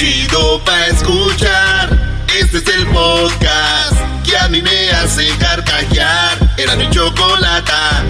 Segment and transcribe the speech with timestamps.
[0.00, 1.90] chido pa' escuchar.
[2.40, 6.38] Este es el podcast que a mí me hace carcajear.
[6.56, 8.02] Era mi chocolata.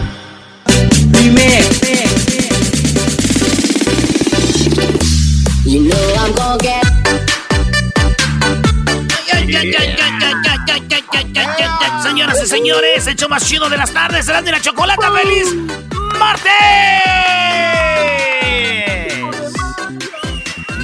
[1.07, 1.65] Dime.
[5.65, 6.87] You know I'm gonna get.
[12.04, 15.49] Señoras y señores, hecho más chido de las tardes, serán de la chocolata feliz
[16.19, 17.90] martes.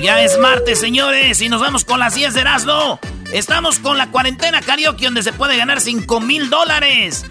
[0.06, 3.00] Ya es martes, señores, y nos vamos con las 10 de Erasmo.
[3.32, 7.24] Estamos con la cuarentena karaoke donde se puede ganar 5 mil dólares.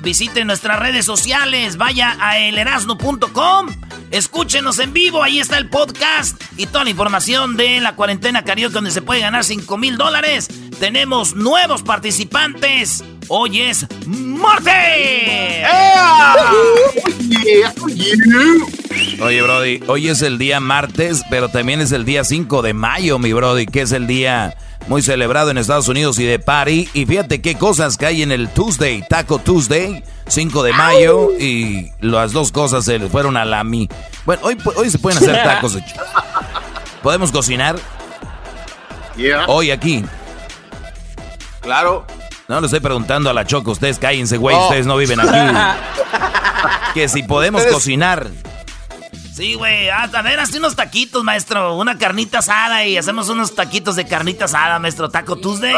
[0.00, 3.66] Visiten nuestras redes sociales, vaya a elerasno.com,
[4.12, 8.74] escúchenos en vivo, ahí está el podcast y toda la información de la cuarentena karaoke
[8.74, 10.46] donde se puede ganar 5 mil dólares.
[10.78, 13.02] Tenemos nuevos participantes.
[13.26, 15.66] Hoy es martes.
[18.90, 23.18] Oye, Brody, hoy es el día martes, pero también es el día 5 de mayo,
[23.18, 24.56] mi Brody, que es el día
[24.88, 26.88] muy celebrado en Estados Unidos y de party.
[26.92, 31.92] Y fíjate qué cosas que hay en el Tuesday, Taco Tuesday, 5 de mayo, y
[32.00, 33.88] las dos cosas se fueron a la mi.
[34.24, 35.78] Bueno, hoy, hoy se pueden hacer tacos.
[37.02, 37.76] ¿Podemos cocinar?
[39.46, 40.04] Hoy aquí.
[41.60, 42.06] Claro.
[42.48, 44.64] No le estoy preguntando a la Choco, ustedes cállense, güey, oh.
[44.64, 45.56] ustedes no viven aquí.
[46.94, 48.28] que si podemos cocinar.
[49.34, 49.88] Sí, güey.
[49.88, 51.76] Ah, a ver, hazte unos taquitos, maestro.
[51.76, 55.08] Una carnita asada y hacemos unos taquitos de carnita asada, maestro.
[55.08, 55.74] Taco Tuesday.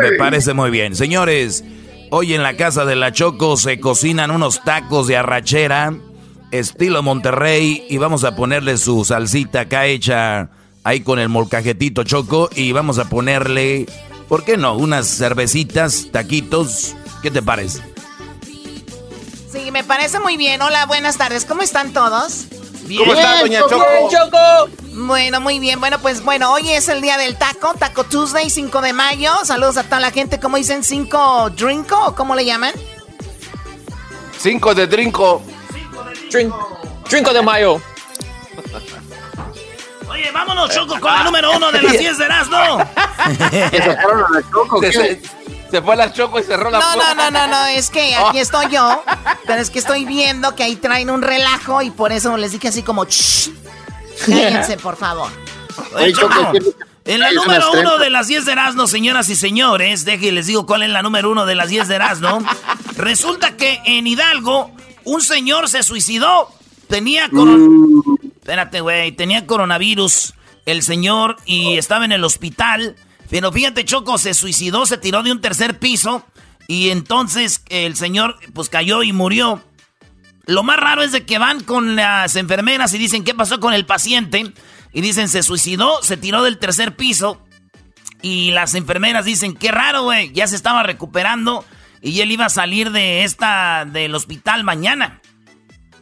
[0.00, 0.94] Me parece muy bien.
[0.94, 1.64] Señores,
[2.10, 5.94] hoy en la casa de la Choco se cocinan unos tacos de arrachera,
[6.50, 10.50] estilo Monterrey, y vamos a ponerle su salsita acá hecha
[10.84, 13.86] ahí con el molcajetito Choco, y vamos a ponerle,
[14.28, 14.74] ¿por qué no?
[14.76, 16.94] Unas cervecitas, taquitos.
[17.22, 17.80] ¿Qué te parece?
[19.50, 20.60] Sí, me parece muy bien.
[20.60, 21.46] Hola, buenas tardes.
[21.46, 22.46] ¿Cómo están todos?
[22.98, 23.84] ¿Cómo está, doña Choco?
[24.10, 24.68] Choco?
[24.94, 25.80] Bueno, muy bien.
[25.80, 29.32] Bueno, pues bueno, hoy es el día del taco, Taco Tuesday, 5 de mayo.
[29.44, 30.40] Saludos a toda la gente.
[30.40, 30.82] ¿Cómo dicen?
[30.82, 32.72] ¿5 drinko o cómo le llaman?
[34.38, 35.42] 5 de drinko.
[37.10, 37.80] Drinko de mayo.
[40.08, 42.78] Oye, vámonos, Choco, con la número uno de las 10 de Erasmo.
[44.92, 45.20] Se
[45.82, 47.14] fue la choco y cerró la no, puerta.
[47.14, 49.02] No, no, no, no, es que aquí estoy yo,
[49.46, 52.68] pero es que estoy viendo que ahí traen un relajo y por eso les dije
[52.68, 53.06] así como,
[54.26, 55.30] cállense, por favor.
[57.04, 60.66] en la número uno de las 10 de Erasmo, señoras y señores, déjenme les digo
[60.66, 62.38] cuál es la número uno de las 10 de Erasmo.
[62.96, 64.70] Resulta que en Hidalgo
[65.04, 66.50] un señor se suicidó.
[66.88, 68.04] Tenía coronavirus.
[68.40, 69.12] Espérate, güey.
[69.12, 70.34] Tenía coronavirus
[70.66, 72.96] el señor y estaba en el hospital.
[73.28, 76.24] Pero fíjate, Choco, se suicidó, se tiró de un tercer piso
[76.68, 79.62] y entonces el señor pues cayó y murió.
[80.46, 83.84] Lo más raro es que van con las enfermeras y dicen qué pasó con el
[83.84, 84.52] paciente.
[84.92, 87.42] Y dicen se suicidó, se tiró del tercer piso.
[88.22, 91.64] Y las enfermeras dicen, qué raro, güey, ya se estaba recuperando
[92.00, 95.20] y él iba a salir de esta, del hospital mañana.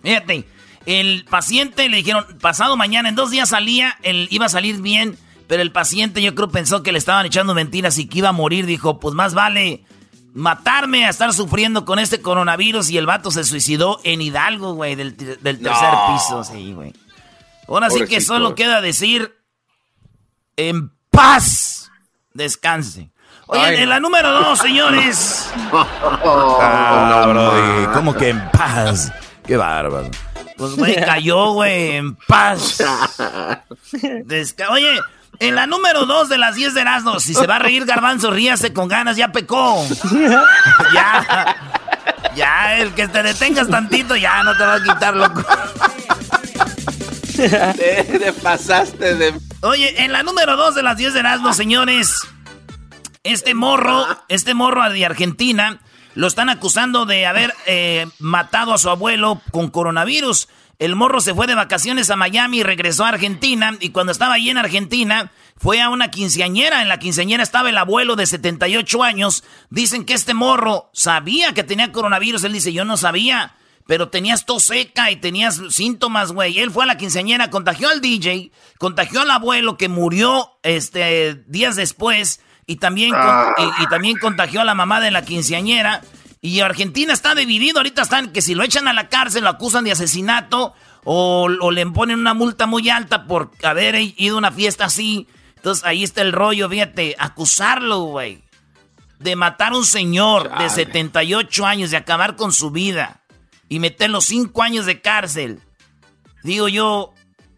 [0.03, 0.47] Fíjate,
[0.87, 5.17] el paciente le dijeron, pasado mañana, en dos días salía, él iba a salir bien.
[5.47, 8.33] Pero el paciente yo creo pensó que le estaban echando mentiras y que iba a
[8.33, 8.67] morir.
[8.67, 9.85] Dijo, pues más vale
[10.33, 12.91] matarme a estar sufriendo con este coronavirus.
[12.91, 16.45] Y el vato se suicidó en Hidalgo, güey, del, tercer piso.
[16.45, 16.93] Sí, güey.
[17.69, 19.35] Ahora sí que solo queda decir,
[20.57, 21.91] en paz,
[22.33, 23.11] descanse.
[23.47, 25.51] Oye, en la número dos, señores.
[25.73, 29.13] ah, bro, ¿cómo que en paz?
[29.47, 30.11] Qué bárbaro.
[30.57, 32.79] Pues, güey, cayó, güey, en paz.
[34.71, 35.01] Oye,
[35.39, 38.31] en la número 2 de las 10 de Erasmo, si se va a reír Garbanzo,
[38.31, 39.87] ríase con ganas, ya pecó.
[40.95, 41.57] ya.
[42.35, 45.45] Ya, el que te detengas tantito, ya no te va a quitar, loco.
[47.37, 49.35] Te, pasaste de...
[49.63, 52.21] Oye, en la número 2 de las 10 de Erasmo, señores,
[53.23, 55.81] este morro, este morro de Argentina,
[56.15, 60.49] lo están acusando de haber eh, matado a su abuelo con coronavirus.
[60.79, 63.77] El morro se fue de vacaciones a Miami y regresó a Argentina.
[63.81, 66.83] Y cuando estaba allí en Argentina, fue a una quinceañera.
[66.83, 69.45] En la quinceañera estaba el abuelo de 78 años.
[69.71, 72.45] Dicen que este morro sabía que tenía coronavirus.
[72.45, 73.55] Él dice, yo no sabía.
[73.87, 76.59] Pero tenías tos seca y tenías síntomas, güey.
[76.59, 81.77] Él fue a la quinceañera, contagió al DJ, contagió al abuelo que murió este, días
[81.77, 82.41] después.
[82.67, 83.13] Y también,
[83.83, 86.01] y también contagió a la mamá de la quinceañera.
[86.45, 89.85] Y Argentina está dividido, ahorita están que si lo echan a la cárcel lo acusan
[89.85, 94.85] de asesinato o, le ponen una multa muy alta por haber ido a una fiesta
[94.85, 95.27] así.
[95.57, 98.45] Entonces ahí está el rollo, fíjate, acusarlo, güey.
[99.19, 103.23] De matar a un señor de 78 años, de acabar con su vida
[103.71, 105.63] y meterlo 5 años de cárcel.
[106.43, 107.15] Digo yo,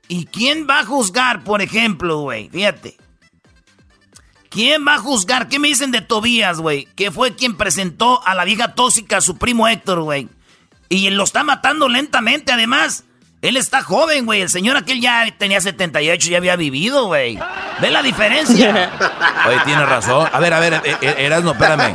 [0.07, 2.51] ¿y quién va a juzgar, por ejemplo, güey?
[2.51, 2.97] Fíjate,
[4.51, 5.49] ¿Quién va a juzgar?
[5.49, 6.89] ¿Qué me dicen de Tobías, güey?
[6.97, 10.29] Que fue quien presentó a la vieja tóxica a su primo Héctor, güey.
[10.89, 13.05] Y lo está matando lentamente, además.
[13.43, 14.41] Él está joven, güey.
[14.41, 17.39] El señor aquel ya tenía 78, ya había vivido, güey.
[17.81, 18.93] ¿Ve la diferencia?
[19.47, 20.29] Oye, tiene razón.
[20.33, 21.95] A ver, a ver, eh, eh, Erasmo, espérame.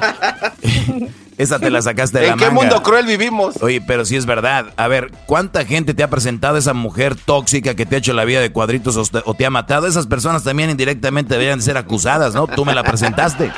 [1.42, 2.46] Esa te la sacaste de la manga.
[2.46, 3.56] ¿En qué mundo cruel vivimos?
[3.64, 4.68] Oye, pero si es verdad.
[4.78, 8.26] A ver, ¿cuánta gente te ha presentado esa mujer tóxica que te ha hecho la
[8.26, 9.88] vida de cuadritos o te, ha matado?
[9.88, 12.46] Esas personas también indirectamente deberían ser acusadas, ¿no?
[12.46, 13.52] Tú me la presentaste.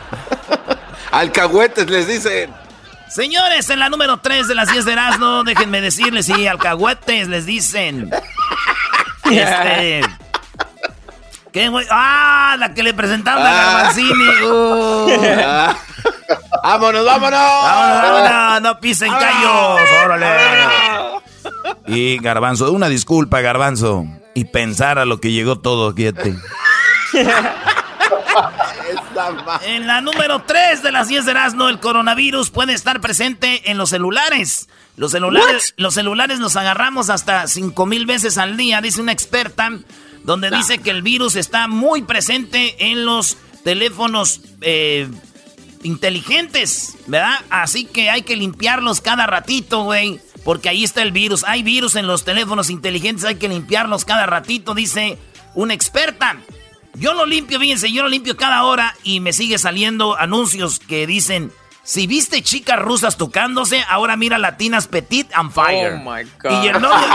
[1.12, 2.50] Alcahuetes les dicen.
[3.10, 7.44] Señores, en la número 3 de las 10 de Erasmo, déjenme decirles, sí, alcahuetes les
[7.44, 8.10] dicen.
[9.30, 10.00] Este.
[11.52, 11.86] ¿Qué, güey?
[11.90, 12.56] ¡Ah!
[12.58, 13.74] La que le presentaron a ah.
[13.74, 14.28] Garbanzini.
[14.42, 15.74] Uh.
[16.62, 17.40] ¡Vámonos, vámonos!
[17.40, 18.62] ¡Vámonos, vámonos!
[18.62, 19.80] ¡No pisen callos!
[20.04, 20.26] ¡Órale!
[21.86, 24.04] Y Garbanzo, una disculpa, Garbanzo.
[24.34, 26.36] Y pensar a lo que llegó todo, quiete.
[29.64, 33.78] En la número 3 de las 10 de Erasmo, el coronavirus puede estar presente en
[33.78, 34.68] los celulares.
[34.96, 39.70] Los celulares, los celulares nos agarramos hasta 5 mil veces al día, dice una experta,
[40.24, 45.08] donde dice que el virus está muy presente en los teléfonos eh,
[45.82, 47.38] inteligentes, ¿verdad?
[47.50, 50.20] Así que hay que limpiarlos cada ratito, güey.
[50.44, 51.44] Porque ahí está el virus.
[51.44, 55.18] Hay virus en los teléfonos inteligentes, hay que limpiarlos cada ratito, dice
[55.54, 56.38] una experta.
[56.94, 61.06] Yo lo limpio, fíjense, yo lo limpio cada hora y me sigue saliendo anuncios que
[61.06, 61.52] dicen,
[61.88, 65.94] si viste chicas rusas tocándose, ahora mira latinas petit and fire.
[65.94, 66.64] Oh my God.
[66.64, 67.06] Y el, novio,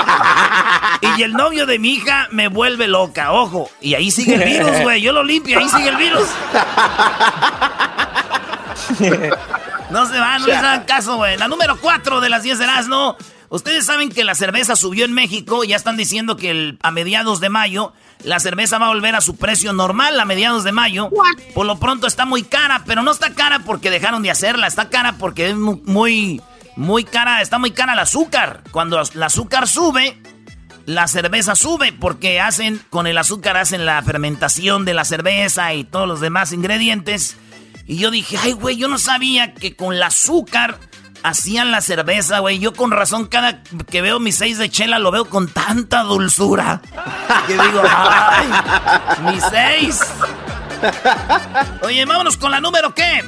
[1.18, 3.70] y el novio de mi hija me vuelve loca, ojo.
[3.82, 5.02] Y ahí sigue el virus, güey.
[5.02, 6.28] Yo lo limpio, ahí sigue el virus.
[9.90, 11.38] no se van, no les hagan caso, güey.
[11.38, 13.18] La número 4 de las 10 de no.
[13.50, 15.64] Ustedes saben que la cerveza subió en México.
[15.64, 17.94] Ya están diciendo que a mediados de mayo
[18.24, 21.10] la cerveza va a volver a su precio normal a mediados de mayo.
[21.54, 24.68] Por lo pronto está muy cara, pero no está cara porque dejaron de hacerla.
[24.68, 26.42] Está cara porque es muy,
[26.76, 27.42] muy cara.
[27.42, 28.64] Está muy cara el azúcar.
[28.72, 30.18] Cuando el azúcar sube,
[30.86, 35.84] la cerveza sube porque hacen, con el azúcar hacen la fermentación de la cerveza y
[35.84, 37.38] todos los demás ingredientes.
[37.86, 40.80] Y yo dije, ay, güey, yo no sabía que con el azúcar
[41.24, 42.60] hacían la cerveza, güey.
[42.60, 46.82] Yo con razón cada que veo mi seis de chela lo veo con tanta dulzura.
[47.48, 48.48] Que digo, ay,
[49.26, 50.00] mi seis.
[51.82, 53.24] Oye, vámonos con la número qué.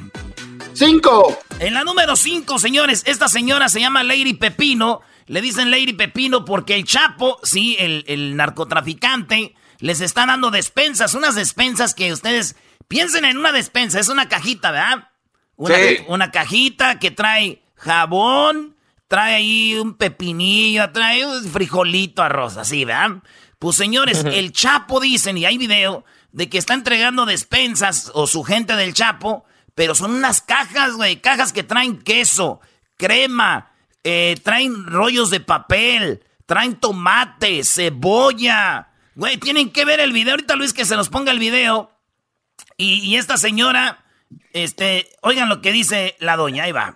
[0.74, 1.40] Cinco.
[1.60, 5.02] En la número cinco, señores, esta señora se llama Lady Pepino.
[5.28, 11.14] Le dicen Lady Pepino porque el Chapo, sí, el, el narcotraficante, les está dando despensas,
[11.14, 12.56] unas despensas que ustedes
[12.88, 15.10] piensen en una despensa, es una cajita, ¿verdad?
[15.56, 15.98] Una, sí.
[16.08, 18.76] una cajita que trae jabón,
[19.08, 23.22] trae ahí un pepinillo, trae un frijolito, arroz, así, ¿verdad?
[23.60, 28.44] Pues señores, el Chapo dicen, y hay video, de que está entregando despensas o su
[28.44, 32.60] gente del Chapo, pero son unas cajas, güey, cajas que traen queso,
[32.98, 33.72] crema,
[34.04, 38.90] eh, traen rollos de papel, traen tomate, cebolla.
[39.16, 40.34] Güey, tienen que ver el video.
[40.34, 41.92] Ahorita Luis que se nos ponga el video.
[42.78, 44.06] Y, y esta señora,
[44.54, 46.96] este, oigan lo que dice la doña, ahí va.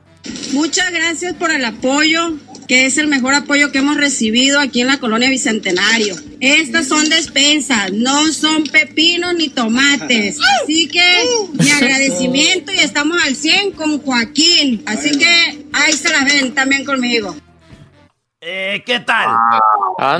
[0.51, 2.33] Muchas gracias por el apoyo,
[2.67, 6.15] que es el mejor apoyo que hemos recibido aquí en la colonia Bicentenario.
[6.39, 10.37] Estas son despensas, no son pepinos ni tomates.
[10.61, 11.23] Así que
[11.53, 14.83] mi agradecimiento y estamos al 100 con Joaquín.
[14.85, 17.35] Así que ahí se las ven también conmigo.
[18.41, 19.27] Eh, ¿Qué tal?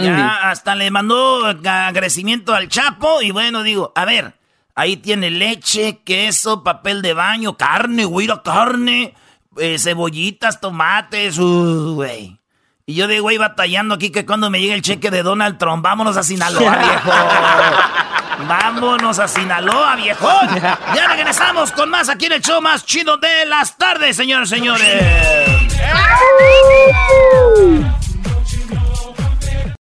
[0.01, 4.33] Ya hasta le mandó agradecimiento al Chapo y bueno, digo, a ver,
[4.79, 9.13] ahí tiene leche, queso, papel de baño, carne, güey, carne
[9.57, 12.39] eh, cebollitas, tomates, güey.
[12.85, 15.83] Y yo digo, güey, batallando aquí que cuando me llegue el cheque de Donald Trump,
[15.83, 17.11] vámonos a Sinaloa, viejo.
[18.47, 20.29] vámonos a Sinaloa, viejo.
[20.95, 25.03] Ya regresamos con más aquí en el show más chido de las tardes, señores, señores.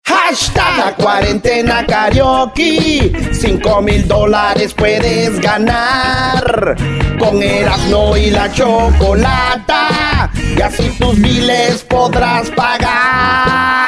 [0.08, 3.12] Hashtag la cuarentena karaoke.
[3.34, 6.76] 5 mil dólares puedes ganar.
[7.20, 10.32] Con Erasmo y la chocolata.
[10.56, 13.87] Y así tus biles podrás pagar.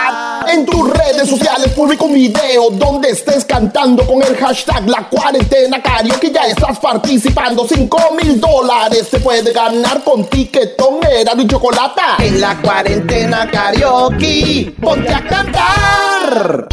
[0.51, 5.79] En tus redes sociales publico un video donde estés cantando con el hashtag La Cuarentena
[5.79, 6.31] Karaoke.
[6.31, 7.67] Ya estás participando.
[7.67, 12.15] 5 mil dólares se puede ganar con tiquetón, era y chocolata.
[12.17, 16.67] En la Cuarentena Karaoke, ponte a cantar.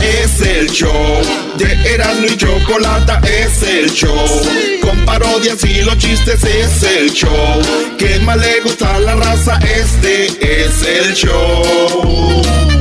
[0.00, 0.90] Es el show
[1.58, 4.16] de Erasmo y Chocolata, es el show.
[4.80, 7.60] Con parodias y los chistes es el show.
[7.98, 12.73] Que más le gusta la raza, este es el show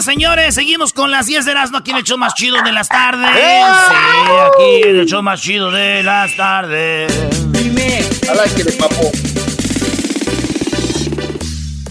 [0.00, 0.54] tardes, señores.
[0.54, 3.30] Seguimos con las 10 de Erasmo aquí en el show más chido de las tardes.
[3.34, 7.12] Sí, aquí en el show más chido de las tardes.
[7.52, 8.04] Dime.
[8.78, 9.10] papo.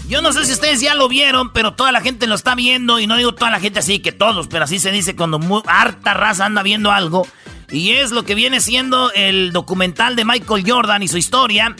[0.08, 2.98] Yo no sé si ustedes ya lo vieron, pero toda la gente lo está viendo.
[2.98, 6.14] Y no digo toda la gente así que todos, pero así se dice cuando harta
[6.14, 7.26] raza anda viendo algo.
[7.70, 11.76] Y es lo que viene siendo el documental de Michael Jordan y su historia,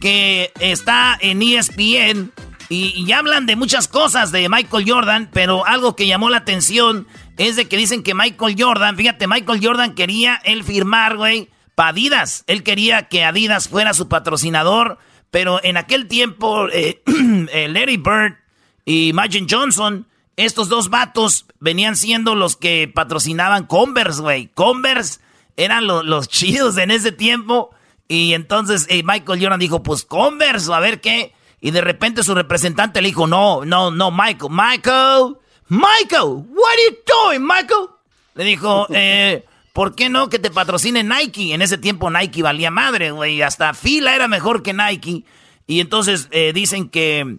[0.00, 2.32] que está en ESPN.
[2.68, 7.06] Y, hablan de muchas cosas de Michael Jordan, pero algo que llamó la atención
[7.36, 11.90] es de que dicen que Michael Jordan, fíjate, Michael Jordan quería él firmar, güey, para
[11.90, 12.44] Adidas.
[12.46, 14.98] Él quería que Adidas fuera su patrocinador
[15.34, 17.02] pero en aquel tiempo, eh,
[17.68, 18.36] Larry Bird
[18.84, 20.06] y Magic Johnson,
[20.36, 24.46] estos dos vatos venían siendo los que patrocinaban Converse, güey.
[24.54, 25.18] Converse
[25.56, 27.70] eran los chidos en ese tiempo.
[28.06, 31.32] Y entonces eh, Michael Jordan dijo, pues Converse, a ver qué.
[31.64, 35.36] Y de repente su representante le dijo, no, no, no, Michael, Michael,
[35.68, 37.88] Michael, what are you doing, Michael?
[38.34, 41.54] Le dijo, eh, ¿Por qué no que te patrocine Nike?
[41.54, 43.40] En ese tiempo Nike valía madre, güey.
[43.40, 45.24] Hasta fila era mejor que Nike.
[45.66, 47.38] Y entonces eh, dicen que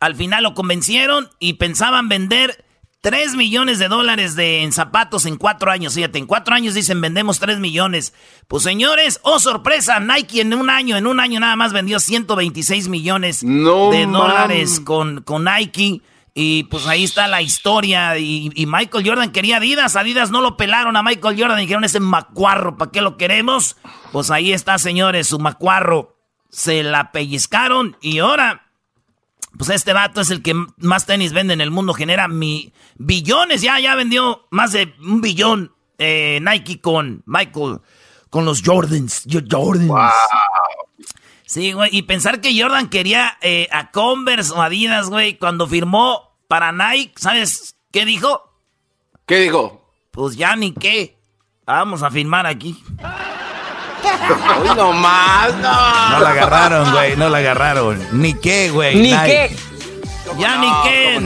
[0.00, 2.62] al final lo convencieron y pensaban vender
[3.04, 5.92] 3 millones de dólares de, en zapatos en cuatro años.
[5.92, 8.14] Fíjate, en cuatro años dicen vendemos 3 millones.
[8.48, 12.88] Pues señores, oh sorpresa, Nike en un año, en un año nada más vendió 126
[12.88, 16.00] millones de dólares con, con Nike.
[16.32, 18.16] Y pues ahí está la historia.
[18.16, 19.96] Y, Michael Jordan quería Adidas.
[19.96, 21.58] Adidas no lo pelaron a Michael Jordan.
[21.58, 23.76] Dijeron ese macuarro, ¿para qué lo queremos?
[24.12, 26.16] Pues ahí está, señores, su macuarro.
[26.48, 28.63] Se la pellizcaron y ahora,
[29.58, 31.94] pues este vato es el que más tenis vende en el mundo.
[31.94, 33.62] Genera mi, billones.
[33.62, 37.80] Ya, ya vendió más de un billón eh, Nike con Michael,
[38.30, 39.24] con los Jordans.
[39.50, 40.12] Jordans.
[41.46, 41.90] Sí, güey.
[41.92, 47.12] Y pensar que Jordan quería eh, a Converse o Adidas, güey, cuando firmó para Nike,
[47.16, 48.42] ¿sabes qué dijo?
[49.26, 49.92] ¿Qué dijo?
[50.10, 51.18] Pues ya ni qué.
[51.66, 52.82] Vamos a firmar aquí.
[54.62, 56.10] Uy, no más, no.
[56.10, 58.00] No la agarraron, güey, no la agarraron.
[58.12, 58.96] Ni qué, güey.
[58.96, 59.56] Ni qué.
[60.38, 61.20] Ya ni qué.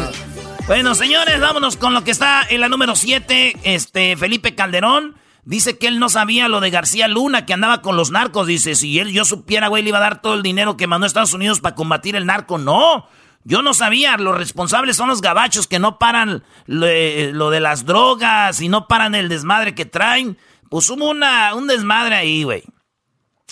[0.67, 3.57] Bueno, señores, vámonos con lo que está en la número 7.
[3.63, 5.17] Este, Felipe Calderón
[5.49, 8.47] Dice que él no sabía lo de García Luna, que andaba con los narcos.
[8.47, 11.05] Dice, si él yo supiera, güey, le iba a dar todo el dinero que mandó
[11.05, 12.59] a Estados Unidos para combatir el narco.
[12.59, 13.09] No,
[13.45, 14.19] yo no sabía.
[14.19, 19.15] Los responsables son los gabachos que no paran lo, de las drogas y no paran
[19.15, 20.37] el desmadre que traen.
[20.69, 22.63] Pues hubo una, un desmadre ahí, güey.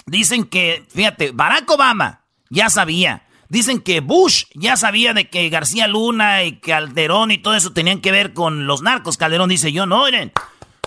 [0.07, 3.27] Dicen que, fíjate, Barack Obama ya sabía.
[3.49, 8.01] Dicen que Bush ya sabía de que García Luna y Calderón y todo eso tenían
[8.01, 9.17] que ver con los narcos.
[9.17, 10.33] Calderón dice, yo no, miren.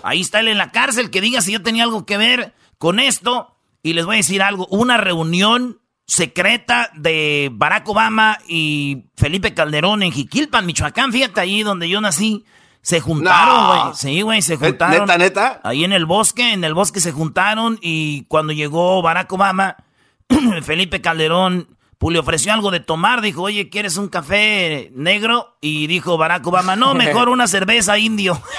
[0.03, 2.99] Ahí está él en la cárcel, que diga si yo tenía algo que ver con
[2.99, 3.55] esto.
[3.81, 10.03] Y les voy a decir algo, una reunión secreta de Barack Obama y Felipe Calderón
[10.03, 12.45] en Jiquilpan, Michoacán, fíjate ahí donde yo nací.
[12.81, 13.95] Se juntaron, güey.
[13.95, 15.01] Sí, güey, se juntaron.
[15.01, 15.59] ¿Neta, neta?
[15.63, 19.77] Ahí en el bosque, en el bosque se juntaron y cuando llegó Barack Obama,
[20.63, 21.67] Felipe Calderón
[21.97, 23.21] pues, le ofreció algo de tomar.
[23.21, 25.57] Dijo, oye, ¿quieres un café negro?
[25.61, 28.41] Y dijo Barack Obama, no, mejor una cerveza indio.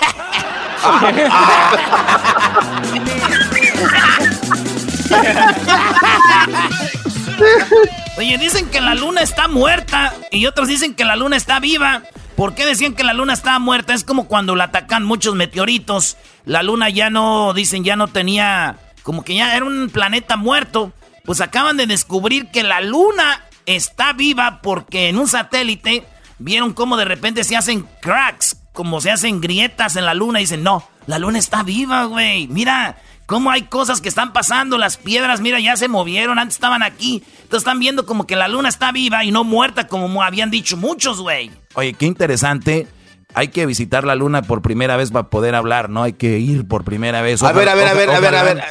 [8.19, 12.03] Oye, dicen que la luna está muerta y otros dicen que la luna está viva.
[12.41, 13.93] ¿Por qué decían que la luna estaba muerta?
[13.93, 16.17] Es como cuando la atacan muchos meteoritos.
[16.47, 20.95] La luna ya no, dicen, ya no tenía, como que ya era un planeta muerto.
[21.27, 26.07] Pues acaban de descubrir que la luna está viva porque en un satélite
[26.39, 30.45] vieron cómo de repente se hacen cracks, como se hacen grietas en la luna y
[30.45, 32.49] dicen, no, la luna está viva, güey.
[32.49, 32.97] Mira
[33.31, 37.23] cómo hay cosas que están pasando, las piedras, mira, ya se movieron, antes estaban aquí.
[37.43, 40.77] Entonces están viendo como que la luna está viva y no muerta como habían dicho
[40.77, 41.53] muchos, güey.
[41.75, 42.89] Oye, qué interesante
[43.33, 46.03] hay que visitar la luna por primera vez para poder hablar, ¿no?
[46.03, 47.41] Hay que ir por primera vez.
[47.41, 48.65] a ver, a ver, a ver, a ver, a ver.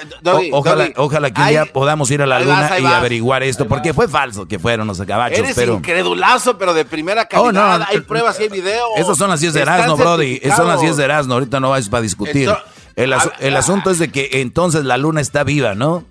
[0.52, 4.10] ojalá, ojalá que un día podamos ir a la luna y averiguar esto, porque fue
[4.10, 5.40] falso que fueron los gabachos.
[5.40, 5.76] Eres pero...
[5.76, 7.88] incredulazo, pero de primera oh, calidad.
[7.88, 8.90] hay pruebas y hay videos.
[8.98, 10.40] Esas son las 10 de Erasmo, Brody.
[10.44, 11.36] Esas son las 10 de Erasmo.
[11.36, 12.50] Ahorita no vais para discutir.
[13.04, 16.06] El, el asunto es de que entonces la luna está viva, ¿no?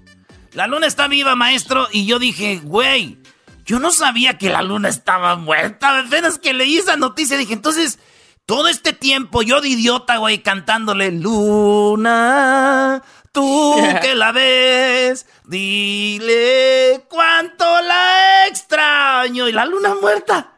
[0.53, 1.87] La luna está viva, maestro.
[1.93, 3.19] Y yo dije, güey,
[3.65, 5.99] yo no sabía que la luna estaba muerta.
[6.01, 7.99] Apenas que leí esa noticia, dije, entonces
[8.47, 17.65] todo este tiempo yo de idiota, güey, cantándole Luna, tú que la ves, dile cuánto
[17.83, 19.49] la extraño.
[19.49, 20.58] Y la luna muerta.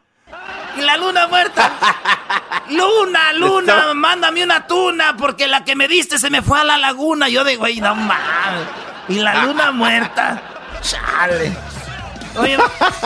[0.76, 1.72] Y la luna muerta.
[2.70, 6.78] Luna, luna, mándame una tuna porque la que me diste se me fue a la
[6.78, 7.28] laguna.
[7.28, 8.68] Yo de, güey, no mames.
[9.08, 10.40] Y la luna muerta.
[10.80, 11.52] Chale.
[12.36, 12.56] Oye,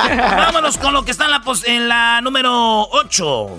[0.06, 3.56] vámonos con lo que está en la, en la número 8.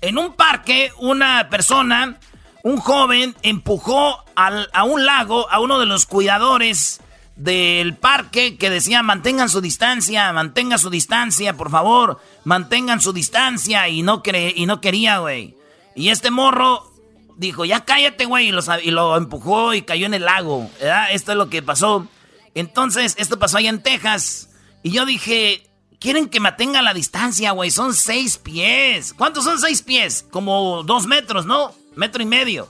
[0.00, 2.16] En un parque, una persona,
[2.64, 7.00] un joven, empujó a un lago a uno de los cuidadores
[7.38, 13.88] del parque que decía mantengan su distancia, mantengan su distancia, por favor, mantengan su distancia
[13.88, 14.22] y no,
[14.54, 15.56] y no quería, güey.
[15.94, 16.92] Y este morro
[17.36, 20.68] dijo, ya cállate, güey, y lo, y lo empujó y cayó en el lago.
[21.10, 22.06] Esto es lo que pasó.
[22.54, 24.50] Entonces, esto pasó allá en Texas.
[24.82, 25.64] Y yo dije,
[26.00, 27.70] quieren que mantenga la distancia, güey.
[27.70, 29.14] Son seis pies.
[29.14, 30.26] ¿Cuántos son seis pies?
[30.30, 31.72] Como dos metros, ¿no?
[31.94, 32.68] Metro y medio.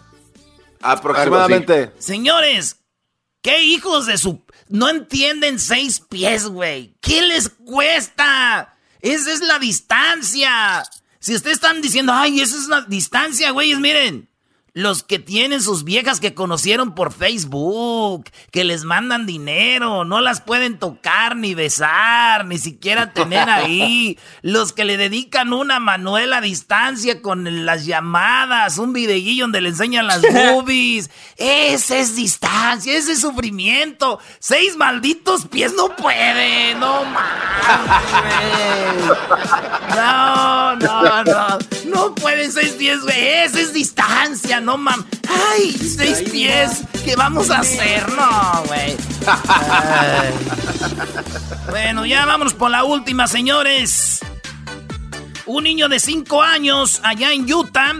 [0.82, 1.92] Aproximadamente.
[1.98, 2.76] Señores,
[3.42, 4.42] ¿qué hijos de su...
[4.68, 6.94] No entienden seis pies, güey.
[7.00, 8.76] ¿Qué les cuesta?
[9.00, 10.84] Esa es la distancia.
[11.20, 14.27] Si ustedes están diciendo, ay, esa es la distancia, güeyes, miren.
[14.78, 20.40] Los que tienen sus viejas que conocieron por Facebook, que les mandan dinero, no las
[20.40, 24.16] pueden tocar ni besar, ni siquiera tener ahí.
[24.40, 29.70] Los que le dedican una Manuela a distancia con las llamadas, un videillo donde le
[29.70, 31.10] enseñan las boobies.
[31.36, 34.20] Ese es distancia, ese es sufrimiento.
[34.38, 37.18] Seis malditos pies no puede, no mames.
[39.96, 41.58] No, no, no.
[41.86, 43.42] No pueden seis pies, güey.
[43.44, 45.06] Ese es distancia, no mames.
[45.28, 46.82] Ay, seis pies.
[47.04, 48.06] ¿Qué vamos a hacer?
[48.12, 48.96] No, güey.
[51.70, 54.20] bueno, ya vámonos por la última, señores.
[55.46, 57.94] Un niño de cinco años allá en Utah.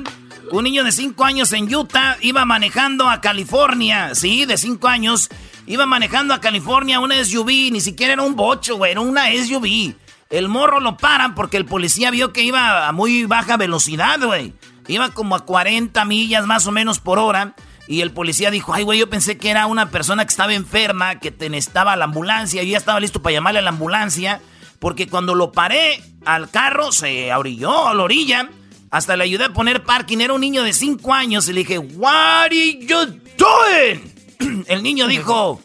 [0.51, 4.15] Un niño de cinco años en Utah iba manejando a California.
[4.15, 5.29] Sí, de cinco años.
[5.67, 7.71] Iba manejando a California una SUV.
[7.73, 8.93] Ni siquiera era un bocho, güey.
[8.93, 9.95] Era una SUV.
[10.31, 14.53] El morro lo paran porque el policía vio que iba a muy baja velocidad, güey.
[14.89, 17.55] Iba como a 40 millas más o menos por hora.
[17.87, 21.21] Y el policía dijo, ay, güey, yo pensé que era una persona que estaba enferma,
[21.21, 22.63] que te necesitaba la ambulancia.
[22.63, 24.41] Yo ya estaba listo para llamarle a la ambulancia.
[24.79, 28.51] Porque cuando lo paré al carro, se abrilló a la orilla.
[28.91, 30.19] Hasta le ayudé a poner parking.
[30.19, 31.49] Era un niño de 5 años.
[31.49, 34.65] Y le dije, what are you doing?
[34.69, 35.61] El niño dijo,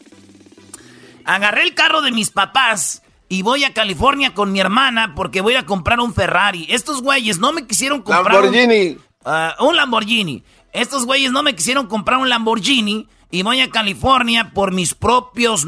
[1.24, 5.54] agarré el carro de mis papás y voy a California con mi hermana porque voy
[5.56, 6.66] a comprar un Ferrari.
[6.68, 8.98] Estos güeyes no me quisieron comprar Lamborghini.
[9.24, 10.42] Ah, un, Lamborghini.
[10.72, 15.66] Estos güeyes no me quisieron comprar un Lamborghini y voy a California por mis propios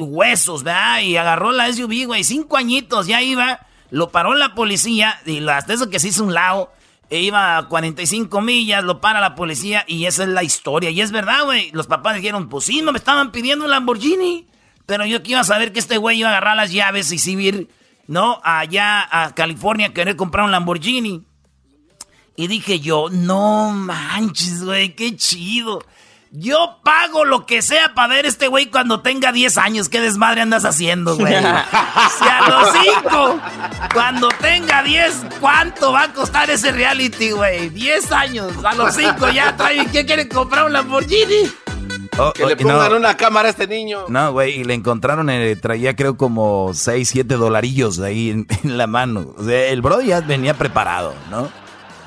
[0.00, 1.00] huesos, ¿verdad?
[1.00, 3.60] Y agarró la SUV, güey, cinco añitos, ya iba,
[3.90, 6.72] lo paró la policía y hasta eso que se hizo un lado.
[7.10, 10.88] E iba a 45 millas, lo para la policía y esa es la historia.
[10.88, 11.70] Y es verdad, güey.
[11.72, 14.46] Los papás dijeron, pues sí, no me estaban pidiendo un Lamborghini.
[14.86, 17.18] Pero yo que iba a saber que este güey iba a agarrar las llaves y
[17.18, 17.68] subir,
[18.06, 18.40] ¿no?
[18.44, 21.22] Allá a California a querer comprar un Lamborghini.
[22.36, 25.80] Y dije yo, no manches, güey, qué chido.
[26.34, 29.90] Yo pago lo que sea para ver este güey cuando tenga 10 años.
[29.90, 31.34] ¿Qué desmadre andas haciendo, güey?
[31.34, 32.68] si a los
[33.02, 33.40] 5,
[33.92, 37.68] cuando tenga 10, ¿cuánto va a costar ese reality, güey?
[37.68, 38.52] 10 años.
[38.64, 39.84] A los 5 ya trae.
[39.88, 41.50] ¿Qué quiere comprar un Lamborghini?
[42.18, 44.06] Oh, que le pongan una cámara a este niño.
[44.08, 48.46] No, güey, y le encontraron, eh, traía creo como 6, 7 dolarillos ahí en,
[48.78, 49.34] la mano.
[49.36, 51.50] O sea, el bro ya venía preparado, ¿no?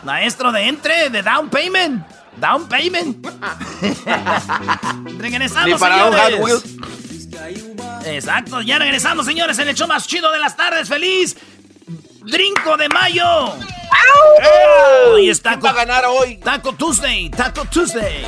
[0.06, 2.06] Maestro de entre, de down payment.
[2.38, 3.26] Down payment.
[5.20, 6.64] regresamos, señores.
[8.06, 10.88] Exacto, ya regresamos, señores, en el show más chido de las tardes.
[10.88, 11.36] ¡Feliz
[12.24, 13.56] Drinco de Mayo!
[15.08, 16.38] Hoy está ¿Quién va a ganar hoy?
[16.38, 18.26] Taco Tuesday, Taco Tuesday.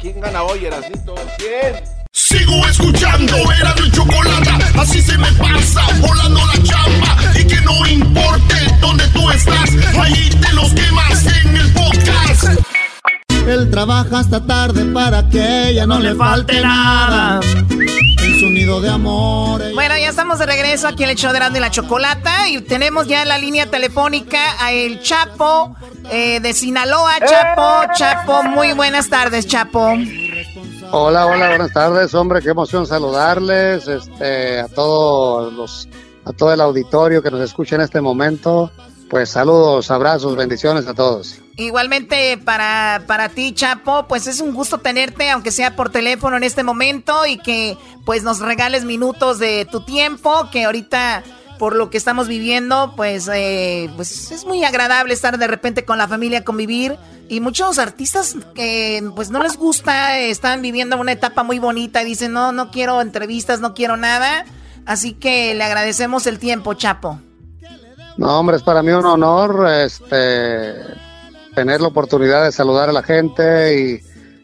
[0.00, 1.14] ¿Quién gana hoy, Erasito?
[1.38, 1.82] ¿Quién?
[2.12, 7.25] Sigo escuchando, era mi chocolate, así se me pasa, volando la chamba,
[7.66, 12.44] no importe dónde tú estás, ahí te los quemas en el podcast.
[13.46, 17.40] Él trabaja hasta tarde para que ella no, le falte nada.
[17.42, 19.62] En su nido de amor.
[19.74, 23.06] Bueno, ya estamos de regreso aquí en el show de y la Chocolata y tenemos
[23.06, 25.76] ya en la línea telefónica a el Chapo
[26.10, 27.18] eh, de Sinaloa.
[27.20, 29.92] Chapo, Chapo, muy buenas tardes, Chapo.
[30.92, 35.88] Hola, hola, buenas tardes, hombre, qué emoción saludarles, este, a todos los,
[36.26, 38.70] a todo el auditorio que nos escucha en este momento.
[39.08, 41.40] Pues saludos, abrazos, bendiciones a todos.
[41.56, 46.42] Igualmente para, para ti, Chapo, pues es un gusto tenerte, aunque sea por teléfono en
[46.42, 51.22] este momento, y que pues nos regales minutos de tu tiempo, que ahorita
[51.60, 55.96] por lo que estamos viviendo, pues, eh, pues es muy agradable estar de repente con
[55.96, 56.98] la familia, convivir.
[57.28, 62.06] Y muchos artistas que pues no les gusta, están viviendo una etapa muy bonita y
[62.06, 64.44] dicen, no, no quiero entrevistas, no quiero nada.
[64.86, 67.20] Así que le agradecemos el tiempo, Chapo.
[68.16, 70.74] No, hombre, es para mí un honor este,
[71.54, 74.00] tener la oportunidad de saludar a la gente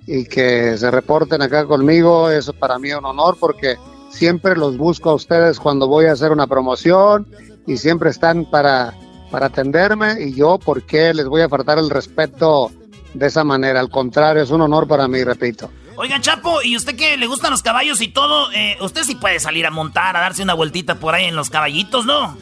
[0.06, 2.28] y, que se reporten acá conmigo.
[2.28, 3.76] Eso para mí es un honor porque
[4.10, 7.26] siempre los busco a ustedes cuando voy a hacer una promoción
[7.66, 8.92] y siempre están para,
[9.30, 12.70] para atenderme y yo, ¿por qué les voy a faltar el respeto
[13.14, 13.78] de esa manera?
[13.80, 15.70] Al contrario, es un honor para mí, repito.
[16.02, 18.50] Oiga, Chapo, ¿y usted que le gustan los caballos y todo?
[18.50, 21.48] Eh, usted sí puede salir a montar, a darse una vueltita por ahí en los
[21.48, 22.36] caballitos, ¿no?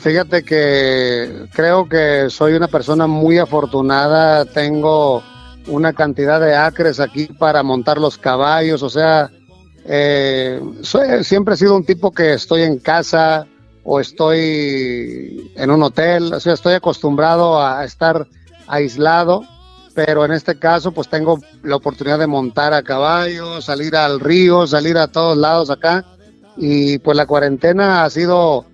[0.00, 5.22] Fíjate que creo que soy una persona muy afortunada, tengo
[5.68, 9.30] una cantidad de acres aquí para montar los caballos, o sea,
[9.84, 10.60] eh,
[11.22, 13.46] siempre he sido un tipo que estoy en casa
[13.84, 18.26] o estoy en un hotel, o sea, estoy acostumbrado a estar
[18.66, 19.44] aislado,
[19.94, 24.66] pero en este caso pues tengo la oportunidad de montar a caballo, salir al río,
[24.66, 26.04] salir a todos lados acá
[26.56, 28.66] y pues la cuarentena ha sido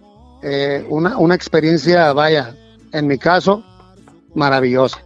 [0.42, 2.54] eh, una, una experiencia, vaya,
[2.92, 3.64] en mi caso,
[4.35, 4.98] maravillosa.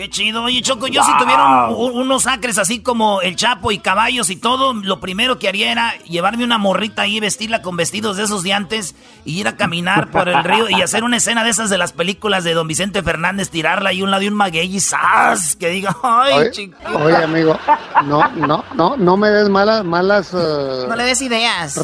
[0.00, 0.44] Qué chido.
[0.44, 4.72] Oye, Choco, yo si tuviera unos acres así como el Chapo y caballos y todo,
[4.72, 8.54] lo primero que haría era llevarme una morrita ahí, vestirla con vestidos de esos de
[8.54, 8.94] antes
[9.26, 11.92] y ir a caminar por el río y hacer una escena de esas de las
[11.92, 15.54] películas de Don Vicente Fernández, tirarla ahí un lado de un maguey y ¡zas!
[15.56, 17.58] Que diga, ¡ay, oye, Oye, amigo,
[18.06, 20.32] no, no, no, no me des malas, malas...
[20.32, 21.78] Uh, no le des ideas.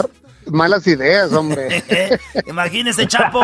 [0.46, 1.84] Malas ideas, hombre.
[2.46, 3.42] Imagínese, Chapo.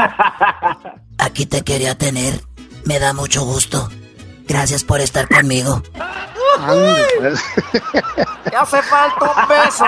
[1.19, 2.41] Aquí te quería tener.
[2.87, 3.91] Me da mucho gusto.
[4.47, 5.83] Gracias por estar conmigo.
[8.51, 9.87] ¡Ya hace falta un beso.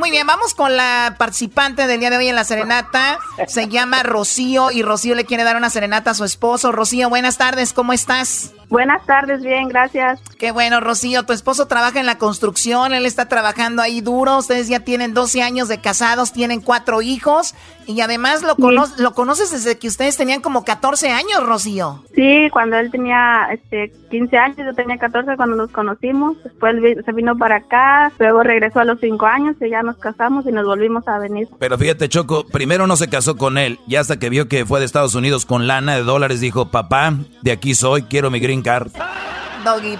[0.00, 3.18] Muy bien, vamos con la participante del día de hoy en la serenata.
[3.46, 6.72] Se llama Rocío y Rocío le quiere dar una serenata a su esposo.
[6.72, 8.54] Rocío, buenas tardes, ¿cómo estás?
[8.70, 10.22] Buenas tardes, bien, gracias.
[10.38, 11.24] Qué bueno, Rocío.
[11.24, 14.38] Tu esposo trabaja en la construcción, él está trabajando ahí duro.
[14.38, 17.56] Ustedes ya tienen 12 años de casados, tienen cuatro hijos
[17.88, 22.04] y además lo, lo conoces desde que ustedes tenían como 14 años, Rocío.
[22.14, 26.40] Sí, cuando él tenía este, 15 años, yo tenía 14 cuando nos conocimos.
[26.44, 30.46] Después se vino para acá, luego regresó a los 5 años y ya nos casamos
[30.46, 31.48] y nos volvimos a venir.
[31.58, 34.78] Pero fíjate, Choco, primero no se casó con él y hasta que vio que fue
[34.78, 38.62] de Estados Unidos con lana de dólares, dijo, papá, de aquí soy, quiero mi green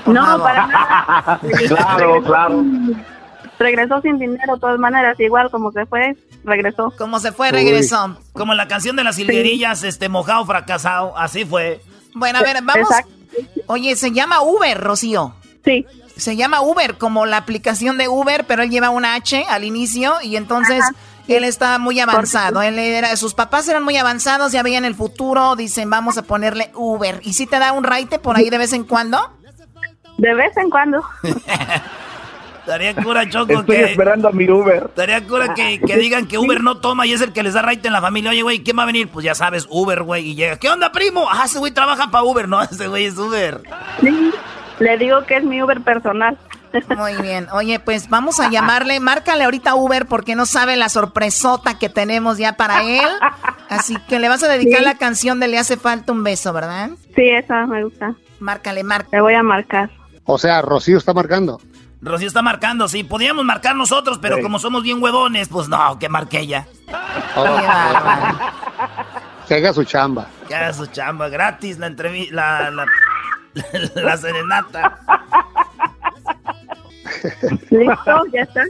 [0.07, 1.41] no, para nada.
[1.69, 2.65] claro, claro.
[3.59, 6.93] Regresó sin dinero, de todas maneras, igual como se fue, regresó.
[6.97, 8.17] Como se fue, regresó.
[8.33, 11.83] Como la canción de las hilguerillas, este, mojado, fracasado, así fue.
[12.15, 12.89] Bueno, a ver, vamos.
[13.67, 15.35] Oye, se llama Uber, Rocío.
[15.65, 15.85] Sí.
[16.17, 20.15] Se llama Uber, como la aplicación de Uber, pero él lleva una H al inicio
[20.23, 20.85] y entonces
[21.29, 22.63] él está muy avanzado.
[22.63, 26.71] Él era, sus papás eran muy avanzados, ya veían el futuro, dicen, vamos a ponerle
[26.75, 27.21] Uber.
[27.23, 29.19] ¿Y si te da un raite por ahí de vez en cuando?
[30.19, 31.03] De vez en cuando.
[32.61, 34.85] Estaría cura, Choco, Estoy esperando a mi Uber.
[34.89, 37.89] Estaría cura que, digan que Uber no toma y es el que les da raite
[37.89, 38.31] en la familia.
[38.31, 39.09] Oye, güey, ¿quién va a venir?
[39.09, 40.29] Pues ya sabes, Uber, güey.
[40.29, 41.27] Y llega, ¿qué onda, primo?
[41.31, 42.49] Ah, ese güey trabaja para Uber.
[42.51, 43.63] No, ese güey es Uber.
[44.01, 44.33] Sí,
[44.81, 46.37] le digo que es mi Uber personal.
[46.97, 47.49] Muy bien.
[47.53, 49.01] Oye, pues vamos a llamarle.
[49.01, 53.09] Márcale ahorita Uber porque no sabe la sorpresota que tenemos ya para él.
[53.69, 56.91] Así que le vas a dedicar la canción de Le hace falta un beso, ¿verdad?
[57.15, 58.15] Sí, esa me gusta.
[58.39, 59.17] Márcale, márcale.
[59.17, 59.91] Le voy a marcar.
[60.25, 61.61] O sea, Rocío está marcando.
[62.01, 63.05] Rocío está marcando, sí.
[63.05, 66.67] Podíamos marcar nosotros, pero como somos bien huevones, pues no, que marque ella.
[67.37, 67.59] Oh,
[69.47, 70.29] que haga su chamba.
[70.47, 71.29] Que haga su chamba.
[71.29, 72.87] Gratis la entrevista, la, la,
[73.95, 75.01] la serenata.
[77.71, 78.65] Listo, ya está.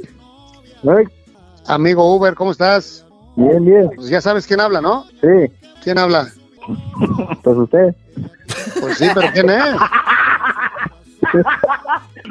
[1.66, 3.04] Amigo Uber, ¿cómo estás?
[3.36, 3.90] Bien, bien.
[3.94, 5.04] Pues ya sabes quién habla, ¿no?
[5.20, 5.52] Sí.
[5.82, 6.28] ¿Quién habla?
[7.42, 7.94] Pues usted.
[8.80, 9.76] Pues sí, pero ¿quién es?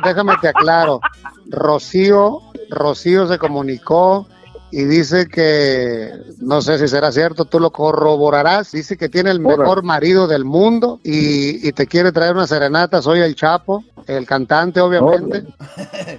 [0.04, 1.00] Déjame te aclaro.
[1.48, 4.28] Rocío, Rocío se comunicó
[4.72, 9.40] y dice que, no sé si será cierto, tú lo corroborarás, dice que tiene el
[9.40, 14.82] mejor marido del mundo y, te quiere traer una serenata, soy el Chapo, el cantante
[14.82, 15.44] obviamente.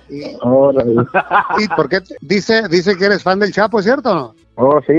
[0.09, 4.35] Y, y porque dice, dice que eres fan del Chapo, ¿es cierto o no?
[4.57, 4.93] Oh, sí.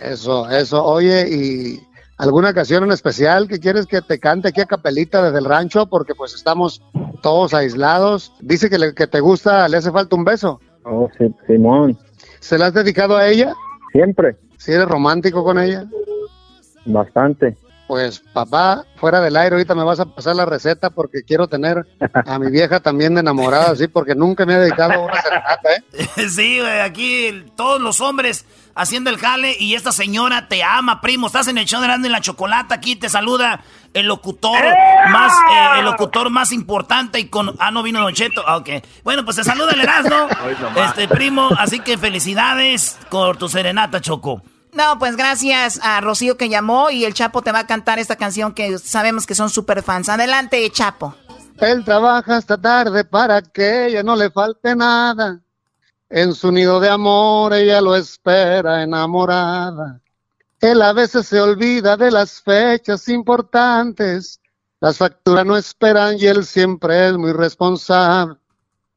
[0.00, 1.80] Eso, eso, oye, y
[2.16, 5.86] alguna ocasión en especial que quieres que te cante aquí a capelita desde el rancho
[5.86, 6.82] porque pues estamos
[7.22, 8.32] todos aislados.
[8.40, 10.60] Dice que, le, que te gusta, le hace falta un beso.
[10.84, 11.96] Oh, sí, Simón.
[12.40, 13.54] ¿Se la has dedicado a ella?
[13.92, 14.36] Siempre.
[14.56, 15.84] ¿Si eres romántico con ella?
[16.84, 17.56] Bastante.
[17.86, 21.84] Pues papá, fuera del aire, ahorita me vas a pasar la receta porque quiero tener
[22.14, 25.74] a mi vieja también de enamorada, sí, porque nunca me ha dedicado a una serenata,
[25.74, 25.82] ¿eh?
[26.28, 28.44] Sí, güey, aquí todos los hombres
[28.80, 31.26] haciendo el jale y esta señora te ama, primo.
[31.26, 33.62] Estás en el show de la Chocolata, aquí te saluda
[33.92, 34.62] el locutor
[35.10, 38.62] más eh, el locutor más importante y con ah no vino Don Cheto, ah.
[39.02, 40.28] Bueno, pues te saluda el Erasmo,
[40.76, 44.42] este primo, así que felicidades por tu serenata, Choco.
[44.72, 48.16] No, pues gracias a Rocío que llamó y el Chapo te va a cantar esta
[48.16, 50.08] canción que sabemos que son super fans.
[50.08, 51.16] Adelante, Chapo.
[51.58, 55.40] Él trabaja hasta tarde para que ella no le falte nada.
[56.10, 60.00] En su nido de amor ella lo espera enamorada.
[60.60, 64.40] Él a veces se olvida de las fechas importantes.
[64.80, 68.36] Las facturas no esperan y él siempre es muy responsable.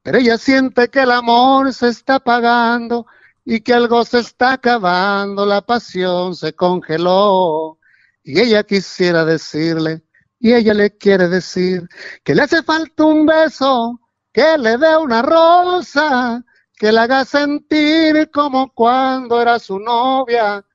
[0.01, 3.05] Pero ella siente que el amor se está apagando
[3.45, 7.77] y que algo se está acabando, la pasión se congeló.
[8.23, 10.03] Y ella quisiera decirle,
[10.39, 11.87] y ella le quiere decir,
[12.23, 13.99] que le hace falta un beso,
[14.31, 16.43] que le dé una rosa,
[16.77, 20.65] que le haga sentir como cuando era su novia,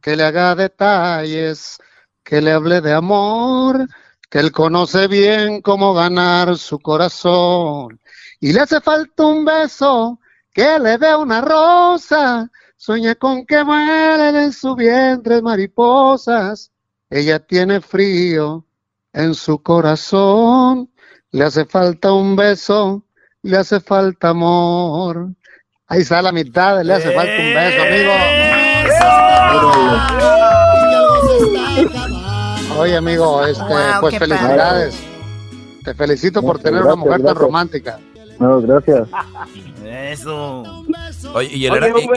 [0.00, 1.78] que le haga detalles,
[2.22, 3.86] que le hable de amor,
[4.28, 8.00] que él conoce bien cómo ganar su corazón.
[8.40, 10.18] Y le hace falta un beso,
[10.52, 16.72] que le dé una rosa, sueña con que mueren en su vientre mariposas,
[17.10, 18.64] ella tiene frío
[19.12, 20.90] en su corazón,
[21.30, 23.04] le hace falta un beso,
[23.42, 25.34] le hace falta amor.
[25.92, 28.12] Ahí está la mitad, le hace falta un beso, amigo.
[32.78, 33.62] Oye, amigo, este,
[34.00, 34.98] pues felicidades.
[35.84, 37.98] Te felicito por tener una mujer tan romántica.
[38.38, 39.06] No, gracias.
[39.84, 40.62] Eso.
[41.34, 41.74] Oye, y el,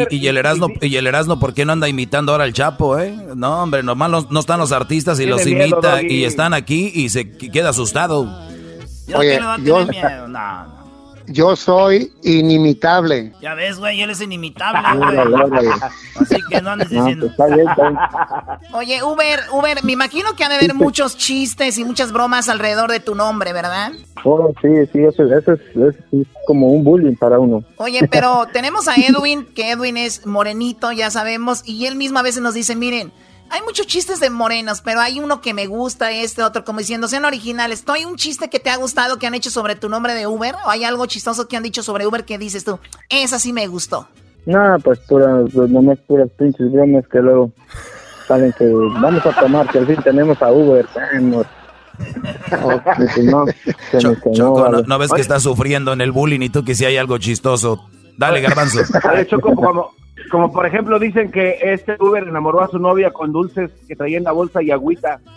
[0.09, 3.13] y, el Erasmo, y el Erasmo, ¿por qué no anda imitando ahora al Chapo, eh?
[3.35, 7.29] No, hombre, nomás no, están los artistas y los imita y están aquí y se
[7.29, 8.21] queda asustado.
[9.13, 10.74] Oye, yo, no, no
[11.27, 13.33] yo soy inimitable.
[13.41, 15.67] Ya ves, güey, él es inimitable, güey.
[16.19, 17.31] Así que no andes diciendo.
[17.35, 17.51] Pues,
[18.73, 22.91] Oye, Uber, Uber, me imagino que ha de haber muchos chistes y muchas bromas alrededor
[22.91, 23.91] de tu nombre, ¿verdad?
[24.23, 25.95] Oh, sí, sí, eso, eso, es, es,
[26.47, 27.63] como un bullying para uno.
[27.77, 32.23] Oye, pero tenemos a Edwin, que Edwin es morenito, ya sabemos, y él mismo a
[32.23, 33.11] veces nos dice, miren,
[33.49, 37.07] hay muchos chistes de morenos, pero hay uno que me gusta, este otro, como diciendo,
[37.07, 37.83] sean originales.
[37.87, 40.55] ¿Hay un chiste que te ha gustado que han hecho sobre tu nombre de Uber?
[40.65, 42.79] ¿O hay algo chistoso que han dicho sobre Uber que dices tú,
[43.09, 44.07] esa sí me gustó?
[44.45, 47.51] No, pues puras, nomás puras pinches bromas que luego
[48.27, 50.85] salen que vamos a tomar, que al fin tenemos a Uber.
[51.21, 51.43] no,
[54.85, 57.87] no, ves que está sufriendo en el bullying y tú que si hay algo chistoso.
[58.17, 58.79] Dale, garbanzo.
[59.27, 59.91] Choco, como,
[60.31, 64.17] como por ejemplo dicen que este Uber enamoró a su novia con dulces que traía
[64.17, 65.19] en la bolsa y agüita.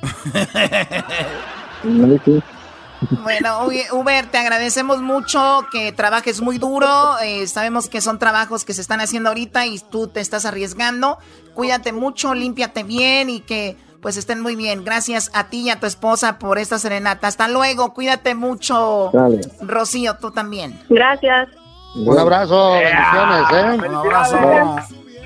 [3.23, 7.17] Bueno, Uber, te agradecemos mucho que trabajes muy duro.
[7.23, 11.19] Eh, sabemos que son trabajos que se están haciendo ahorita y tú te estás arriesgando.
[11.55, 14.85] Cuídate mucho, límpiate bien y que pues estén muy bien.
[14.85, 17.29] Gracias a ti y a tu esposa por esta serenata.
[17.29, 19.13] Hasta luego, cuídate mucho.
[19.61, 20.79] Rocío, tú también.
[20.89, 21.49] Gracias.
[21.95, 23.89] Un abrazo, bendiciones, ¿eh?
[23.89, 24.37] Un abrazo.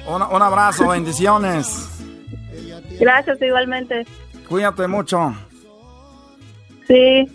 [0.07, 1.89] Un, abrazo, bendiciones.
[3.01, 4.07] Gracias, igualmente.
[4.49, 5.35] Cuídate mucho.
[6.87, 7.27] Sí.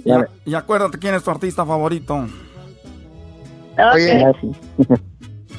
[0.45, 2.27] Y, acuérdate quién es tu artista favorito.
[3.93, 4.25] Oye,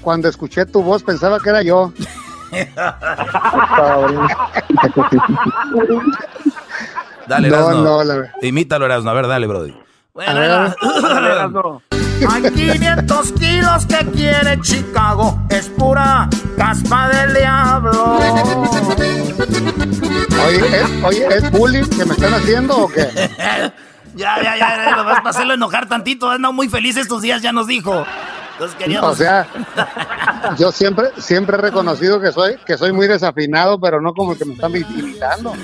[0.00, 1.92] cuando escuché tu voz pensaba que era yo.
[7.26, 8.32] dale, no, no, la...
[8.42, 9.10] Imítalo, Erasmo.
[9.10, 9.74] A ver, dale, Brody.
[10.14, 10.74] Bueno,
[12.26, 18.18] Hay 500 kilos que quiere Chicago, es pura caspa del diablo.
[20.46, 23.02] Oye, ¿es, oye, ¿es bullying que me están haciendo o qué?
[24.16, 27.52] ya, ya, ya, lo vas a hacerlo enojar tantito, anda muy feliz estos días, ya
[27.52, 28.04] nos dijo.
[29.02, 29.46] O sea,
[30.58, 34.44] yo siempre, siempre he reconocido que soy, que soy muy desafinado, pero no como que
[34.44, 35.54] me están imitando.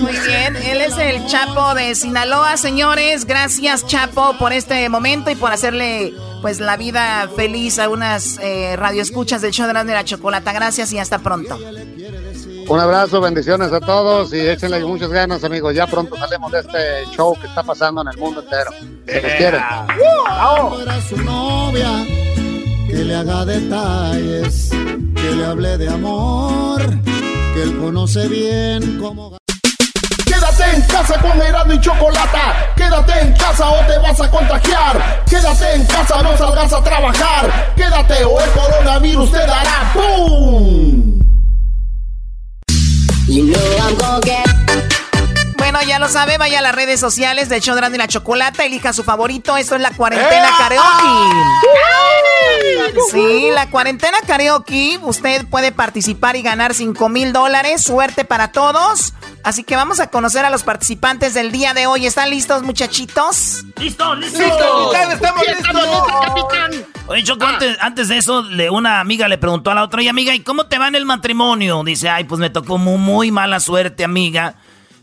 [0.00, 3.24] Muy bien, él es el Chapo de Sinaloa, señores.
[3.24, 8.76] Gracias, Chapo, por este momento y por hacerle pues la vida feliz a unas eh,
[8.76, 10.52] radioescuchas del show de la chocolata.
[10.52, 11.58] Gracias y hasta pronto.
[12.68, 15.74] Un abrazo, bendiciones a todos y échenle muchas ganas, amigos.
[15.74, 18.70] Ya pronto salimos de este show que está pasando en el mundo entero.
[19.06, 19.58] Se les quiere.
[21.08, 21.88] su novia,
[22.86, 26.82] que le haga detalles, que le hable de amor,
[27.54, 29.38] que él conoce bien cómo.
[30.26, 32.74] Quédate en casa con Erasmo y Chocolata.
[32.76, 35.24] Quédate en casa o te vas a contagiar.
[35.24, 37.72] Quédate en casa, no salgas a trabajar.
[37.74, 41.07] Quédate o el coronavirus te dará ¡Pum!
[45.58, 48.94] Bueno, ya lo sabe, vaya a las redes sociales de Chodrán y la Chocolata, elija
[48.94, 49.58] su favorito.
[49.58, 51.34] Esto es la cuarentena karaoke.
[53.12, 54.98] Sí, la cuarentena karaoke.
[55.02, 57.82] Usted puede participar y ganar 5 mil dólares.
[57.82, 59.12] Suerte para todos.
[59.48, 62.04] Así que vamos a conocer a los participantes del día de hoy.
[62.04, 63.64] ¿Están listos, muchachitos?
[63.80, 64.38] ¡Listo, listo!
[64.40, 64.94] ¡Listo!
[65.10, 66.02] ¡Estamos listos!
[66.22, 66.86] capitán!
[67.06, 67.58] Oye, Choco, ah.
[67.80, 70.66] antes, de eso, le, una amiga le preguntó a la otra, oye, amiga, ¿y cómo
[70.66, 71.82] te va en el matrimonio?
[71.82, 74.56] Dice, ay, pues me tocó muy, muy mala suerte, amiga.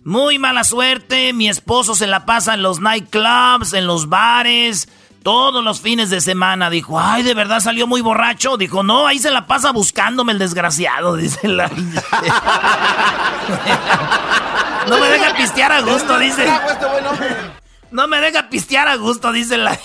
[0.04, 1.34] Muy mala suerte.
[1.34, 4.88] Mi esposo se la pasa en los nightclubs, en los bares
[5.26, 6.70] todos los fines de semana.
[6.70, 8.58] Dijo, ay, de verdad salió muy borracho.
[8.58, 11.68] Dijo, no, ahí se la pasa buscándome el desgraciado, dice la...
[14.88, 16.48] no me deja pistear a gusto, dice.
[17.90, 19.76] No me deja pistear a gusto, dice la...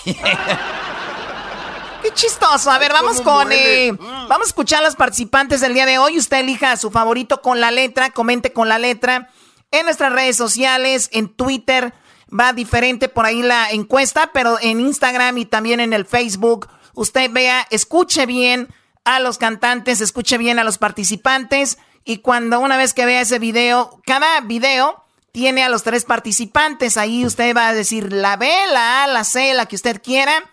[2.03, 2.69] Qué chistoso.
[2.69, 3.51] A ver, vamos con.
[3.51, 3.91] Eh,
[4.27, 6.17] vamos a escuchar a los participantes del día de hoy.
[6.17, 9.29] Usted elija su favorito con la letra, comente con la letra.
[9.69, 11.93] En nuestras redes sociales, en Twitter,
[12.37, 17.29] va diferente por ahí la encuesta, pero en Instagram y también en el Facebook, usted
[17.31, 18.67] vea, escuche bien
[19.03, 21.77] a los cantantes, escuche bien a los participantes.
[22.03, 26.97] Y cuando una vez que vea ese video, cada video tiene a los tres participantes.
[26.97, 30.43] Ahí usted va a decir la B, la A, la C, la que usted quiera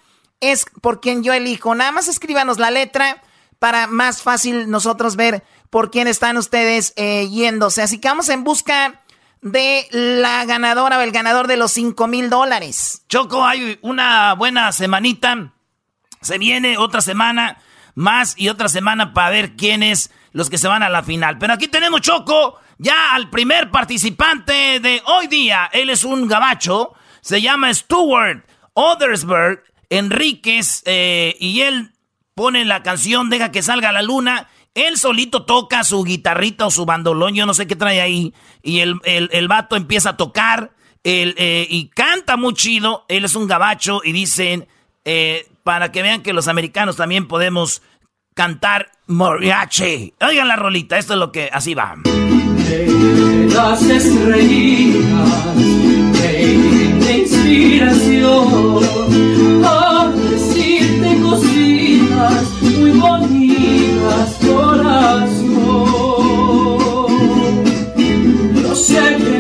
[0.41, 1.75] es por quien yo elijo.
[1.75, 3.23] Nada más escríbanos la letra
[3.59, 7.83] para más fácil nosotros ver por quién están ustedes eh, yéndose.
[7.83, 9.03] Así que vamos en busca
[9.41, 13.03] de la ganadora o el ganador de los 5 mil dólares.
[13.09, 15.53] Choco, hay una buena semanita.
[16.21, 17.59] Se viene otra semana
[17.95, 21.39] más y otra semana para ver quiénes los que se van a la final.
[21.39, 25.69] Pero aquí tenemos, Choco, ya al primer participante de hoy día.
[25.73, 26.95] Él es un gabacho.
[27.21, 29.65] Se llama Stuart Othersberg.
[29.91, 31.93] Enríquez eh, y él
[32.35, 34.49] pone la canción Deja que salga la luna.
[34.79, 38.33] Él solito toca su guitarrita o su bandolón, yo no sé qué trae ahí.
[38.63, 40.73] Y el, el, vato empieza a tocar
[41.05, 43.05] eh, y canta muy chido.
[43.09, 44.69] Él es un gabacho y dicen,
[45.05, 47.83] eh, para que vean que los americanos también podemos
[48.35, 50.15] cantar mariachi.
[50.21, 51.97] Oigan la rolita, esto es lo que así va.
[53.53, 55.57] Las estrellitas,
[57.03, 58.79] de inspiración
[62.79, 63.88] muy bonitas,
[64.47, 65.59] corazón.
[68.63, 69.38] Yo sé que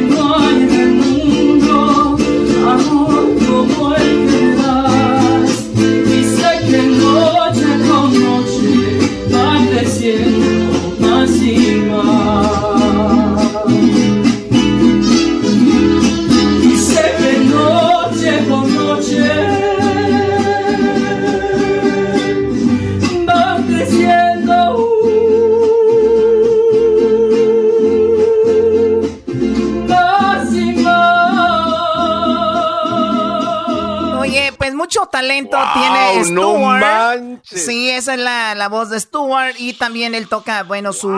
[34.88, 37.42] mucho talento tiene Stuart.
[37.44, 39.55] sí, esa es la, voz de Stuart.
[39.59, 41.12] Y también él toca, bueno, su,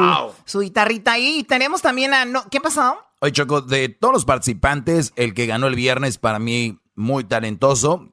[0.45, 1.39] su guitarrita ahí.
[1.39, 2.25] Y tenemos también a...
[2.25, 2.99] No, ¿Qué pasó?
[3.21, 8.09] Oye, Choco, de todos los participantes, el que ganó el viernes para mí muy talentoso.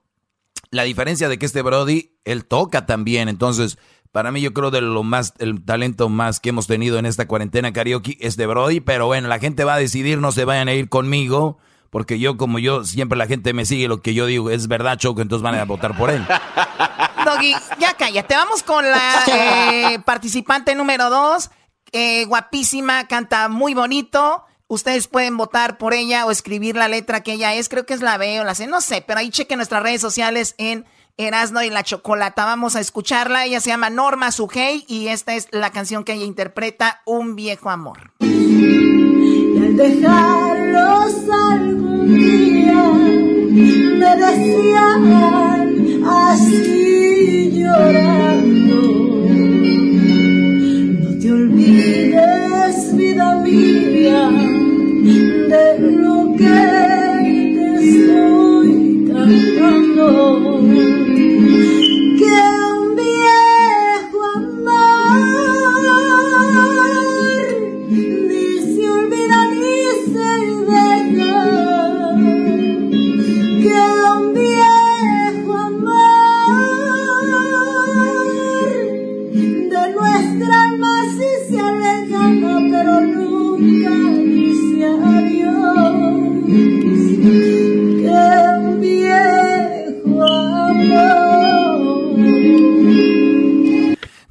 [0.69, 3.27] La diferencia de que este Brody, él toca también.
[3.27, 3.79] Entonces,
[4.11, 7.27] para mí yo creo de lo más, el talento más que hemos tenido en esta
[7.27, 8.79] cuarentena karaoke es de Brody.
[8.79, 11.57] Pero bueno, la gente va a decidir, no se vayan a ir conmigo
[11.89, 14.97] porque yo, como yo, siempre la gente me sigue lo que yo digo, es verdad,
[14.97, 16.26] Choco, entonces van a votar por él.
[17.26, 18.36] Doggy, ya cállate.
[18.36, 21.50] Vamos con la eh, participante número dos.
[21.91, 24.43] Eh, guapísima, canta muy bonito.
[24.67, 27.69] Ustedes pueden votar por ella o escribir la letra que ella es.
[27.69, 30.02] Creo que es la B o la C, no sé, pero ahí chequen nuestras redes
[30.02, 32.45] sociales en Erasno y la Chocolata.
[32.45, 33.45] Vamos a escucharla.
[33.45, 37.69] Ella se llama Norma Sugey y esta es la canción que ella interpreta, Un viejo
[37.69, 38.12] amor
[39.77, 42.83] dejarlos algún día.
[43.99, 45.03] Me decían
[46.05, 48.79] así llorando
[51.01, 54.29] no te olvides vida mía
[55.51, 56.59] de lo que
[57.55, 58.69] te estoy
[59.11, 60.07] cantando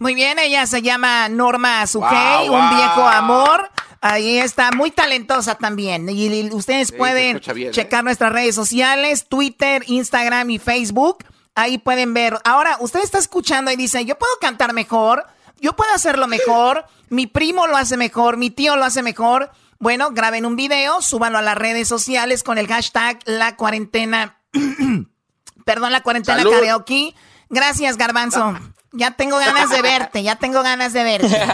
[0.07, 3.69] Muy bien, ella se llama Norma Sujei, un viejo amor.
[4.00, 6.09] Ahí está, muy talentosa también.
[6.09, 7.71] Y, ustedes pueden ¿eh?
[7.73, 11.25] checar nuestras redes sociales, Twitter, Instagram y Facebook.
[11.57, 12.38] Ahí pueden ver.
[12.44, 15.27] Ahora, usted está escuchando y dice, yo puedo cantar mejor,
[15.61, 19.50] yo puedo hacerlo mejor, mi primo lo hace mejor, mi tío lo hace mejor.
[19.81, 24.38] Bueno, graben un video, súbanlo a las redes sociales con el hashtag la cuarentena.
[25.65, 27.13] Perdón, la cuarentena karaoke.
[27.50, 28.57] Gracias, Garbanzo.
[28.97, 31.27] Ya tengo ganas de verte, ya tengo ganas de verte.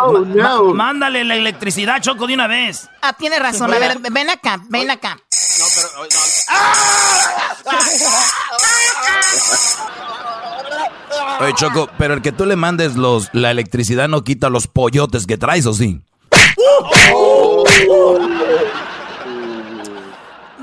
[0.00, 2.90] oh, Mándale la electricidad, Choco, de una vez.
[3.00, 3.72] Ah, tiene razón.
[3.72, 5.18] A ver, ven acá, ven acá.
[5.58, 5.88] No, pero...
[6.48, 6.74] ¡Ah!
[11.40, 15.26] Oye, Choco, pero el que tú le mandes los, la electricidad no quita los pollotes
[15.26, 16.02] que traes, ¿o sí?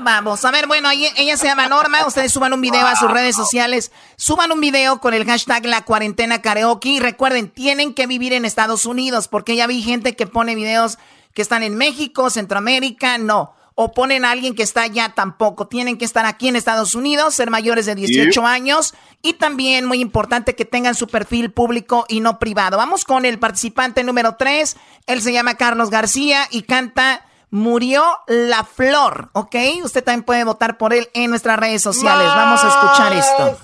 [0.02, 3.36] Vamos, a ver, bueno, ella se llama Norma, ustedes suban un video a sus redes
[3.36, 8.32] sociales, suban un video con el hashtag la cuarentena karaoke y recuerden, tienen que vivir
[8.32, 10.98] en Estados Unidos, porque ya vi gente que pone videos
[11.34, 15.66] que están en México, Centroamérica, no o ponen a alguien que está allá tampoco.
[15.66, 18.92] Tienen que estar aquí en Estados Unidos, ser mayores de 18 años
[19.22, 22.76] y también muy importante que tengan su perfil público y no privado.
[22.76, 24.76] Vamos con el participante número 3.
[25.06, 29.56] Él se llama Carlos García y canta Murió la Flor, ¿ok?
[29.84, 32.26] Usted también puede votar por él en nuestras redes sociales.
[32.26, 33.58] Vamos a escuchar esto.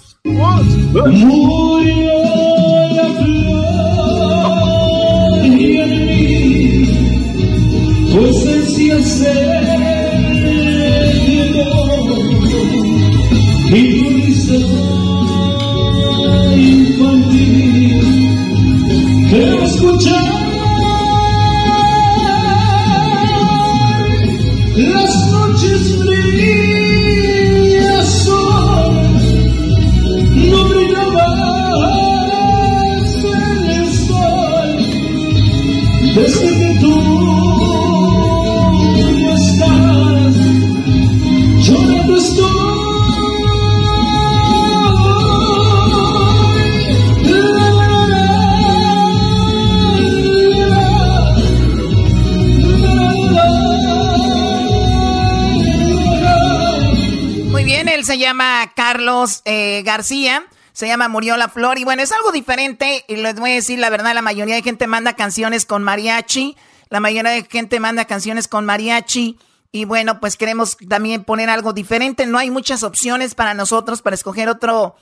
[58.04, 60.44] Se llama Carlos eh, García.
[60.72, 61.78] Se llama Murió la Flor.
[61.78, 63.04] Y bueno, es algo diferente.
[63.08, 66.56] Y les voy a decir la verdad, la mayoría de gente manda canciones con mariachi.
[66.90, 69.38] La mayoría de gente manda canciones con mariachi.
[69.72, 72.26] Y bueno, pues queremos también poner algo diferente.
[72.26, 74.96] No hay muchas opciones para nosotros para escoger otro,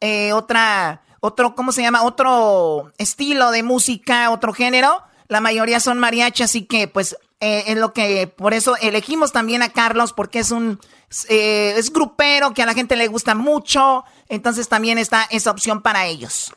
[0.00, 2.02] eh, otra, otro, ¿cómo se llama?
[2.02, 5.02] Otro estilo de música, otro género.
[5.28, 9.62] La mayoría son mariachi, así que pues eh, es lo que, por eso elegimos también
[9.62, 10.80] a Carlos, porque es un,
[11.28, 15.82] eh, es grupero, que a la gente le gusta mucho, entonces también está esa opción
[15.82, 16.52] para ellos.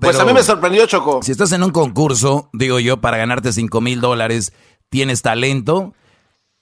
[0.00, 1.22] pues a mí me sorprendió, Choco.
[1.22, 4.52] Si estás en un concurso, digo yo, para ganarte 5 mil dólares,
[4.88, 5.94] tienes talento,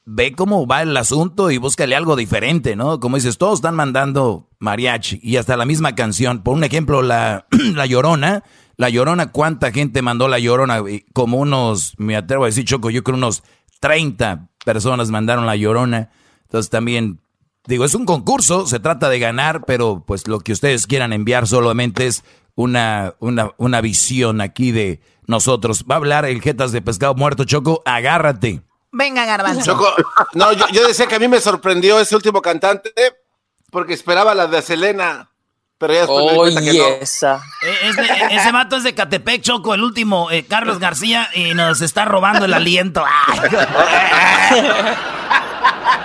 [0.04, 3.00] ve cómo va el asunto y búscale algo diferente, ¿no?
[3.00, 6.42] Como dices, todos están mandando mariachi y hasta la misma canción.
[6.42, 8.42] Por un ejemplo, la, la Llorona
[8.76, 10.82] la Llorona, ¿cuánta gente mandó La Llorona?
[11.14, 13.42] Como unos, me atrevo a decir, Choco, yo creo unos
[13.80, 16.10] 30 personas mandaron La Llorona.
[16.46, 17.20] Entonces también,
[17.66, 21.46] digo, es un concurso, se trata de ganar, pero pues lo que ustedes quieran enviar
[21.46, 22.24] solamente es
[22.54, 25.84] una, una, una visión aquí de nosotros.
[25.90, 28.62] Va a hablar el Jetas de Pescado Muerto, Choco, agárrate.
[28.92, 29.62] Venga, Garbanzo.
[29.62, 29.92] Choco,
[30.34, 32.92] no, yo, yo decía que a mí me sorprendió ese último cantante
[33.70, 35.30] porque esperaba la de Selena.
[35.78, 37.42] Pero ya después oh, que esa.
[37.60, 37.90] E,
[38.34, 42.46] ese vato es de Catepec, Choco, el último, eh, Carlos García, y nos está robando
[42.46, 43.04] el aliento.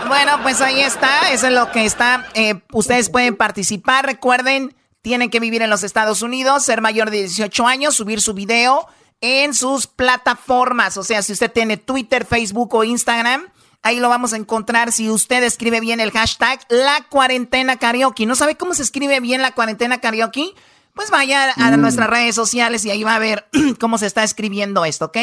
[0.07, 2.28] bueno, pues ahí está, eso es lo que está.
[2.34, 7.20] Eh, ustedes pueden participar, recuerden, tienen que vivir en los Estados Unidos, ser mayor de
[7.20, 8.88] 18 años, subir su video
[9.22, 10.97] en sus plataformas.
[10.97, 13.51] O sea, si usted tiene Twitter, Facebook o Instagram
[13.84, 18.28] Ahí lo vamos a encontrar si usted escribe bien el hashtag La Cuarentena Karaoke.
[18.28, 20.53] ¿No sabe cómo se escribe bien la Cuarentena Karaoke?
[20.93, 21.82] Pues vaya a mm.
[21.82, 23.47] nuestras redes sociales y ahí va a ver
[23.80, 25.18] cómo se está escribiendo esto, ¿ok?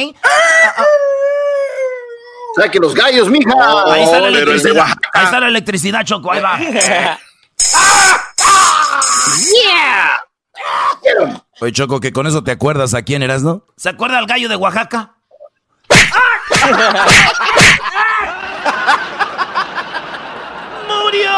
[2.67, 3.51] O que los gallos, mija.
[3.87, 4.87] ahí, está la electricidad.
[5.13, 6.33] ahí está la electricidad, Choco.
[6.33, 6.59] Ahí va.
[9.39, 10.21] ¡Yeah!
[11.61, 13.65] Oye, Choco, que con eso te acuerdas a quién eras, ¿no?
[13.77, 15.15] ¿Se acuerda al gallo de Oaxaca?
[20.87, 21.31] ¡Murió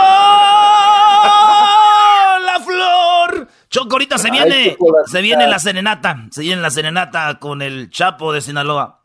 [2.45, 3.49] la flor!
[3.69, 8.33] Choco, ahorita se viene, se viene la serenata, se viene la serenata con el Chapo
[8.33, 9.00] de Sinaloa.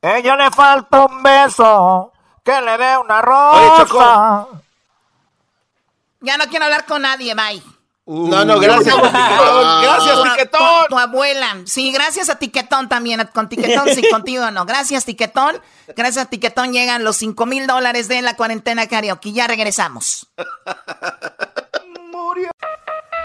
[0.00, 2.12] Ella le falta un beso,
[2.44, 4.46] que le dé una rosa.
[6.20, 7.62] Ya no quiero hablar con nadie, bye
[8.08, 10.86] no, no, gracias, Gracias, Tiquetón.
[10.88, 11.58] Tu, abuela.
[11.66, 13.28] Sí, gracias a Tiquetón también.
[13.34, 14.64] Con Tiquetón, sí, contigo no.
[14.64, 15.60] Gracias, Tiquetón.
[15.94, 19.32] Gracias a Tiquetón llegan los 5 mil dólares de la cuarentena karaoke.
[19.32, 20.26] Ya regresamos.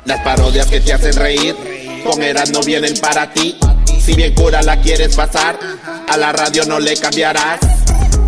[0.03, 3.57] Las parodias que te hacen reír, con Eras no vienen para ti.
[4.03, 5.57] Si bien cura la quieres pasar,
[6.09, 7.61] a la radio no le cambiarás.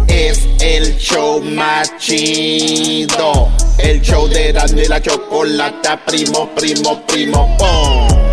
[0.08, 3.50] Es el show más chido.
[3.78, 8.25] El show de Erasmo y la Chocolata, primo, primo, primo, ¡pum!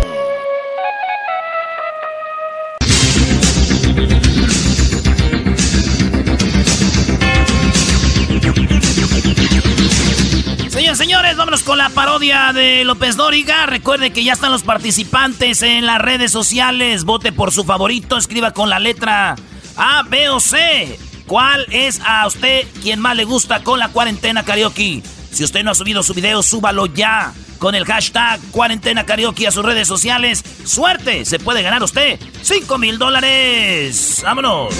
[10.95, 13.65] Señores, vámonos con la parodia de López Dóriga.
[13.65, 17.03] Recuerde que ya están los participantes en las redes sociales.
[17.03, 19.35] Vote por su favorito, escriba con la letra
[19.75, 20.99] A, B o C.
[21.25, 25.01] ¿Cuál es a usted quien más le gusta con la cuarentena karaoke?
[25.31, 27.33] Si usted no ha subido su video, súbalo ya
[27.63, 30.43] con el hashtag cuarentena karaoke a sus redes sociales.
[30.65, 31.23] ¡Suerte!
[31.23, 34.19] Se puede ganar usted 5 mil dólares.
[34.21, 34.75] ¡Vámonos!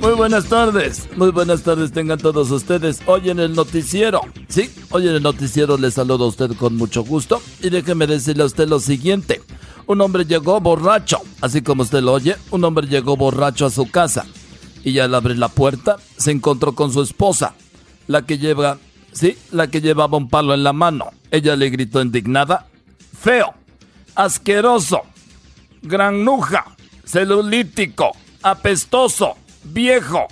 [0.00, 3.02] Muy buenas tardes, muy buenas tardes tengan todos ustedes.
[3.06, 7.02] Hoy en el noticiero, sí, hoy en el noticiero les saludo a usted con mucho
[7.02, 9.42] gusto y déjeme decirle a usted lo siguiente.
[9.86, 13.90] Un hombre llegó borracho, así como usted lo oye, un hombre llegó borracho a su
[13.90, 14.24] casa
[14.84, 17.54] y al abrir la puerta se encontró con su esposa,
[18.06, 18.78] la que lleva,
[19.12, 21.10] sí, la que llevaba un palo en la mano.
[21.34, 22.68] Ella le gritó indignada,
[23.20, 23.54] feo,
[24.14, 25.02] asqueroso,
[25.82, 26.64] granuja,
[27.04, 30.28] celulítico, apestoso viejo.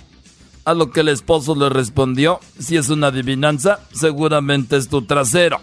[0.63, 5.59] A lo que el esposo le respondió, si es una adivinanza, seguramente es tu trasero.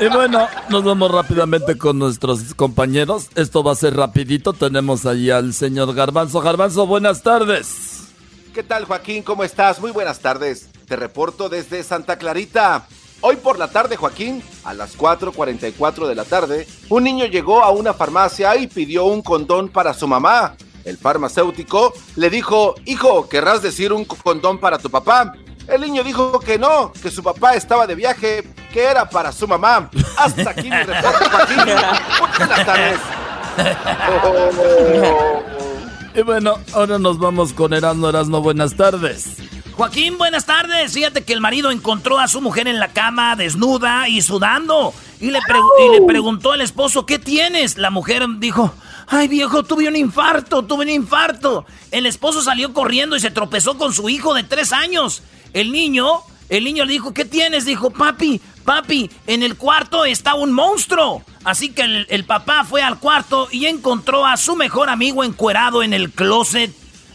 [0.00, 3.28] Y bueno, nos vamos rápidamente con nuestros compañeros.
[3.34, 4.54] Esto va a ser rapidito.
[4.54, 6.40] Tenemos ahí al señor Garbanzo.
[6.40, 8.01] Garbanzo, buenas tardes.
[8.52, 9.22] ¿Qué tal, Joaquín?
[9.22, 9.80] ¿Cómo estás?
[9.80, 10.68] Muy buenas tardes.
[10.86, 12.86] Te reporto desde Santa Clarita.
[13.22, 17.70] Hoy por la tarde, Joaquín, a las 4.44 de la tarde, un niño llegó a
[17.70, 20.54] una farmacia y pidió un condón para su mamá.
[20.84, 25.32] El farmacéutico le dijo, hijo, ¿querrás decir un condón para tu papá?
[25.66, 29.48] El niño dijo que no, que su papá estaba de viaje, que era para su
[29.48, 29.88] mamá.
[30.18, 31.56] Hasta aquí mi reporte, Joaquín.
[32.36, 33.00] Buenas tardes.
[36.14, 38.42] Y bueno, ahora nos vamos con Erasmo Erasmo.
[38.42, 39.36] Buenas tardes.
[39.72, 40.92] Joaquín, buenas tardes.
[40.92, 44.92] Fíjate que el marido encontró a su mujer en la cama, desnuda y sudando.
[45.20, 47.78] Y le, y le preguntó al esposo, ¿qué tienes?
[47.78, 48.74] La mujer dijo,
[49.06, 51.64] ay viejo, tuve un infarto, tuve un infarto.
[51.90, 55.22] El esposo salió corriendo y se tropezó con su hijo de tres años.
[55.54, 57.64] El niño, el niño le dijo, ¿qué tienes?
[57.64, 61.22] Dijo, papi, papi, en el cuarto está un monstruo.
[61.44, 65.82] Así que el, el papá fue al cuarto y encontró a su mejor amigo encuerado
[65.82, 66.72] en el closet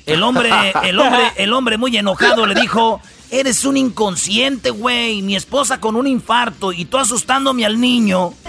[0.08, 0.50] el hombre,
[0.84, 5.22] el hombre, el hombre muy enojado le dijo, eres un inconsciente, güey.
[5.22, 8.34] Mi esposa con un infarto y tú asustándome al niño.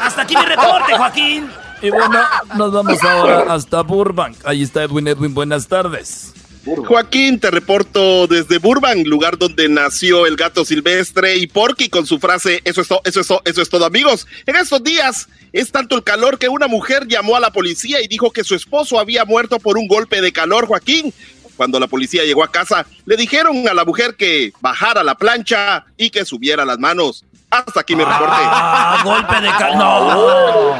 [0.00, 1.48] Hasta aquí mi reporte, Joaquín.
[1.82, 2.18] Y bueno,
[2.56, 4.36] nos vamos ahora hasta Burbank.
[4.44, 5.06] Ahí está Edwin.
[5.06, 6.34] Edwin, buenas tardes.
[6.64, 12.18] Joaquín, te reporto desde Burbank, lugar donde nació el gato silvestre y Porky con su
[12.18, 14.26] frase, eso es, todo, eso es, todo, eso es todo amigos.
[14.46, 18.08] En estos días es tanto el calor que una mujer llamó a la policía y
[18.08, 21.14] dijo que su esposo había muerto por un golpe de calor, Joaquín.
[21.56, 25.84] Cuando la policía llegó a casa, le dijeron a la mujer que bajara la plancha
[25.96, 27.24] y que subiera las manos.
[27.50, 28.36] Hasta aquí mi reporte.
[28.38, 29.76] Ah, golpe de calor.
[29.76, 30.76] No.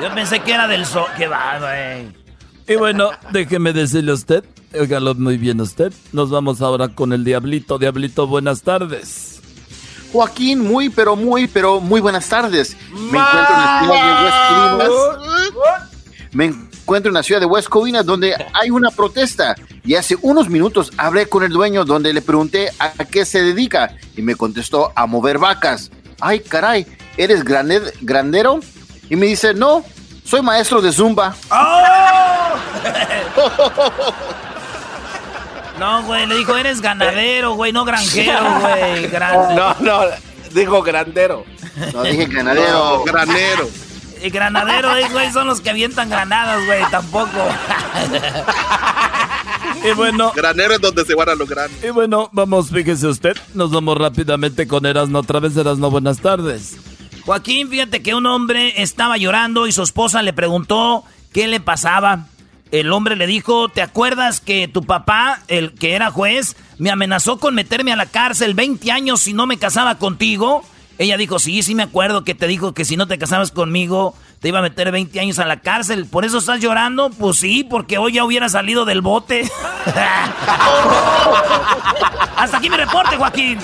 [0.02, 1.06] Yo pensé que era del sol.
[1.18, 2.15] Qué va, güey.
[2.68, 4.44] Y bueno, déjeme decirle a usted,
[4.74, 5.92] óigalo muy bien usted.
[6.12, 7.78] Nos vamos ahora con el Diablito.
[7.78, 9.40] Diablito, buenas tardes.
[10.12, 12.76] Joaquín, muy, pero muy, pero muy buenas tardes.
[12.90, 15.76] Me encuentro en la ciudad de West Covina.
[16.32, 17.68] Me encuentro en la ciudad de West
[18.04, 19.54] donde hay una protesta.
[19.84, 23.96] Y hace unos minutos hablé con el dueño donde le pregunté a qué se dedica
[24.16, 25.92] y me contestó a mover vacas.
[26.20, 26.86] Ay, caray,
[27.16, 28.60] ¿eres grandero?
[29.08, 29.84] Y me dice, no,
[30.26, 31.34] soy maestro de Zumba.
[31.50, 32.54] ¡Oh!
[35.78, 39.10] No, güey, le dijo, eres ganadero, güey, no granjero, güey.
[39.54, 40.00] No, no,
[40.52, 41.44] dijo grandero.
[41.92, 42.72] No, dije ganadero.
[42.72, 43.68] No, granero.
[44.22, 47.46] Y granadero, eh, güey, son los que avientan granadas, güey, tampoco.
[49.84, 50.32] y bueno.
[50.34, 51.76] Granero es donde se guardan los granos.
[51.84, 55.18] Y bueno, vamos, fíjese usted, nos vamos rápidamente con Erasno.
[55.18, 56.76] Otra vez Erasno, buenas tardes.
[57.26, 61.02] Joaquín, fíjate que un hombre estaba llorando y su esposa le preguntó
[61.32, 62.26] qué le pasaba.
[62.70, 67.40] El hombre le dijo, ¿te acuerdas que tu papá, el que era juez, me amenazó
[67.40, 70.62] con meterme a la cárcel 20 años si no me casaba contigo?
[70.98, 74.14] Ella dijo, sí, sí me acuerdo que te dijo que si no te casabas conmigo
[74.40, 76.06] te iba a meter 20 años a la cárcel.
[76.06, 77.10] ¿Por eso estás llorando?
[77.10, 79.42] Pues sí, porque hoy ya hubiera salido del bote.
[82.36, 83.58] Hasta aquí mi reporte, Joaquín.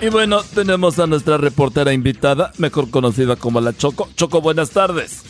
[0.00, 4.08] Y bueno, tenemos a nuestra reportera invitada, mejor conocida como la Choco.
[4.14, 5.22] Choco, buenas tardes.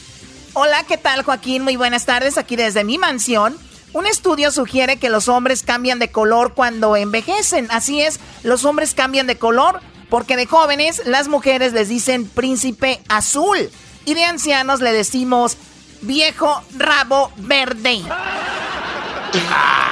[0.55, 1.63] Hola, ¿qué tal Joaquín?
[1.63, 3.57] Muy buenas tardes aquí desde mi mansión.
[3.93, 7.69] Un estudio sugiere que los hombres cambian de color cuando envejecen.
[7.71, 13.01] Así es, los hombres cambian de color porque de jóvenes las mujeres les dicen príncipe
[13.09, 13.71] azul
[14.05, 15.57] y de ancianos le decimos
[16.03, 18.03] viejo rabo verde.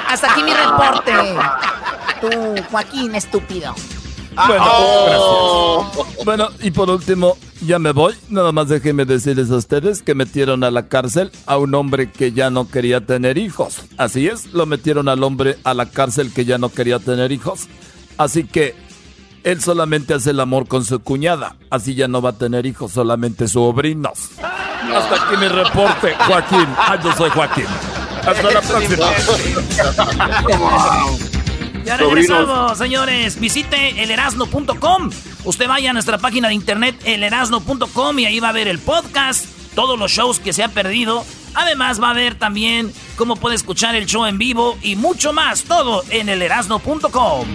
[0.09, 1.13] Hasta aquí mi reporte.
[2.21, 3.75] Tú, Joaquín, estúpido.
[4.35, 4.65] Bueno,
[5.07, 6.25] gracias.
[6.25, 8.15] Bueno, y por último, ya me voy.
[8.29, 12.33] Nada más déjenme decirles a ustedes que metieron a la cárcel a un hombre que
[12.33, 13.83] ya no quería tener hijos.
[13.97, 17.69] Así es, lo metieron al hombre a la cárcel que ya no quería tener hijos.
[18.17, 18.75] Así que
[19.45, 21.57] él solamente hace el amor con su cuñada.
[21.71, 24.31] Así ya no va a tener hijos, solamente sobrinos.
[24.41, 26.67] Hasta aquí mi reporte, Joaquín.
[26.77, 27.67] Ah, yo soy Joaquín.
[28.27, 29.07] Hasta la próxima.
[31.85, 33.39] Ya regresamos, señores.
[33.39, 35.11] Visite elerasno.com.
[35.45, 39.47] Usted vaya a nuestra página de internet, elerasno.com, y ahí va a ver el podcast,
[39.75, 41.25] todos los shows que se ha perdido.
[41.55, 45.65] Además, va a ver también cómo puede escuchar el show en vivo y mucho más.
[45.65, 47.47] Todo en elerasno.com.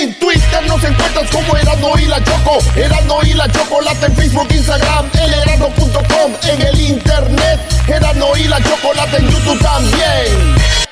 [0.00, 2.58] En Twitter nos encuentras como Erasmo y la Choco.
[2.74, 6.32] Erasmo y la Chocolate en Facebook, Instagram, elerasmo.com.
[6.42, 10.89] En el internet, Erasmo y la Chocolate en YouTube también.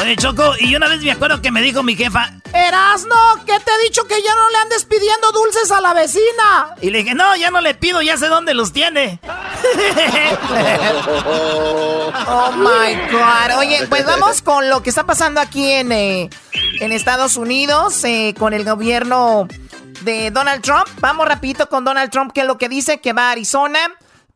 [0.00, 3.70] Oye, Choco, y una vez me acuerdo que me dijo mi jefa, Erasno, ¿qué te
[3.72, 6.74] he dicho que ya no le andes pidiendo dulces a la vecina?
[6.80, 9.18] y le dije, no, ya no le pido, ya sé dónde los tiene.
[12.30, 13.58] Oh my God.
[13.58, 16.30] Oye, pues vamos con lo que está pasando aquí en, eh,
[16.80, 19.46] en Estados Unidos eh, con el gobierno
[20.02, 20.86] de Donald Trump.
[21.00, 23.78] Vamos rapidito con Donald Trump, que es lo que dice, que va a Arizona.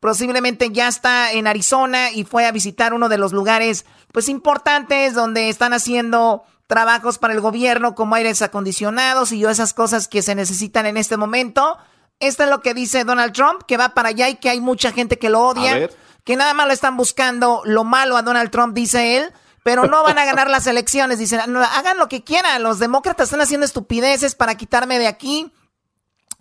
[0.03, 5.14] Posiblemente ya está en Arizona y fue a visitar uno de los lugares pues importantes
[5.14, 10.34] donde están haciendo trabajos para el gobierno como aires acondicionados y esas cosas que se
[10.34, 11.78] necesitan en este momento.
[12.18, 14.90] Esto es lo que dice Donald Trump, que va para allá y que hay mucha
[14.90, 15.88] gente que lo odia,
[16.24, 19.32] que nada más lo están buscando lo malo a Donald Trump, dice él,
[19.62, 21.20] pero no van a ganar las elecciones.
[21.20, 25.53] Dicen, "No, hagan lo que quieran, los demócratas están haciendo estupideces para quitarme de aquí.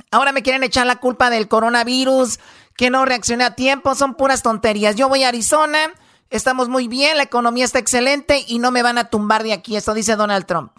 [0.09, 2.39] Ahora me quieren echar la culpa del coronavirus,
[2.75, 4.95] que no reaccioné a tiempo, son puras tonterías.
[4.95, 5.91] Yo voy a Arizona,
[6.29, 9.75] estamos muy bien, la economía está excelente y no me van a tumbar de aquí.
[9.75, 10.71] Esto dice Donald Trump.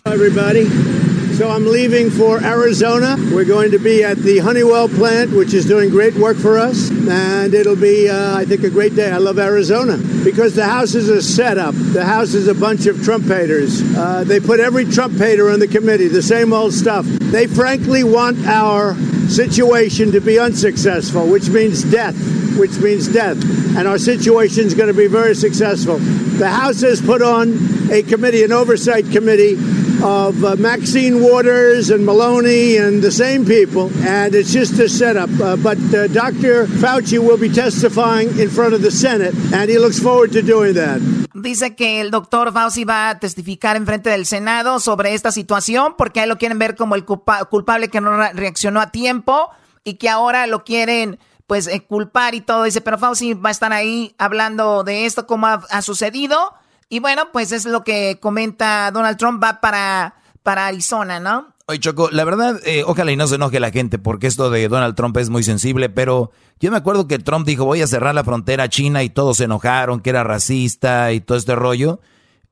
[1.33, 3.16] So I'm leaving for Arizona.
[3.33, 6.91] We're going to be at the Honeywell plant, which is doing great work for us,
[6.91, 9.11] and it'll be, uh, I think, a great day.
[9.11, 11.74] I love Arizona because the house is a setup.
[11.74, 13.80] The house is a bunch of Trump haters.
[13.97, 17.07] Uh, they put every Trump hater on the committee, the same old stuff.
[17.07, 18.95] They frankly want our
[19.28, 22.14] situation to be unsuccessful, which means death.
[22.59, 23.43] Which means death.
[23.76, 25.97] And our situation is going to be very successful.
[25.97, 29.57] The House has put on a committee, an oversight committee
[30.03, 35.31] of uh, Maxine Waters and Maloney and the same people, and it's just a setup.
[35.41, 36.66] Uh, but uh, Dr.
[36.81, 40.75] Fauci will be testifying in front of the Senate, and he looks forward to doing
[40.75, 41.01] that.
[41.35, 45.95] Dice que el doctor Fauci va a testificar en frente del Senado sobre esta situación
[45.97, 49.49] porque ahí lo quieren ver como el culpa- culpable que no re- reaccionó a tiempo
[49.85, 52.64] y que ahora lo quieren pues eh, culpar y todo.
[52.64, 56.55] Dice, pero Fauci va a estar ahí hablando de esto, como ha, ha sucedido.
[56.89, 61.49] Y bueno, pues es lo que comenta Donald Trump, va para, para Arizona, ¿no?
[61.66, 64.68] Oye, Choco, la verdad, eh, ojalá y no se enoje la gente, porque esto de
[64.68, 68.14] Donald Trump es muy sensible, pero yo me acuerdo que Trump dijo, voy a cerrar
[68.14, 72.01] la frontera a China y todos se enojaron, que era racista y todo este rollo.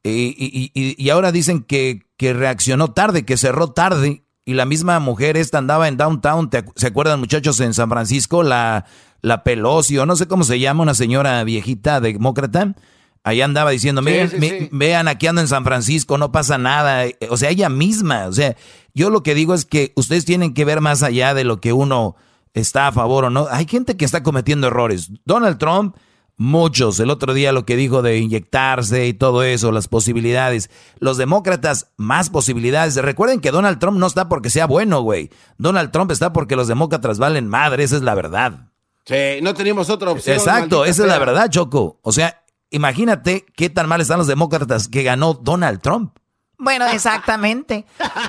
[0.02, 4.24] Y, y- y- y ahora dicen que, que reaccionó tarde, que cerró tarde.
[4.46, 8.42] Y la misma mujer esta andaba en downtown, ¿te ¿se acuerdan muchachos en San Francisco?
[8.42, 8.86] La,
[9.20, 12.74] la Pelosi, o no sé cómo se llama, una señora viejita demócrata.
[13.22, 14.68] Ahí andaba diciendo, Sí, miren, sí, mi- sí.
[14.72, 17.04] vean, aquí ando en San Francisco, no pasa nada.
[17.28, 18.56] O sea, ella misma, o sea,
[18.94, 21.72] yo lo que digo es que ustedes tienen que ver más allá de lo que
[21.72, 22.16] uno
[22.54, 23.46] está a favor o no.
[23.50, 25.10] Hay gente que está cometiendo errores.
[25.26, 25.96] Donald Trump,
[26.36, 26.98] muchos.
[26.98, 30.70] El otro día lo que dijo de inyectarse y todo eso, las posibilidades.
[30.98, 32.96] Los demócratas, más posibilidades.
[32.96, 35.30] Recuerden que Donald Trump no está porque sea bueno, güey.
[35.58, 38.68] Donald Trump está porque los demócratas valen madre, esa es la verdad.
[39.04, 40.36] Sí, no teníamos otra opción.
[40.36, 41.98] Exacto, esa es la verdad, Choco.
[42.02, 42.39] O sea,
[42.70, 46.16] imagínate qué tan mal están los demócratas que ganó Donald Trump.
[46.58, 47.86] Bueno, exactamente.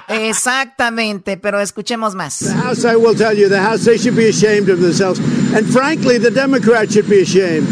[0.07, 2.39] Exactamente, pero escuchemos más.
[2.39, 5.19] The House, I will tell you, the House, they should be ashamed of themselves.
[5.53, 7.67] And frankly, the Democrats should be ashamed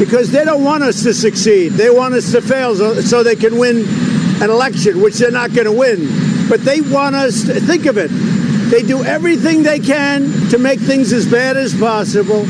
[0.00, 1.74] because they don't want us to succeed.
[1.74, 3.86] They want us to fail so, so they can win
[4.42, 6.08] an election, which they're not going to win.
[6.48, 8.10] But they want us to think of it.
[8.70, 12.44] They do everything they can to make things as bad as possible.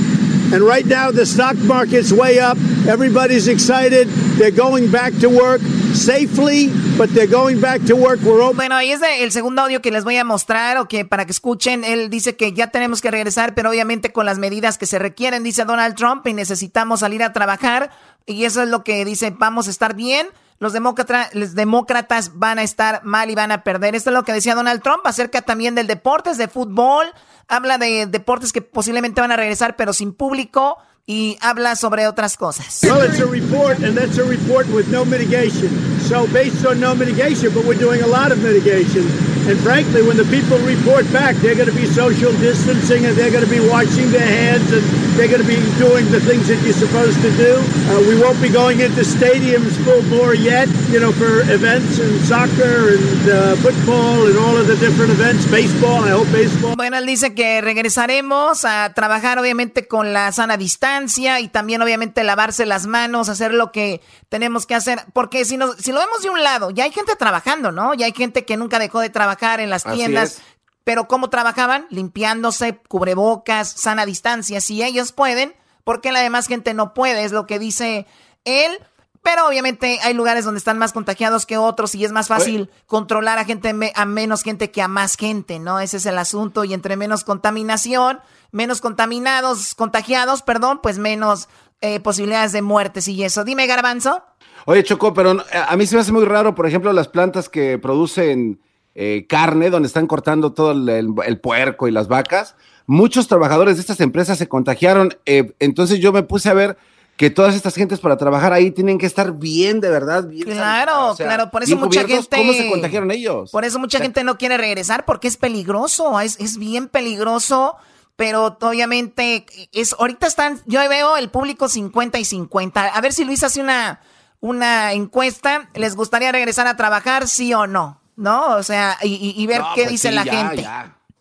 [0.53, 2.59] And right now, the stock market's way up.
[2.87, 4.07] Everybody's excited.
[4.37, 5.61] They're going back to work
[5.95, 8.21] safely, but they're going back to work.
[8.23, 8.57] We're open.
[8.57, 11.33] Bueno, ahí es el segundo audio que les voy a mostrar o que para que
[11.33, 14.99] escuchen, él dice que ya tenemos que regresar, pero obviamente con las medidas que se
[14.99, 17.91] requieren, dice Donald Trump, y necesitamos salir a trabajar.
[18.27, 20.27] Y eso es lo que dice, vamos a estar bien.
[20.59, 23.95] Los, demócrata- los demócratas van a estar mal y van a perder.
[23.97, 27.07] Esto es lo que decía Donald Trump acerca también del deportes, de fútbol.
[27.53, 30.79] Habla de deportes que posiblemente van a regresar, pero sin público.
[31.07, 32.81] Y habla sobre otras cosas.
[32.85, 35.71] Well, it's a report, and that's a report with no mitigation.
[36.03, 39.03] So, based on no mitigation, but we're doing a lot of mitigation.
[39.43, 43.33] And frankly, when the people report back, they're going to be social distancing and they're
[43.33, 44.83] going to be washing their hands and
[45.19, 47.59] they're going to be doing the things that you're supposed to do.
[47.91, 52.21] Uh, we won't be going into stadiums full bore yet, you know, for events and
[52.23, 56.77] soccer and uh, football and all of the different events, baseball, I hope baseball.
[56.77, 60.92] Bueno, él dice que regresaremos a trabajar obviamente con la sana distancia
[61.41, 65.77] y también obviamente lavarse las manos, hacer lo que tenemos que hacer, porque si, nos,
[65.77, 67.95] si lo vemos de un lado, ya hay gente trabajando, ¿no?
[67.95, 70.43] Ya hay gente que nunca dejó de trabajar en las tiendas.
[70.85, 71.87] Pero ¿cómo trabajaban?
[71.91, 74.61] Limpiándose, cubrebocas, sana distancia.
[74.61, 77.25] Si ellos pueden, ¿por qué la demás gente no puede?
[77.25, 78.07] Es lo que dice
[78.45, 78.79] él.
[79.23, 83.39] Pero obviamente hay lugares donde están más contagiados que otros y es más fácil controlar
[83.39, 85.79] a gente a menos gente que a más gente, ¿no?
[85.79, 88.19] Ese es el asunto y entre menos contaminación,
[88.53, 91.49] menos contaminados, contagiados, perdón, pues menos
[91.81, 93.43] eh, posibilidades de muertes y eso.
[93.43, 94.23] Dime, Garbanzo.
[94.67, 97.79] Oye, Choco, pero a mí se me hace muy raro, por ejemplo, las plantas que
[97.79, 98.61] producen
[98.95, 102.55] eh, carne, donde están cortando todo el, puerco y las vacas.
[102.87, 105.17] Muchos trabajadores de estas empresas se contagiaron.
[105.27, 106.77] Eh, entonces yo me puse a ver
[107.17, 110.45] que todas estas gentes para trabajar ahí tienen que estar bien, de verdad, bien.
[110.45, 112.37] Claro, claro, por eso mucha gente.
[112.37, 113.51] ¿Cómo se contagiaron ellos?
[113.51, 117.77] Por eso mucha gente no quiere regresar porque es peligroso, es, es bien peligroso
[118.17, 122.87] pero obviamente es ahorita están yo veo el público 50 y 50.
[122.87, 124.01] A ver si Luis hace una
[124.41, 128.03] una encuesta, ¿les gustaría regresar a trabajar sí o no?
[128.17, 128.57] ¿no?
[128.57, 130.67] O sea, y, ver qué pues dice la gente.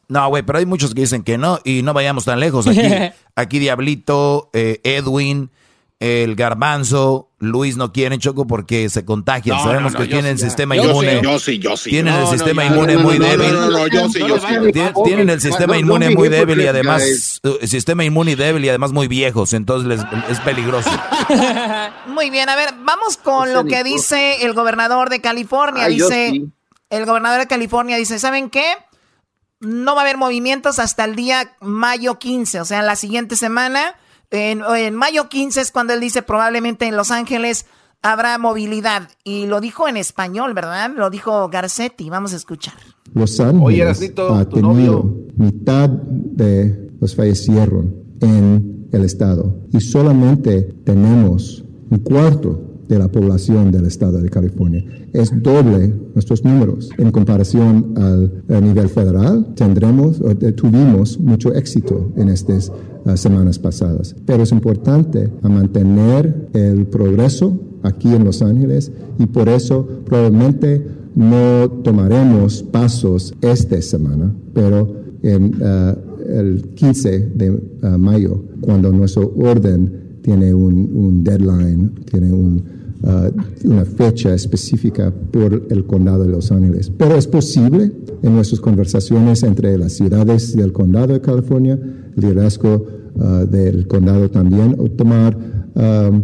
[0.07, 2.67] No, güey, pero hay muchos que dicen que no y no vayamos tan lejos.
[2.67, 2.81] Aquí,
[3.35, 5.51] aquí Diablito, eh, Edwin,
[5.99, 9.59] el Garbanzo, Luis no quieren Choco porque se contagian.
[9.59, 11.21] Sabemos que tienen el sistema inmune.
[11.21, 11.89] yo sí, yo sí.
[11.89, 13.51] Tienen el sistema inmune muy débil.
[15.03, 19.07] Tienen el sistema inmune muy débil y además el sistema inmune débil y además muy
[19.07, 20.89] viejos, entonces es peligroso.
[22.07, 25.87] Muy bien, a ver, vamos con lo que dice el gobernador de California.
[25.87, 26.43] dice
[26.89, 28.65] el gobernador de California dice, ¿saben qué?
[29.59, 33.95] No va a haber movimientos hasta el día mayo 15, o sea, la siguiente semana.
[34.31, 37.65] En, mayo 15 es cuando él dice probablemente en Los Ángeles
[38.01, 39.09] habrá movilidad.
[39.23, 40.91] Y lo dijo en español, ¿verdad?
[40.95, 42.09] Lo dijo Garcetti.
[42.09, 42.75] Vamos a escuchar.
[43.13, 45.03] Los Ángeles ha tenido
[45.35, 49.55] mitad de los fallecieron en el estado.
[49.73, 54.83] Y solamente tenemos un cuarto de la población del estado de California.
[55.13, 56.89] Es doble nuestros números.
[56.97, 60.21] En comparación al, nivel federal, tendremos,
[60.57, 62.69] tuvimos mucho éxito en estas
[63.05, 64.13] uh, semanas pasadas.
[64.25, 70.85] Pero es importante mantener el progreso aquí en Los Ángeles y por eso probablemente
[71.15, 75.95] no tomaremos pasos esta semana, pero en uh,
[76.29, 83.31] el 15 de uh, mayo, cuando nuestro orden tiene un deadline, tiene un, Uh,
[83.67, 86.91] una fecha específica por el condado de Los Ángeles.
[86.95, 87.91] Pero es posible
[88.21, 91.79] en nuestras conversaciones entre las ciudades del condado de California,
[92.15, 92.85] el liderazgo
[93.15, 95.35] uh, del condado también, tomar
[95.73, 96.21] um,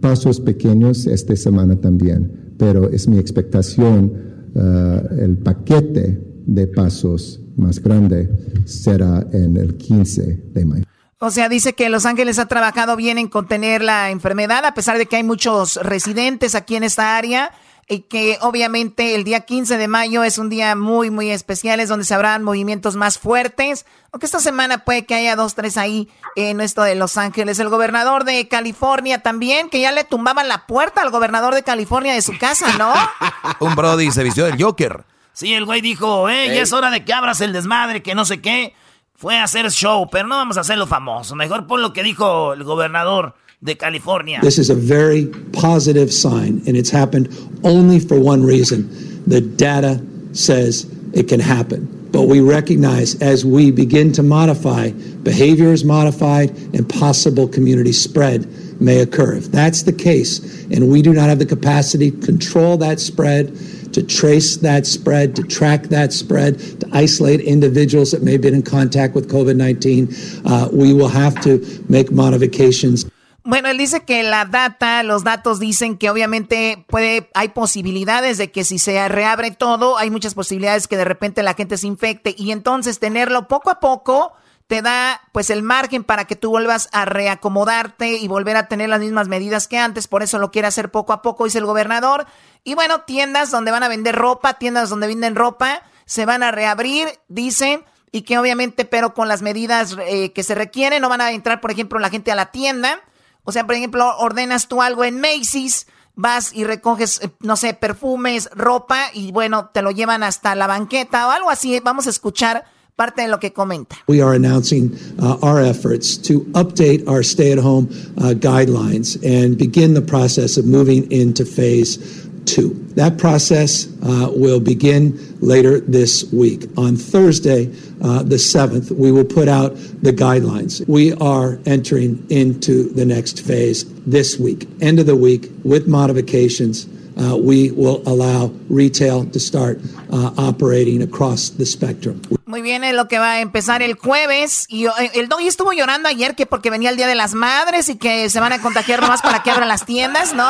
[0.00, 2.30] pasos pequeños esta semana también.
[2.58, 4.12] Pero es mi expectación,
[4.54, 8.28] uh, el paquete de pasos más grande
[8.66, 10.87] será en el 15 de mayo.
[11.20, 14.98] O sea, dice que Los Ángeles ha trabajado bien en contener la enfermedad, a pesar
[14.98, 17.52] de que hay muchos residentes aquí en esta área
[17.88, 21.88] y que obviamente el día 15 de mayo es un día muy, muy especial, es
[21.88, 26.08] donde se habrán movimientos más fuertes, aunque esta semana puede que haya dos, tres ahí
[26.36, 27.58] en esto de Los Ángeles.
[27.58, 32.12] El gobernador de California también, que ya le tumbaban la puerta al gobernador de California
[32.12, 32.92] de su casa, ¿no?
[33.66, 35.04] un Brody se vistió del Joker.
[35.32, 38.24] Sí, el güey dijo, eh, ya es hora de que abras el desmadre, que no
[38.24, 38.74] sé qué
[39.18, 41.34] fue a hacer show, pero no vamos a hacerlo famoso.
[41.34, 44.40] Mejor por lo que dijo el gobernador de California.
[44.40, 47.28] This is a very positive sign, and it's happened
[47.64, 48.88] only for one reason.
[49.26, 50.00] The data
[50.32, 51.88] says it can happen.
[52.12, 54.92] But we recognize as we begin to modify,
[55.24, 58.46] behavior is modified and possible community spread
[58.80, 59.34] may occur.
[59.34, 63.48] If that's the case, and we do not have the capacity to control that spread,
[63.92, 68.54] to trace that spread, to track that spread, to isolate individuals that may have been
[68.54, 70.08] in contact with COVID 19.
[70.44, 73.06] Uh, we will have to make modifications.
[73.44, 78.50] Bueno, él dice que la data, los datos dicen que obviamente puede, hay posibilidades de
[78.50, 82.34] que si se reabre todo, hay muchas posibilidades que de repente la gente se infecte
[82.36, 84.34] y entonces tenerlo poco a poco
[84.68, 88.90] te da pues el margen para que tú vuelvas a reacomodarte y volver a tener
[88.90, 91.64] las mismas medidas que antes, por eso lo quiere hacer poco a poco, dice el
[91.64, 92.26] gobernador.
[92.64, 96.50] Y bueno, tiendas donde van a vender ropa, tiendas donde venden ropa, se van a
[96.50, 101.20] reabrir, dicen, y que obviamente, pero con las medidas eh, que se requieren, no van
[101.20, 103.00] a entrar, por ejemplo, la gente a la tienda.
[103.44, 107.74] O sea, por ejemplo, ordenas tú algo en Macy's, vas y recoges, eh, no sé,
[107.74, 111.78] perfumes, ropa y bueno, te lo llevan hasta la banqueta o algo así.
[111.80, 112.64] Vamos a escuchar
[112.98, 113.96] parte de lo que comenta.
[114.08, 114.90] We are announcing
[115.20, 117.88] uh, our efforts to update our stay at home
[118.18, 122.00] uh, guidelines and begin the process of moving into phase
[122.48, 122.70] two.
[122.94, 126.66] That process uh, will begin later this week.
[126.76, 127.66] On Thursday,
[128.02, 130.86] uh, the 7th, we will put out the guidelines.
[130.88, 136.86] We are entering into the next phase this week, end of the week, with modifications.
[137.18, 139.80] Uh, we will allow retail to start
[140.12, 142.20] uh, operating across the spectrum.
[142.46, 144.66] Muy bien, es lo que va a empezar el jueves.
[144.68, 147.88] Y eh, el doggy estuvo llorando ayer que porque venía el Día de las Madres
[147.88, 150.48] y que se van a contagiar nomás para que abran las tiendas, ¿no?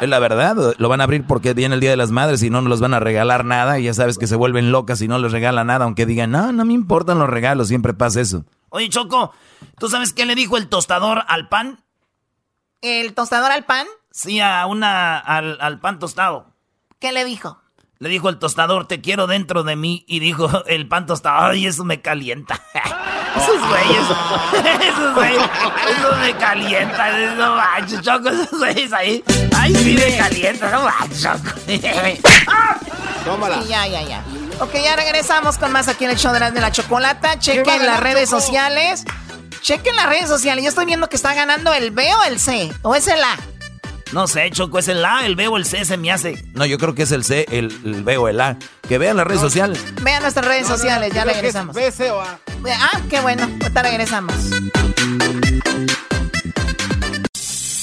[0.00, 2.50] Es la verdad, lo van a abrir porque viene el Día de las Madres y
[2.50, 3.80] no nos los van a regalar nada.
[3.80, 6.52] Y ya sabes que se vuelven locas y no les regalan nada, aunque digan, no,
[6.52, 8.44] no me importan los regalos, siempre pasa eso.
[8.68, 9.32] Oye, Choco,
[9.78, 11.80] ¿tú sabes qué le dijo el tostador al pan?
[12.80, 13.86] ¿El tostador al pan?
[14.14, 16.46] Sí, a una, al, al pan tostado.
[17.00, 17.60] ¿Qué le dijo?
[17.98, 20.04] Le dijo el tostador, te quiero dentro de mí.
[20.06, 22.54] Y dijo el pan tostado, ay, eso me calienta.
[23.36, 24.06] esos güeyes,
[24.88, 27.34] esos güeyes, eso me calienta.
[27.34, 29.24] No manches, Choco, esos güeyes ahí.
[29.56, 31.50] Ay, sí me calienta, no manches, Choco.
[33.24, 33.62] Tómala.
[33.62, 34.22] Sí, ya, ya, ya.
[34.60, 37.40] Ok, ya regresamos con más aquí en el show de la, de la chocolata.
[37.40, 39.04] Chequen las redes sociales.
[39.60, 40.62] Chequen las redes sociales.
[40.62, 42.72] Yo estoy viendo que está ganando el B o el C.
[42.82, 43.36] ¿O es el A?
[44.14, 46.40] No sé, Choco, es el A, el B o el C se me hace.
[46.54, 48.56] No, yo creo que es el C, el, el B o el A.
[48.88, 49.80] Que vean las redes sociales.
[50.02, 51.76] Vean nuestras redes No, no, sociales, no, ya regresamos.
[51.76, 52.38] es B, C o A.
[52.78, 53.42] Ah, qué bueno.
[53.60, 54.34] Ahorita regresamos.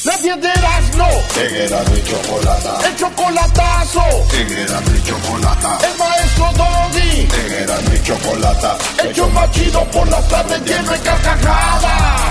[0.06, 1.08] La 10 de Erasmo.
[1.38, 2.88] En Erasmo y Chocolata.
[2.88, 4.04] El chocolatazo.
[4.34, 5.78] Erasmo y Chocolata.
[5.92, 7.28] El maestro Doggy.
[7.62, 8.78] Erasmo y Chocolata.
[9.04, 12.31] El show más chido por las tardes lleno de carcajadas.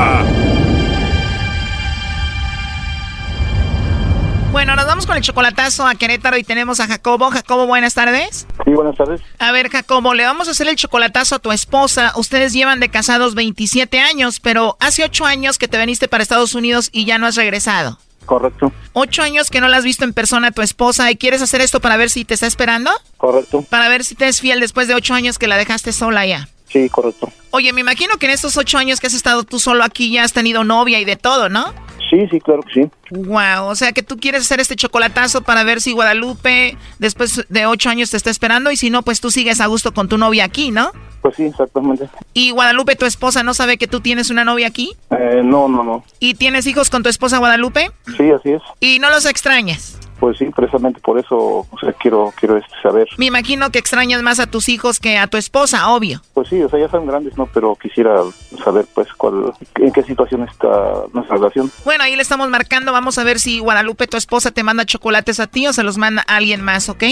[4.61, 7.31] Bueno, nos vamos con el chocolatazo a Querétaro y tenemos a Jacobo.
[7.31, 8.45] Jacobo, buenas tardes.
[8.63, 9.19] Sí, buenas tardes.
[9.39, 12.13] A ver, Jacobo, le vamos a hacer el chocolatazo a tu esposa.
[12.15, 16.53] Ustedes llevan de casados 27 años, pero hace 8 años que te veniste para Estados
[16.53, 17.97] Unidos y ya no has regresado.
[18.27, 21.41] Correcto, Ocho años que no la has visto en persona a tu esposa y quieres
[21.41, 22.91] hacer esto para ver si te está esperando.
[23.17, 23.65] correcto.
[23.67, 26.47] Para ver si te es fiel después de ocho años que la dejaste sola ya.
[26.71, 27.33] Sí, correcto.
[27.49, 30.23] Oye, me imagino que en estos ocho años que has estado tú solo aquí ya
[30.23, 31.73] has tenido novia y de todo, ¿no?
[32.11, 32.91] Sí, sí, claro que sí.
[33.11, 37.65] Wow, o sea que tú quieres hacer este chocolatazo para ver si Guadalupe después de
[37.65, 40.17] ocho años te está esperando y si no, pues tú sigues a gusto con tu
[40.17, 40.91] novia aquí, ¿no?
[41.21, 42.09] Pues sí, exactamente.
[42.33, 44.97] Y Guadalupe, tu esposa, ¿no sabe que tú tienes una novia aquí?
[45.11, 46.03] Eh, no, no, no.
[46.19, 47.91] ¿Y tienes hijos con tu esposa Guadalupe?
[48.17, 48.61] Sí, así es.
[48.81, 49.97] ¿Y no los extrañas?
[50.21, 53.07] Pues sí, precisamente por eso, o sea, quiero, quiero este, saber.
[53.17, 56.21] Me imagino que extrañas más a tus hijos que a tu esposa, obvio.
[56.35, 57.47] Pues sí, o sea, ya son grandes, ¿no?
[57.47, 58.21] Pero quisiera
[58.63, 60.67] saber, pues, cuál, en qué situación está
[61.11, 61.71] nuestra relación.
[61.85, 62.91] Bueno, ahí le estamos marcando.
[62.91, 65.97] Vamos a ver si Guadalupe, tu esposa, te manda chocolates a ti o se los
[65.97, 67.03] manda a alguien más, ¿ok?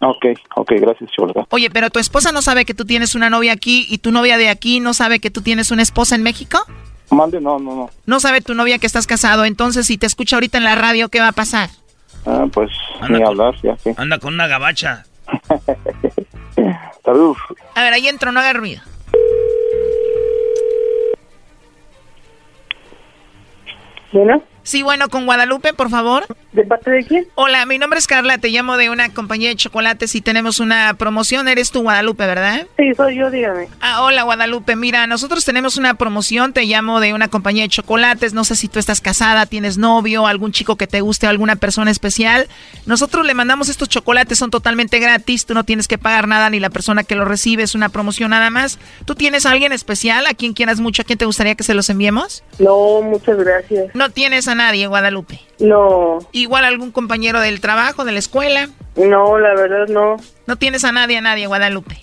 [0.00, 0.26] Ok,
[0.56, 1.46] ok, gracias, Chocolata.
[1.48, 4.36] Oye, pero tu esposa no sabe que tú tienes una novia aquí y tu novia
[4.36, 6.58] de aquí no sabe que tú tienes una esposa en México.
[7.10, 7.90] Mande, no, no, no.
[8.04, 9.46] No sabe tu novia que estás casado.
[9.46, 11.70] Entonces, si te escucha ahorita en la radio, ¿qué va a pasar?
[12.26, 12.70] Ah, pues,
[13.00, 13.94] Anda ni con- hablar, ya que.
[13.96, 15.04] Anda con una gabacha.
[17.04, 17.36] Salud.
[17.74, 18.80] A ver, ahí entro, no haga ruido.
[24.12, 24.42] Bueno.
[24.62, 26.24] Sí, bueno, con Guadalupe, por favor.
[26.52, 27.26] ¿De parte de quién?
[27.34, 30.92] Hola, mi nombre es Carla, te llamo de una compañía de chocolates y tenemos una
[30.94, 31.48] promoción.
[31.48, 32.66] Eres tú, Guadalupe, ¿verdad?
[32.76, 33.68] Sí, soy yo, dígame.
[33.80, 34.76] Ah, hola, Guadalupe.
[34.76, 38.34] Mira, nosotros tenemos una promoción, te llamo de una compañía de chocolates.
[38.34, 41.90] No sé si tú estás casada, tienes novio, algún chico que te guste, alguna persona
[41.90, 42.48] especial.
[42.84, 46.60] Nosotros le mandamos estos chocolates, son totalmente gratis, tú no tienes que pagar nada ni
[46.60, 48.78] la persona que los recibe, es una promoción nada más.
[49.06, 51.72] ¿Tú tienes a alguien especial, a quien quieras mucho, a quien te gustaría que se
[51.72, 52.44] los enviemos?
[52.58, 53.94] No, muchas gracias.
[53.94, 55.40] No tienes a nadie, Guadalupe.
[55.62, 56.18] No.
[56.32, 58.68] Igual algún compañero del trabajo, de la escuela.
[58.96, 60.16] No, la verdad no.
[60.46, 61.98] No tienes a nadie, a nadie, Guadalupe.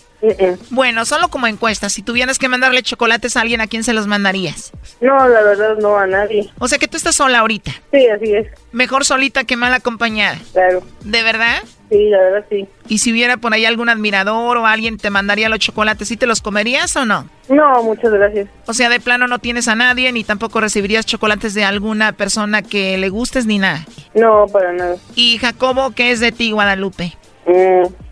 [0.70, 4.08] Bueno, solo como encuesta, si tuvieras que mandarle chocolates a alguien, ¿a quién se los
[4.08, 4.72] mandarías?
[5.00, 6.50] No, la verdad no, a nadie.
[6.60, 7.72] O sea que tú estás sola ahorita.
[7.92, 8.48] Sí, así es.
[8.72, 10.38] Mejor solita que mal acompañada.
[10.52, 10.84] Claro.
[11.02, 11.64] ¿De verdad?
[11.90, 12.68] Sí, la verdad sí.
[12.88, 16.28] Y si hubiera por ahí algún admirador o alguien te mandaría los chocolates, ¿sí te
[16.28, 17.28] los comerías o no?
[17.50, 18.48] No, muchas gracias.
[18.68, 22.62] O sea, de plano no tienes a nadie ni tampoco recibirías chocolates de alguna persona
[22.62, 23.86] que le gustes ni nada.
[24.14, 24.96] No, para nada.
[25.16, 27.14] ¿Y Jacobo, qué es de ti, Guadalupe?
[27.48, 28.09] Mm.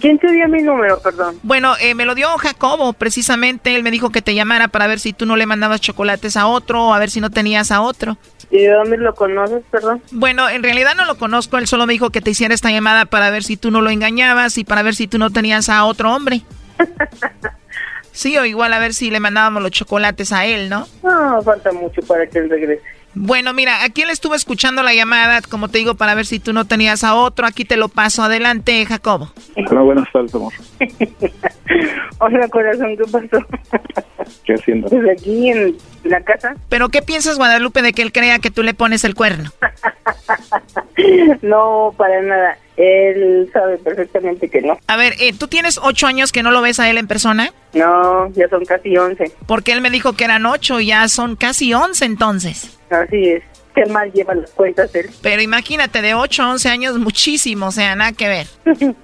[0.00, 1.38] ¿Quién te dio mi número, perdón?
[1.42, 3.76] Bueno, eh, me lo dio Jacobo, precisamente.
[3.76, 6.46] Él me dijo que te llamara para ver si tú no le mandabas chocolates a
[6.46, 8.16] otro o a ver si no tenías a otro.
[8.50, 10.02] ¿Y de dónde lo conoces, perdón?
[10.10, 11.58] Bueno, en realidad no lo conozco.
[11.58, 13.90] Él solo me dijo que te hiciera esta llamada para ver si tú no lo
[13.90, 16.42] engañabas y para ver si tú no tenías a otro hombre.
[18.12, 20.86] sí, o igual a ver si le mandábamos los chocolates a él, ¿no?
[21.02, 22.82] No, falta mucho para que él regrese.
[23.14, 26.52] Bueno, mira, aquí le estuve escuchando la llamada, como te digo, para ver si tú
[26.52, 27.46] no tenías a otro.
[27.46, 28.22] Aquí te lo paso.
[28.22, 29.32] Adelante, Jacobo.
[29.68, 30.52] Hola, buenas tardes, amor.
[32.18, 33.46] Hola, corazón, ¿qué pasó?
[34.44, 34.88] ¿Qué haciendo?
[34.88, 36.54] Desde aquí en la casa.
[36.68, 39.50] ¿Pero qué piensas, Guadalupe, de que él crea que tú le pones el cuerno?
[41.42, 42.58] no, para nada.
[42.76, 44.78] Él sabe perfectamente que no.
[44.86, 47.52] A ver, eh, ¿tú tienes ocho años que no lo ves a él en persona?
[47.74, 49.32] No, ya son casi once.
[49.46, 52.78] Porque él me dijo que eran ocho, ya son casi once entonces.
[52.88, 53.42] Así es.
[53.74, 55.10] Qué mal lleva las cuentas él.
[55.22, 58.46] Pero imagínate, de ocho a once años, muchísimo, o sea, nada que ver.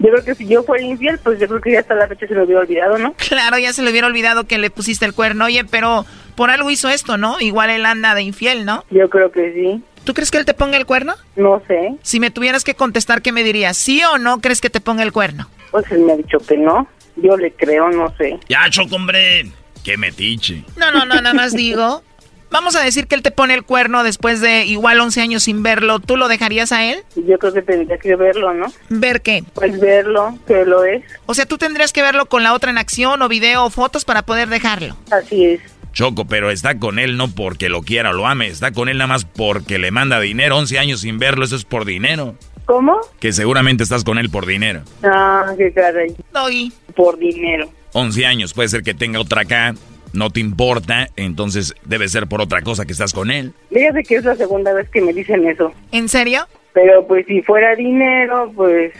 [0.00, 2.26] Yo creo que si yo fuera infiel, pues yo creo que ya hasta la fecha
[2.26, 3.12] se lo hubiera olvidado, ¿no?
[3.28, 5.44] Claro, ya se le hubiera olvidado que le pusiste el cuerno.
[5.44, 7.38] Oye, pero por algo hizo esto, ¿no?
[7.38, 8.84] Igual él anda de infiel, ¿no?
[8.90, 9.84] Yo creo que sí.
[10.04, 11.14] ¿Tú crees que él te ponga el cuerno?
[11.36, 11.96] No sé.
[12.02, 13.76] Si me tuvieras que contestar, ¿qué me dirías?
[13.76, 15.48] ¿Sí o no crees que te ponga el cuerno?
[15.70, 16.88] Pues él me ha dicho que no.
[17.16, 18.38] Yo le creo, no sé.
[18.48, 19.50] Ya, Choco, hombre.
[19.84, 20.64] Qué metiche.
[20.76, 22.02] No, no, no, nada más digo.
[22.50, 25.62] Vamos a decir que él te pone el cuerno después de igual 11 años sin
[25.62, 26.00] verlo.
[26.00, 27.04] ¿Tú lo dejarías a él?
[27.14, 28.66] Yo creo que tendría que verlo, ¿no?
[28.88, 29.44] ¿Ver qué?
[29.54, 31.04] Pues verlo, que lo es.
[31.26, 34.04] O sea, tú tendrías que verlo con la otra en acción o video o fotos
[34.04, 34.96] para poder dejarlo.
[35.12, 35.60] Así es.
[35.92, 38.98] Choco, pero está con él no porque lo quiera o lo ame, está con él
[38.98, 40.56] nada más porque le manda dinero.
[40.56, 42.34] 11 años sin verlo, eso es por dinero.
[42.64, 43.00] ¿Cómo?
[43.18, 44.82] Que seguramente estás con él por dinero.
[45.02, 46.14] Ah, qué caray.
[46.32, 46.72] Doy.
[46.94, 47.68] Por dinero.
[47.92, 49.74] 11 años, puede ser que tenga otra acá,
[50.12, 53.52] no te importa, entonces debe ser por otra cosa que estás con él.
[53.72, 55.72] Fíjate que es la segunda vez que me dicen eso.
[55.92, 56.46] ¿En serio?
[56.72, 58.92] Pero pues si fuera dinero, pues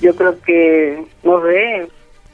[0.00, 1.88] yo creo que, no sé.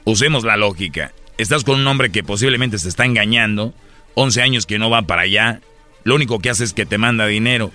[0.05, 1.11] Usemos la lógica.
[1.37, 3.73] Estás con un hombre que posiblemente se está engañando,
[4.15, 5.61] 11 años que no va para allá,
[6.03, 7.71] lo único que hace es que te manda dinero.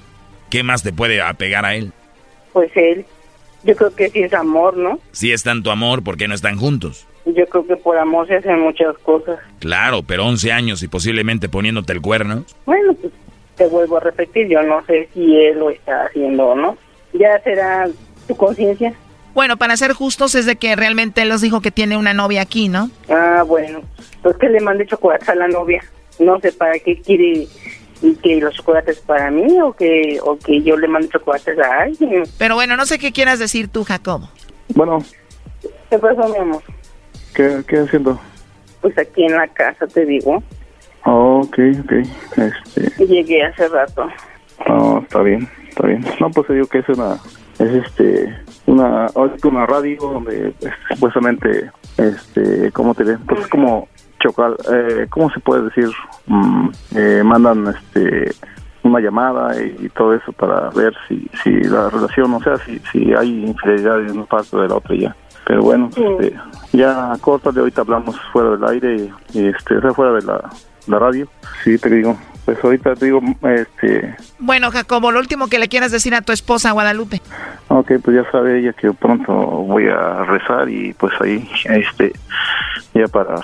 [0.50, 1.92] ¿Qué más te puede apegar a él?
[2.52, 3.04] Pues él.
[3.64, 5.00] Yo creo que sí es amor, ¿no?
[5.12, 7.06] Si es tanto amor, ¿por qué no están juntos?
[7.26, 9.38] Yo creo que por amor se hacen muchas cosas.
[9.58, 12.44] Claro, pero 11 años y posiblemente poniéndote el cuerno.
[12.66, 13.12] Bueno, pues
[13.56, 16.76] te vuelvo a repetir, yo no sé si él lo está haciendo o no.
[17.12, 17.88] Ya será
[18.26, 18.92] tu conciencia.
[19.32, 22.42] Bueno, para ser justos es de que realmente él nos dijo que tiene una novia
[22.42, 22.90] aquí, ¿no?
[23.08, 23.80] Ah, bueno.
[24.22, 25.82] Pues que le mande chocolates a la novia.
[26.18, 27.48] No sé para qué quiere
[28.02, 31.82] y que los chocolates para mí o que o que yo le mande chocolates a
[31.82, 32.24] alguien.
[32.38, 34.28] Pero bueno, no sé qué quieras decir tú, Jacobo.
[34.74, 34.98] Bueno,
[35.90, 36.62] ¿Qué pasó, mi amor?
[37.34, 38.18] ¿Qué, qué haciendo?
[38.80, 40.42] Pues aquí en la casa, te digo.
[41.04, 41.92] Oh, ok, ok.
[42.36, 44.08] Este, Llegué hace rato.
[44.68, 46.04] oh, está bien, está bien.
[46.20, 47.14] No, pues te digo que es una,
[47.58, 48.34] es este,
[48.66, 49.06] una,
[49.44, 53.18] una radio donde eh, supuestamente, este, ¿cómo te diré?
[53.26, 53.88] Pues es como
[54.20, 55.90] chocal, eh, ¿cómo se puede decir?
[56.26, 58.30] Mm, eh, mandan, este,
[58.82, 62.78] una llamada y, y todo eso para ver si, si la relación, o sea, si,
[62.92, 65.16] si hay infidelidad de una parte o de la otra ya.
[65.46, 66.34] Pero bueno, este,
[66.72, 70.50] ya córtale, ahorita hablamos fuera del aire y, y, este, fuera de la,
[70.86, 71.28] la radio.
[71.62, 75.92] Sí, te digo, pues ahorita te digo, este, Bueno, Jacobo, lo último que le quieras
[75.92, 77.20] decir a tu esposa, Guadalupe.
[77.68, 82.12] ok, pues ya sabe ella que pronto voy a rezar y pues ahí, este,
[82.94, 83.36] ya para,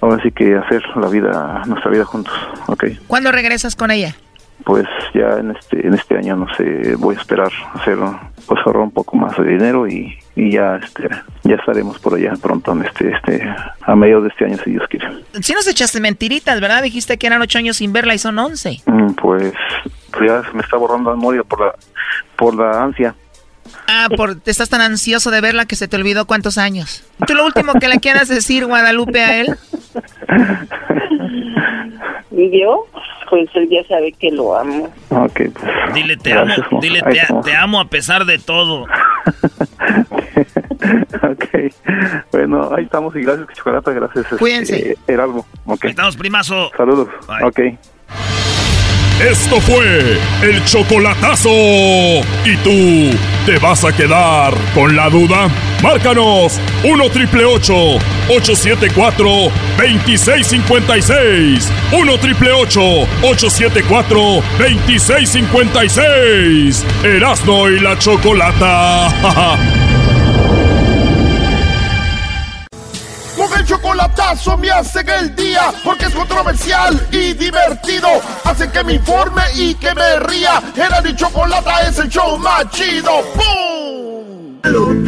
[0.00, 2.34] ahora sí que hacer la vida, nuestra vida juntos,
[2.66, 2.84] ok.
[3.06, 4.14] ¿Cuándo regresas con ella?
[4.64, 7.98] Pues ya en este, en este año, no sé, voy a esperar hacer,
[8.46, 11.08] pues ahorrar un poco más de dinero y, y ya, este,
[11.44, 13.42] ya estaremos por allá pronto, en este, este,
[13.82, 15.08] a medio de este año, si Dios quiere.
[15.40, 16.82] Si nos echaste mentiritas, ¿verdad?
[16.82, 18.80] Dijiste que eran ocho años sin verla y son once.
[18.86, 19.52] Mm, Pues,
[20.26, 21.74] ya se me está borrando la memoria por la,
[22.36, 23.14] por la ansia.
[23.88, 27.02] Ah, por, estás tan ansioso de verla que se te olvidó cuántos años.
[27.26, 29.56] ¿Tú lo último que le quieras decir, Guadalupe, a él?
[32.30, 32.86] ¿Y yo?
[33.30, 34.92] Pues él ya sabe que lo amo.
[35.10, 35.94] Ok, pues.
[35.94, 36.80] Dile te Gracias, amo, mo.
[36.80, 38.86] dile te, te amo a pesar de todo.
[41.22, 41.44] ok.
[42.32, 44.24] Bueno, ahí estamos y gracias, Chocolata, gracias.
[44.24, 44.96] este, Cuídense.
[45.06, 45.44] Heraldo.
[45.66, 45.84] Ok.
[45.86, 46.70] Estamos, primazo.
[46.76, 47.08] Saludos.
[47.42, 47.60] Ok.
[49.20, 51.48] Esto fue el chocolatazo.
[51.50, 53.16] ¿Y tú
[53.46, 55.48] te vas a quedar con la duda?
[55.82, 59.24] Márcanos 1 triple 874
[59.78, 61.72] 2656.
[61.98, 64.18] 1 triple 874
[64.58, 66.84] 2656.
[67.02, 69.08] Erasno y la chocolata.
[73.58, 78.08] el chocolatazo me hacen el día porque es controversial y divertido.
[78.44, 80.62] Hacen que me informe y que me ría.
[80.76, 83.22] Era mi chocolata es el show más chido.
[83.34, 83.66] ¡Pum!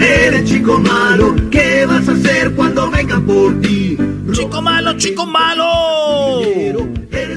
[0.00, 3.98] Eres chico malo, ¿qué vas a hacer cuando vengan por ti?
[4.32, 6.40] Chico malo, chico malo.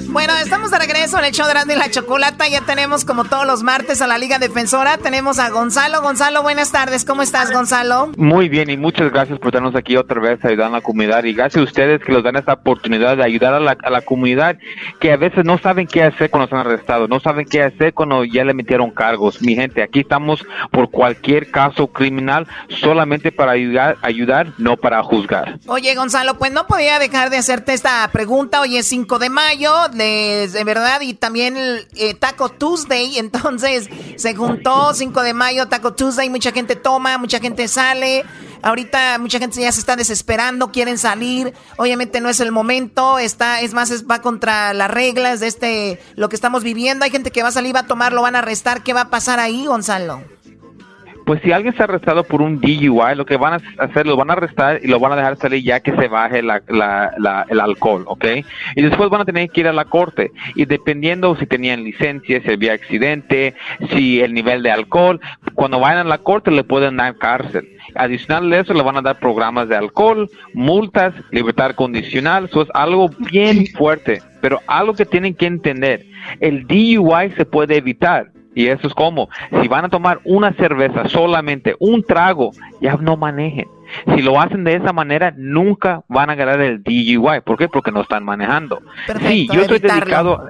[0.10, 2.48] Bueno, estamos de regreso en el show de Grande y la Chocolata.
[2.48, 4.98] Ya tenemos, como todos los martes, a la Liga Defensora.
[4.98, 6.02] Tenemos a Gonzalo.
[6.02, 7.06] Gonzalo, buenas tardes.
[7.06, 8.12] ¿Cómo estás, Gonzalo?
[8.18, 11.34] Muy bien y muchas gracias por estarnos aquí otra vez ayudando a la comunidad y
[11.34, 14.58] gracias a ustedes que nos dan esta oportunidad de ayudar a la, a la comunidad
[15.00, 18.24] que a veces no saben qué hacer cuando están arrestados, no saben qué hacer cuando
[18.24, 19.42] ya le metieron cargos.
[19.42, 25.60] Mi gente, aquí estamos por cualquier caso criminal solamente para ayudar, ayudar no para juzgar.
[25.68, 28.62] Oye, Gonzalo, pues no podía dejar de hacerte esta pregunta.
[28.62, 33.18] Hoy es 5 de mayo, de, verdad, y también el, eh, Taco Tuesday.
[33.18, 36.30] Entonces se juntó 5 de mayo, Taco Tuesday.
[36.30, 38.24] Mucha gente toma, mucha gente sale.
[38.64, 41.54] Ahorita mucha gente ya se está desesperando, quieren salir.
[41.78, 43.18] Obviamente no es el momento.
[43.18, 47.04] Está, es más, es- va contra las reglas de este, lo que estamos viviendo.
[47.06, 48.84] Hay gente que va a salir, va a tomar, lo van a arrestar.
[48.84, 50.22] ¿Qué va a pasar ahí, Gonzalo?
[51.26, 54.30] Pues si alguien está arrestado por un DUI, lo que van a hacer, lo van
[54.30, 57.46] a arrestar y lo van a dejar salir ya que se baje la, la- la-
[57.50, 58.26] el alcohol, ¿ok?
[58.76, 60.32] Y después van a tener que ir a la corte.
[60.56, 63.54] Y dependiendo si tenían licencia, si había accidente,
[63.92, 65.20] si el nivel de alcohol,
[65.54, 67.68] cuando vayan a la corte le pueden dar cárcel.
[67.96, 72.46] Adicional de eso, le van a dar programas de alcohol, multas, libertad condicional.
[72.46, 74.22] Eso es algo bien fuerte.
[74.42, 76.06] Pero algo que tienen que entender,
[76.40, 78.32] el DUI se puede evitar.
[78.54, 79.30] Y eso es como,
[79.62, 83.68] si van a tomar una cerveza solamente, un trago, ya no manejen.
[84.14, 87.42] Si lo hacen de esa manera, nunca van a ganar el DUI.
[87.46, 87.70] ¿Por qué?
[87.70, 88.82] Porque no están manejando.
[89.28, 90.02] sí, yo estoy evitarlo.
[90.06, 90.50] dedicado...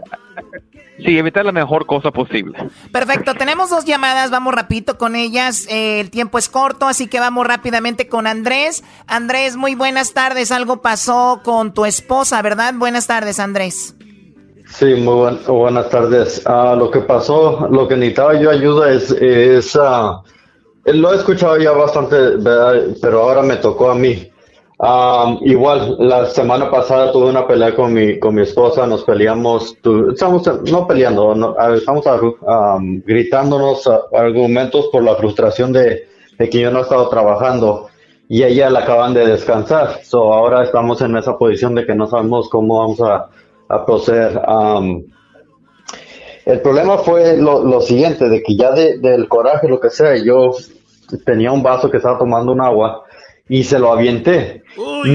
[1.03, 2.57] Sí, evitar la mejor cosa posible.
[2.91, 5.65] Perfecto, tenemos dos llamadas, vamos rapidito con ellas.
[5.67, 8.83] Eh, el tiempo es corto, así que vamos rápidamente con Andrés.
[9.07, 10.51] Andrés, muy buenas tardes.
[10.51, 12.75] Algo pasó con tu esposa, ¿verdad?
[12.75, 13.95] Buenas tardes, Andrés.
[14.71, 16.41] Sí, muy buen- buenas tardes.
[16.45, 20.21] Ah, lo que pasó, lo que necesitaba yo ayuda es, es ah,
[20.85, 22.15] lo he escuchado ya bastante,
[23.01, 24.27] pero ahora me tocó a mí.
[24.79, 29.77] Ah, igual, la semana pasada tuve una pelea con mi, con mi esposa, nos peleamos,
[29.81, 32.05] tu- estamos no peleando, no, estamos
[32.47, 36.07] ah, gritándonos argumentos por la frustración de,
[36.39, 37.89] de que yo no he estado trabajando
[38.27, 39.99] y ella la acaban de descansar.
[40.03, 43.29] So, ahora estamos en esa posición de que no sabemos cómo vamos a,
[43.71, 44.41] a proceder.
[44.47, 45.03] Um,
[46.45, 50.15] el problema fue lo, lo siguiente, de que ya de- del coraje, lo que sea,
[50.17, 50.51] yo
[51.25, 53.03] tenía un vaso que estaba tomando un agua
[53.47, 54.63] y se lo avienté.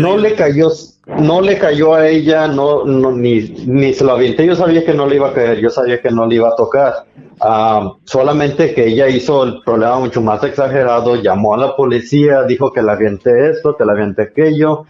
[0.00, 0.68] No le cayó,
[1.06, 4.46] no le cayó a ella, no, no ni, ni se lo avienté.
[4.46, 6.56] Yo sabía que no le iba a caer, yo sabía que no le iba a
[6.56, 7.06] tocar.
[7.40, 12.72] Ah, solamente que ella hizo el problema mucho más exagerado, llamó a la policía, dijo
[12.72, 14.86] que le avienté esto, que le avienté aquello.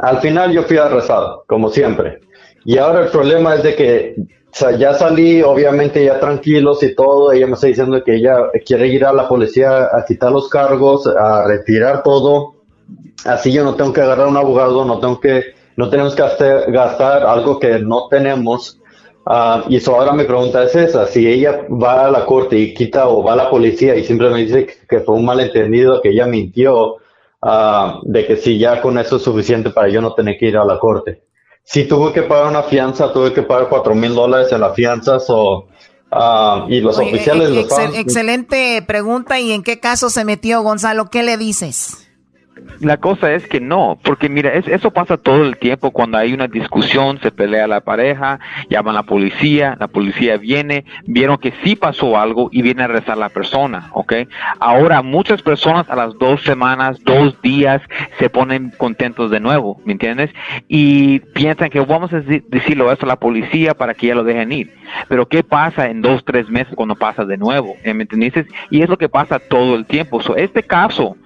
[0.00, 2.20] Al final yo fui arrestado, como siempre.
[2.64, 4.16] Y ahora el problema es de que
[4.78, 7.32] ya salí, obviamente ya tranquilos y todo.
[7.32, 11.06] Ella me está diciendo que ella quiere ir a la policía a quitar los cargos,
[11.06, 12.54] a retirar todo.
[13.24, 15.42] Así yo no tengo que agarrar un abogado, no tengo que,
[15.76, 16.22] no tenemos que
[16.68, 18.80] gastar, algo que no tenemos.
[19.26, 22.74] Ah, y eso ahora mi pregunta es esa, si ella va a la corte y
[22.74, 26.10] quita o va a la policía y simplemente dice que, que fue un malentendido, que
[26.10, 26.96] ella mintió,
[27.44, 30.56] ah, de que si ya con eso es suficiente para yo no tener que ir
[30.56, 31.22] a la corte.
[31.62, 35.18] Si tuve que pagar una fianza, tuve que pagar cuatro mil dólares en la fianza,
[35.20, 35.66] so,
[36.10, 39.40] ah, y los Oye, oficiales ex- lo excel- estaban- excelente pregunta.
[39.40, 41.10] ¿Y en qué caso se metió Gonzalo?
[41.10, 42.03] ¿Qué le dices?
[42.80, 46.32] La cosa es que no, porque mira, es- eso pasa todo el tiempo cuando hay
[46.32, 48.38] una discusión, se pelea la pareja,
[48.70, 52.84] llaman a la policía, la policía viene, vieron que sí pasó algo y viene a
[52.86, 54.12] arrestar la persona, ¿ok?
[54.60, 57.82] Ahora muchas personas a las dos semanas, dos días
[58.18, 60.30] se ponen contentos de nuevo, ¿me entiendes?
[60.68, 64.24] Y piensan que vamos a deci- decirlo eso a la policía para que ya lo
[64.24, 64.74] dejen ir.
[65.08, 67.76] Pero ¿qué pasa en dos, tres meses cuando pasa de nuevo?
[67.84, 68.46] ¿Eh, ¿Me entiendes?
[68.70, 70.20] Y es lo que pasa todo el tiempo.
[70.20, 71.16] So, este caso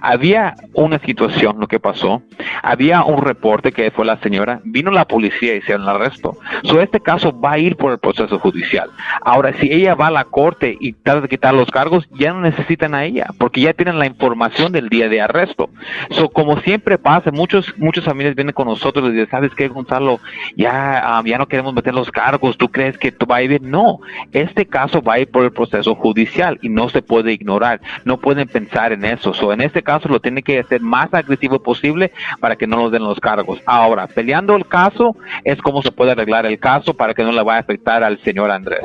[0.00, 2.22] había una situación, lo que pasó,
[2.62, 6.36] había un reporte que fue la señora, vino la policía y hicieron el arresto.
[6.64, 8.90] So, este caso va a ir por el proceso judicial.
[9.22, 12.40] Ahora, si ella va a la corte y trata de quitar los cargos, ya no
[12.40, 15.70] necesitan a ella, porque ya tienen la información del día de arresto.
[16.10, 20.20] So, como siempre pasa, muchos, muchas familias vienen con nosotros y dicen, ¿sabes qué, Gonzalo?
[20.56, 23.60] Ya, um, ya no queremos meter los cargos, ¿tú crees que va a ir?
[23.62, 24.00] No,
[24.32, 27.80] este caso va a ir por el proceso judicial y no se puede ignorar.
[28.04, 29.34] No pueden pensar en eso.
[29.34, 32.92] So, en este caso lo tiene que hacer más agresivo posible para que no nos
[32.92, 33.60] den los cargos.
[33.66, 37.42] Ahora, peleando el caso es como se puede arreglar el caso para que no le
[37.42, 38.82] vaya a afectar al señor Andrés.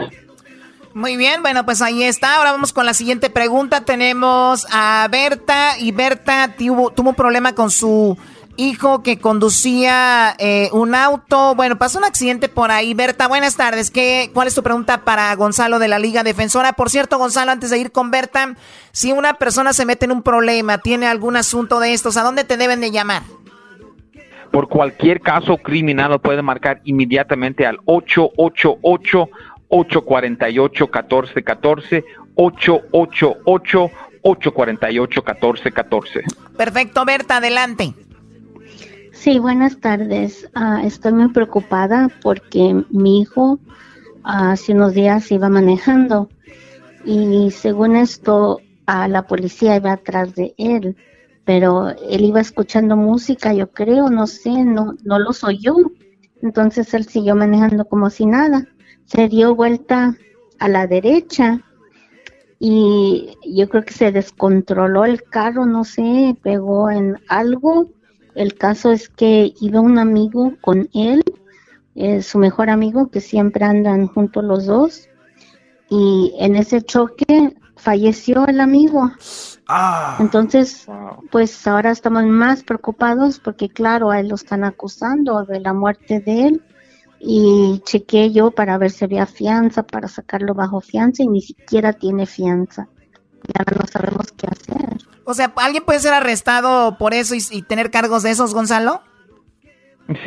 [0.94, 2.36] Muy bien, bueno, pues ahí está.
[2.38, 3.84] Ahora vamos con la siguiente pregunta.
[3.84, 8.16] Tenemos a Berta y Berta tuvo, tuvo un problema con su
[8.58, 11.56] hijo que conducía eh, un auto.
[11.56, 12.94] Bueno, pasó un accidente por ahí.
[12.94, 13.92] Berta, buenas tardes.
[13.92, 16.74] ¿Qué, ¿Cuál es tu pregunta para Gonzalo de la Liga Defensora?
[16.74, 18.56] Por cierto, Gonzalo, antes de ir con Berta,
[18.92, 22.44] si una persona se mete en un problema, tiene algún asunto de estos, ¿a dónde
[22.44, 23.24] te deben de llamar?
[24.52, 29.30] Por cualquier caso criminal lo pueden marcar inmediatamente al 888
[29.70, 32.06] 848 1414
[32.36, 33.90] 888
[34.22, 36.24] 848 1414
[36.56, 37.94] Perfecto, Berta, adelante.
[39.24, 40.50] Sí, buenas tardes.
[40.54, 43.58] Ah, estoy muy preocupada porque mi hijo
[44.22, 46.28] hace unos días iba manejando
[47.06, 50.98] y según esto a la policía iba atrás de él,
[51.46, 55.78] pero él iba escuchando música, yo creo, no sé, no, no los oyó.
[56.42, 58.68] Entonces él siguió manejando como si nada.
[59.06, 60.18] Se dio vuelta
[60.60, 61.62] a la derecha
[62.60, 67.90] y yo creo que se descontroló el carro, no sé, pegó en algo
[68.36, 71.24] el caso es que iba un amigo con él,
[71.96, 75.10] eh, su mejor amigo, que siempre andan juntos los dos,
[75.90, 79.12] y en ese choque falleció el amigo.
[79.68, 80.18] Ah.
[80.20, 80.88] Entonces,
[81.32, 86.20] pues ahora estamos más preocupados porque claro, a él lo están acusando de la muerte
[86.20, 86.64] de él
[87.20, 91.94] y chequeé yo para ver si había fianza, para sacarlo bajo fianza y ni siquiera
[91.94, 92.90] tiene fianza.
[93.48, 94.98] Ya no sabemos qué hacer.
[95.26, 99.02] O sea, ¿alguien puede ser arrestado por eso y, tener cargos de esos, Gonzalo?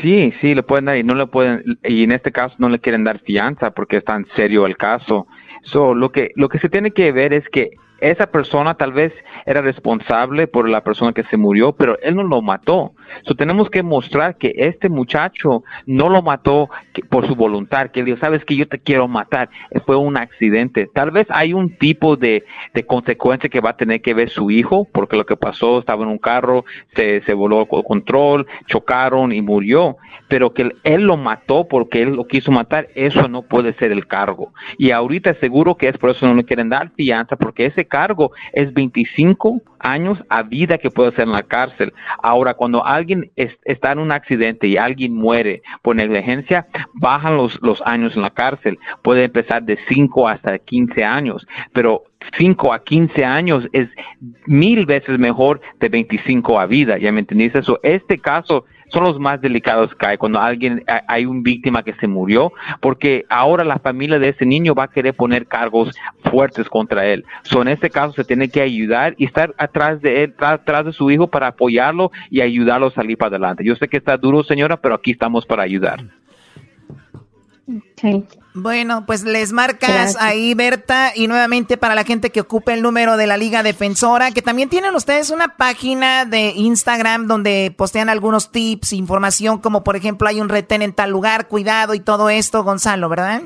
[0.01, 2.79] Sí, sí, le pueden dar y no le pueden, y en este caso no le
[2.79, 5.27] quieren dar fianza porque es tan serio el caso.
[5.65, 9.13] So, lo que, lo que se tiene que ver es que esa persona tal vez
[9.45, 12.93] era responsable por la persona que se murió, pero él no lo mató.
[13.25, 16.71] So, tenemos que mostrar que este muchacho no lo mató
[17.09, 19.49] por su voluntad, que él dijo, sabes que yo te quiero matar,
[19.85, 20.89] fue un accidente.
[20.93, 22.45] Tal vez hay un tipo de,
[22.87, 26.11] consecuencia que va a tener que ver su hijo, porque lo que pasó, estaba en
[26.11, 26.65] un carro,
[26.95, 29.97] se, se voló el control, chocaron y murió,
[30.29, 34.07] pero que él lo mató porque él lo quiso matar, eso no puede ser el
[34.07, 34.53] cargo.
[34.79, 38.33] Y ahorita seguro que es por eso no le quieren dar fianza, porque ese cargo
[38.53, 41.93] es 25 años a vida que puede ser en la cárcel.
[42.23, 47.83] Ahora, cuando alguien está en un accidente y alguien muere por negligencia, bajan los, los
[47.83, 48.79] años en la cárcel.
[49.03, 52.05] Puede empezar de 5 hasta 15 años, pero
[52.37, 53.89] 5 a 15 años es
[54.47, 56.99] mil veces mejor de 25 a vida.
[56.99, 57.79] ¿Ya me entendiste eso?
[57.83, 62.07] Este caso son los más delicados que hay cuando alguien hay un víctima que se
[62.07, 65.95] murió porque ahora la familia de ese niño va a querer poner cargos
[66.31, 67.25] fuertes contra él.
[67.43, 70.93] So, en este caso se tiene que ayudar y estar atrás de él, atrás de
[70.93, 73.65] su hijo para apoyarlo y ayudarlo a salir para adelante.
[73.65, 76.05] Yo sé que está duro, señora, pero aquí estamos para ayudar.
[78.55, 83.17] Bueno, pues les marcas ahí, Berta, y nuevamente para la gente que ocupe el número
[83.17, 88.53] de la Liga Defensora, que también tienen ustedes una página de Instagram donde postean algunos
[88.53, 92.63] tips, información, como por ejemplo hay un retén en tal lugar, cuidado y todo esto,
[92.63, 93.43] Gonzalo, ¿verdad?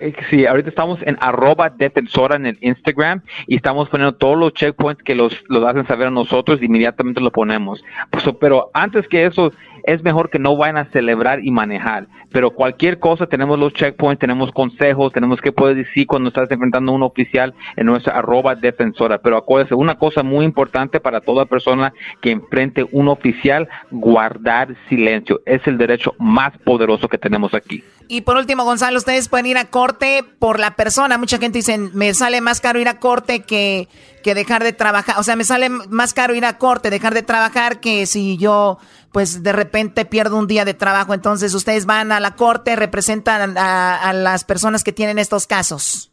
[0.00, 4.52] Eh, sí, ahorita estamos en arroba defensora en el Instagram y estamos poniendo todos los
[4.54, 7.82] checkpoints que los, los hacen saber a nosotros, inmediatamente lo ponemos.
[8.10, 9.52] Pues, pero antes que eso,
[9.88, 12.08] es mejor que no vayan a celebrar y manejar.
[12.30, 16.92] Pero cualquier cosa, tenemos los checkpoints, tenemos consejos, tenemos que poder decir cuando estás enfrentando
[16.92, 19.16] a un oficial en nuestra arroba defensora.
[19.16, 25.40] Pero acuérdense, una cosa muy importante para toda persona que enfrente un oficial, guardar silencio.
[25.46, 27.82] Es el derecho más poderoso que tenemos aquí.
[28.08, 31.16] Y por último, Gonzalo, ustedes pueden ir a corte por la persona.
[31.16, 33.88] Mucha gente dice, me sale más caro ir a corte que,
[34.22, 35.18] que dejar de trabajar.
[35.18, 38.78] O sea, me sale más caro ir a corte, dejar de trabajar que si yo
[39.12, 41.14] pues de repente pierdo un día de trabajo.
[41.14, 46.07] Entonces ustedes van a la corte, representan a, las personas que tienen estos casos.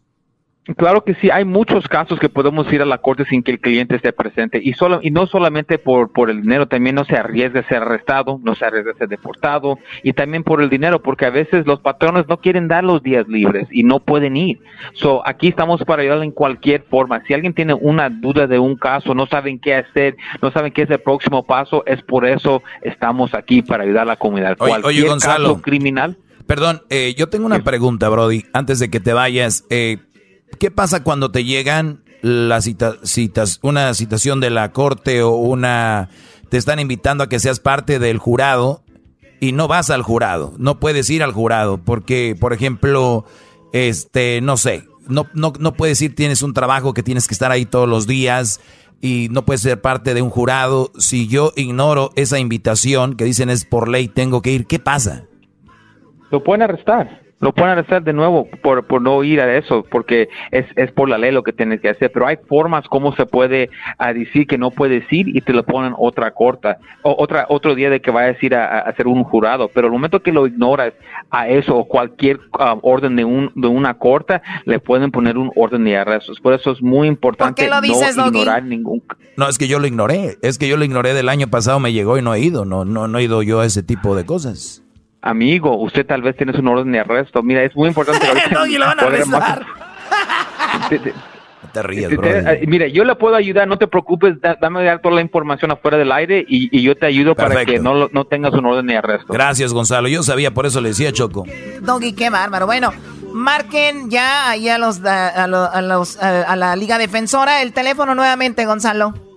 [0.78, 3.60] Claro que sí, hay muchos casos que podemos ir a la corte sin que el
[3.60, 7.16] cliente esté presente y solo y no solamente por por el dinero, también no se
[7.16, 11.04] arriesga a ser arrestado, no se arriesga a ser deportado y también por el dinero,
[11.04, 14.60] porque a veces los patrones no quieren dar los días libres y no pueden ir.
[14.94, 17.22] So, aquí estamos para ayudarle en cualquier forma.
[17.28, 20.82] Si alguien tiene una duda de un caso, no saben qué hacer, no saben qué
[20.82, 24.56] es el próximo paso, es por eso estamos aquí para ayudar a la comunidad.
[24.58, 26.18] Oye, cualquier Gonzalo, caso criminal.
[26.48, 29.66] Perdón, eh, yo tengo una pregunta, Brody, antes de que te vayas.
[29.70, 29.98] Eh,
[30.60, 32.64] ¿Qué pasa cuando te llegan las
[33.04, 36.10] citas, una citación de la corte o una
[36.50, 38.84] te están invitando a que seas parte del jurado
[39.40, 43.26] y no vas al jurado, no puedes ir al jurado porque, por ejemplo,
[43.74, 47.52] este, no sé, no, no, no puedes ir, tienes un trabajo que tienes que estar
[47.52, 48.60] ahí todos los días
[49.02, 50.92] y no puedes ser parte de un jurado.
[50.98, 55.26] Si yo ignoro esa invitación que dicen es por ley, tengo que ir, ¿qué pasa?
[56.32, 60.30] Lo pueden arrestar lo pueden hacer de nuevo por, por no ir a eso, porque
[60.50, 62.12] es, es por la ley lo que tienes que hacer.
[62.12, 63.70] Pero hay formas como se puede
[64.00, 67.76] a decir que no puedes ir y te lo ponen otra corta, o otra, otro
[67.76, 69.70] día de que vayas a ir a, hacer un jurado.
[69.72, 70.94] Pero el momento que lo ignoras
[71.30, 75.52] a eso o cualquier um, orden de, un, de una corta, le pueden poner un
[75.56, 76.40] orden de arrestos.
[76.40, 79.04] Por eso es muy importante no ignorar ningún.
[79.38, 80.40] No, es que yo lo ignoré.
[80.42, 82.66] Es que yo lo ignoré del año pasado, me llegó y no he ido.
[82.66, 84.82] No, no, no he ido yo a ese tipo de cosas
[85.26, 87.44] amigo, usted tal vez tiene un orden de arresto.
[87.44, 88.26] Mira, es muy importante.
[88.70, 89.66] y lo van a arrestar.
[91.74, 92.30] te ríes, bro.
[92.68, 96.46] Mira, yo le puedo ayudar, no te preocupes, dame toda la información afuera del aire
[96.48, 99.34] y, yo te ayudo para que no, no tengas un orden de arresto.
[99.34, 100.08] Gracias, Gonzalo.
[100.08, 101.46] Yo sabía, por eso le decía Choco.
[101.82, 102.68] Doggy, qué bárbaro.
[102.68, 102.94] Bueno,
[103.34, 109.35] marquen ya ahí a los, a, los, a la Liga Defensora el teléfono nuevamente, Gonzalo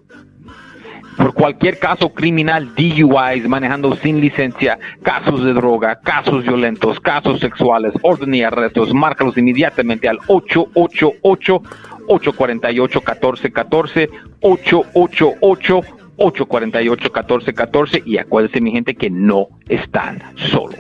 [1.19, 7.93] por cualquier caso criminal, DUIs, manejando sin licencia, casos de droga, casos violentos, casos sexuales,
[8.03, 11.63] orden y arrestos, márcalos inmediatamente al 888
[12.07, 15.83] 848 1414 888
[16.17, 20.79] 848 1414 y acuérdense mi gente que no están solos.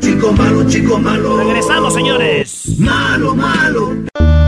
[0.00, 1.38] Chico malo, chico malo.
[1.38, 2.76] Regresamos, señores.
[2.80, 4.43] Malo, malo.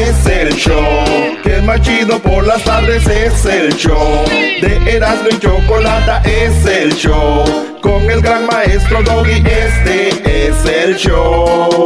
[0.00, 1.04] Es el show
[1.42, 3.06] que más chido por las tardes.
[3.06, 4.24] Es el show
[4.62, 6.22] de Erasmo y Chocolata.
[6.24, 7.44] Es el show
[7.82, 9.42] con el gran maestro Doggy.
[9.46, 11.84] Este es el show.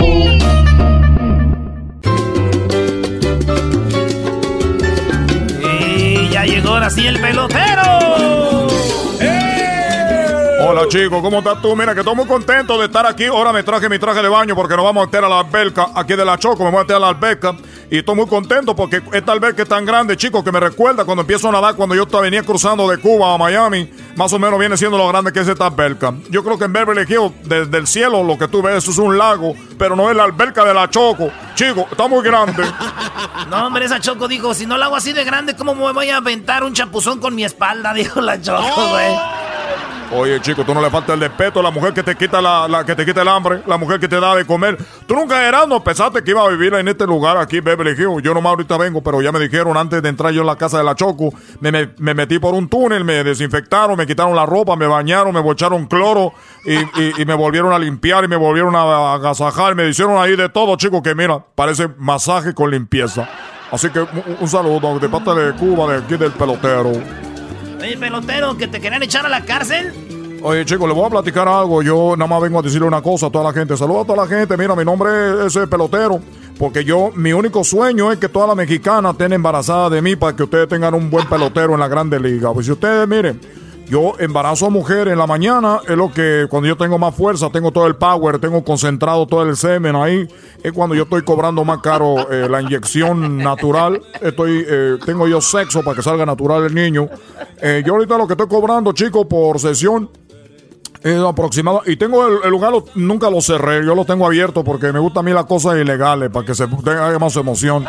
[5.81, 8.44] Y ya llegó así el pelotero.
[10.67, 11.77] Hola chicos, ¿cómo estás tú?
[11.77, 13.27] Mira que estoy muy contento de estar aquí.
[13.27, 15.89] Ahora me traje mi traje de baño porque nos vamos a meter a la alberca
[15.95, 16.65] aquí de la Choco.
[16.65, 17.55] Me voy a meter a la alberca
[17.91, 21.21] y estoy muy contento porque esta alberca es tan grande, chicos, que me recuerda cuando
[21.21, 23.91] empiezo a nadar cuando yo venía cruzando de Cuba a Miami.
[24.17, 26.15] Más o menos viene siendo lo grande que es esta alberca.
[26.31, 29.19] Yo creo que en Beverly Hills, desde el cielo, lo que tú ves es un
[29.19, 31.31] lago, pero no es la alberca de la Choco.
[31.57, 32.65] Chicos, está muy grande.
[33.51, 36.09] no, hombre, esa Choco dijo, si no la hago así de grande, ¿cómo me voy
[36.09, 37.93] a aventar un chapuzón con mi espalda?
[37.95, 39.44] Dijo la Choco, güey.
[40.13, 42.85] Oye, chico, tú no le falta el respeto a la mujer que te quita la,
[42.85, 44.79] que te quita el hambre, la mujer que te da de comer.
[45.07, 48.23] Tú nunca eras, no pensaste que iba a vivir en este lugar aquí, Beverly Hills.
[48.23, 50.79] Yo nomás ahorita vengo, pero ya me dijeron antes de entrar yo en la casa
[50.79, 54.77] de la Choco, me, me, metí por un túnel, me desinfectaron, me quitaron la ropa,
[54.77, 56.33] me bañaron, me bocharon cloro
[56.65, 56.75] y,
[57.21, 59.75] y, me volvieron a limpiar y me volvieron a agasajar.
[59.75, 63.29] Me hicieron ahí de todo, chico, que mira, parece masaje con limpieza.
[63.71, 64.07] Así que
[64.41, 66.93] un, saludo de parte de Cuba, de aquí del pelotero.
[67.85, 69.93] Oye, pelotero, que te querían echar a la cárcel.
[70.43, 71.83] Oye, chicos, les voy a platicar algo.
[71.83, 73.77] Yo nada más vengo a decirle una cosa a toda la gente.
[73.77, 74.57] Saludos a toda la gente.
[74.57, 76.19] Mira, mi nombre es, pelotero.
[76.59, 80.35] Porque yo, mi único sueño es que toda la mexicana estén embarazadas de mí para
[80.35, 82.55] que ustedes tengan un buen pelotero en la Grande Liga.
[82.55, 83.39] Pues si ustedes, miren,
[83.89, 87.51] yo embarazo a mujeres en la mañana, es lo que cuando yo tengo más fuerza,
[87.51, 90.27] tengo todo el power, tengo concentrado todo el semen ahí,
[90.63, 95.41] es cuando yo estoy cobrando más caro eh, la inyección natural, estoy, eh, tengo yo
[95.41, 97.09] sexo para que salga natural el niño.
[97.61, 100.11] Eh, yo ahorita lo que estoy cobrando, chicos, por sesión
[101.03, 101.83] es aproximado.
[101.85, 105.25] Y tengo el, lugar, nunca lo cerré, yo lo tengo abierto porque me gustan a
[105.25, 107.87] mí las cosas ilegales, para que se tenga más emoción.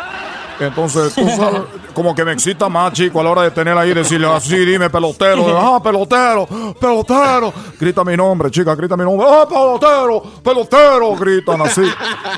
[0.60, 1.62] Entonces, tú sabes,
[1.94, 4.90] como que me excita más, chico, a la hora de tener ahí, decirle así, dime
[4.90, 6.46] pelotero, ah, pelotero,
[6.80, 11.82] pelotero, grita mi nombre, chica, grita mi nombre, ah, pelotero, pelotero, gritan así.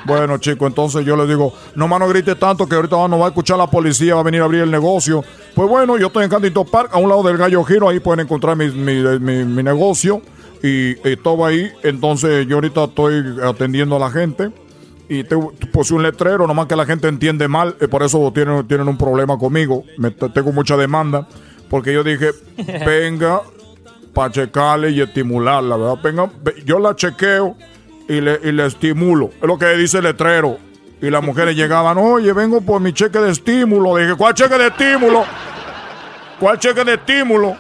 [0.05, 3.27] Bueno, chico, entonces yo le digo, no más no grite tanto que ahorita no va
[3.27, 5.25] a escuchar la policía, va a venir a abrir el negocio.
[5.55, 8.21] Pues bueno, yo estoy en Candito Park, a un lado del Gallo Giro, ahí pueden
[8.21, 10.23] encontrar mi, mi negocio
[10.63, 11.71] y, todo ahí.
[11.83, 14.51] Entonces yo ahorita estoy atendiendo a la gente
[15.09, 15.37] y te,
[15.73, 18.99] puse un letrero, nomás que la gente entiende mal, y por eso tienen, tienen un
[18.99, 19.85] problema conmigo.
[19.97, 21.27] Me, tengo mucha demanda,
[21.71, 22.31] porque yo dije,
[22.87, 23.41] venga
[24.13, 25.99] para checarle y estimularla, ¿verdad?
[26.03, 26.31] Venga,
[26.65, 27.57] yo la chequeo
[28.09, 29.31] y le, y le estimulo.
[29.41, 30.59] Es lo que dice el letrero.
[31.01, 33.97] Y las mujeres llegaban, oye, vengo por mi cheque de estímulo.
[33.97, 35.25] Dije, ¿cuál cheque de estímulo?
[36.41, 37.57] ¿Cuál cheque de estímulo?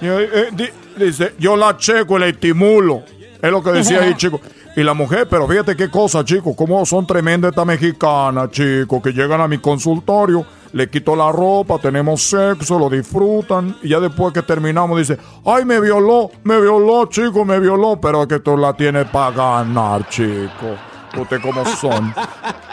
[0.00, 3.04] Eh, eh, dice, yo la checo y la estimulo.
[3.40, 4.40] Es lo que decía ahí, chico.
[4.78, 9.10] Y la mujer, pero fíjate qué cosa, chicos, cómo son tremendas estas mexicanas, chicos, que
[9.10, 14.32] llegan a mi consultorio, le quito la ropa, tenemos sexo, lo disfrutan, y ya después
[14.32, 18.56] que terminamos dice, ay, me violó, me violó, chico, me violó, pero es que tú
[18.56, 20.76] la tienes para ganar, chico.
[21.20, 22.14] Usted como son.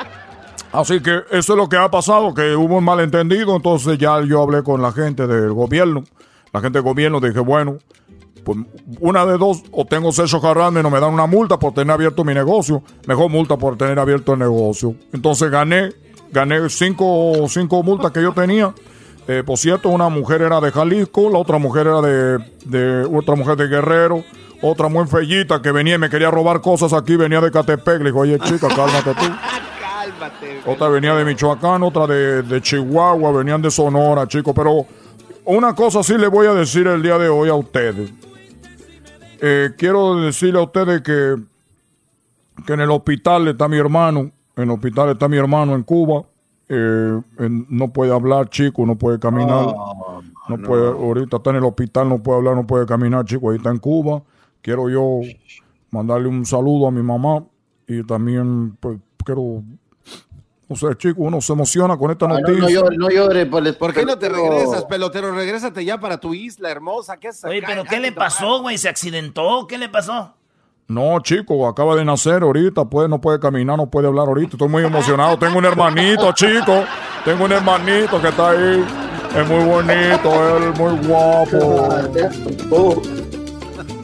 [0.74, 4.44] Así que eso es lo que ha pasado, que hubo un malentendido, entonces ya yo
[4.44, 6.04] hablé con la gente del gobierno,
[6.54, 7.80] la gente del gobierno, dije, bueno,
[8.46, 8.60] pues
[9.00, 11.92] una de dos, o tengo sexo harassment y no me dan una multa por tener
[11.92, 14.96] abierto mi negocio, mejor multa por tener abierto el negocio.
[15.12, 15.92] Entonces gané,
[16.32, 18.74] gané cinco, cinco multas que yo tenía.
[19.28, 23.34] Eh, por cierto, una mujer era de Jalisco, la otra mujer era de, de otra
[23.34, 24.24] mujer de Guerrero,
[24.62, 27.98] otra muy fellita que venía y me quería robar cosas aquí, venía de Catepec.
[27.98, 29.26] Le dijo, oye chica, cálmate tú.
[29.82, 30.62] cálmate.
[30.68, 34.54] Otra venía de Michoacán, otra de, de Chihuahua, venían de Sonora, chicos.
[34.56, 34.86] Pero
[35.46, 38.12] una cosa sí le voy a decir el día de hoy a ustedes.
[39.48, 41.36] Eh, quiero decirle a ustedes que,
[42.66, 46.26] que en el hospital está mi hermano, en el hospital está mi hermano en Cuba.
[46.68, 47.20] Eh,
[47.70, 49.68] no puede hablar, chico, no puede caminar.
[50.50, 53.58] no, puede, ahorita está en el hospital, no puede hablar, no puede caminar, chico, ahí
[53.58, 54.24] está en Cuba.
[54.64, 55.20] Quiero yo
[55.92, 57.46] mandarle un saludo a mi mamá
[57.88, 59.62] y también pues quiero
[60.68, 62.60] no sé, chico, uno se emociona con esta noticia.
[62.60, 63.46] No, llores, no llores.
[63.76, 65.32] ¿Por qué no te regresas, pelotero?
[65.32, 67.18] Regrésate ya para tu isla hermosa.
[67.18, 68.78] ¿Qué Oye, pero ¿qué le pasó, güey?
[68.78, 69.68] ¿Se accidentó?
[69.68, 70.34] ¿Qué le pasó?
[70.88, 74.52] No, chico, acaba de nacer ahorita, pues no puede caminar, no puede hablar ahorita.
[74.54, 75.38] Estoy muy emocionado.
[75.38, 76.84] Tengo un hermanito, chico.
[77.24, 78.86] Tengo un hermanito que está ahí.
[79.36, 81.90] Es muy bonito, él muy guapo.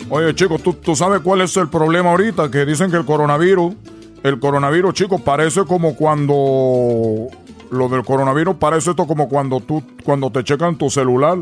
[0.10, 2.52] Oye, chico, ¿tú, ¿tú sabes cuál es el problema ahorita?
[2.52, 3.74] Que dicen que el coronavirus
[4.24, 7.28] el coronavirus, chicos, parece como cuando
[7.72, 11.40] lo del coronavirus parece esto como cuando tú cuando te checan tu celular,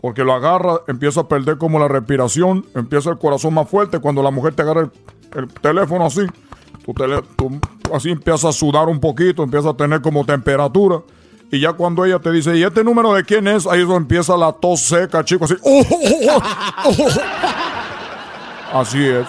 [0.00, 4.22] porque lo agarra, empieza a perder como la respiración, empieza el corazón más fuerte cuando
[4.22, 4.90] la mujer te agarra
[5.36, 6.22] el, teléfono así,
[6.84, 6.94] tu
[7.36, 7.60] tú
[7.94, 11.02] así empieza a sudar un poquito, empieza a tener como temperatura.
[11.52, 13.66] Y ya cuando ella te dice, ¿y este número de quién es?
[13.66, 15.60] Ahí es donde empieza la tos seca, chicos, así.
[18.72, 19.26] así es.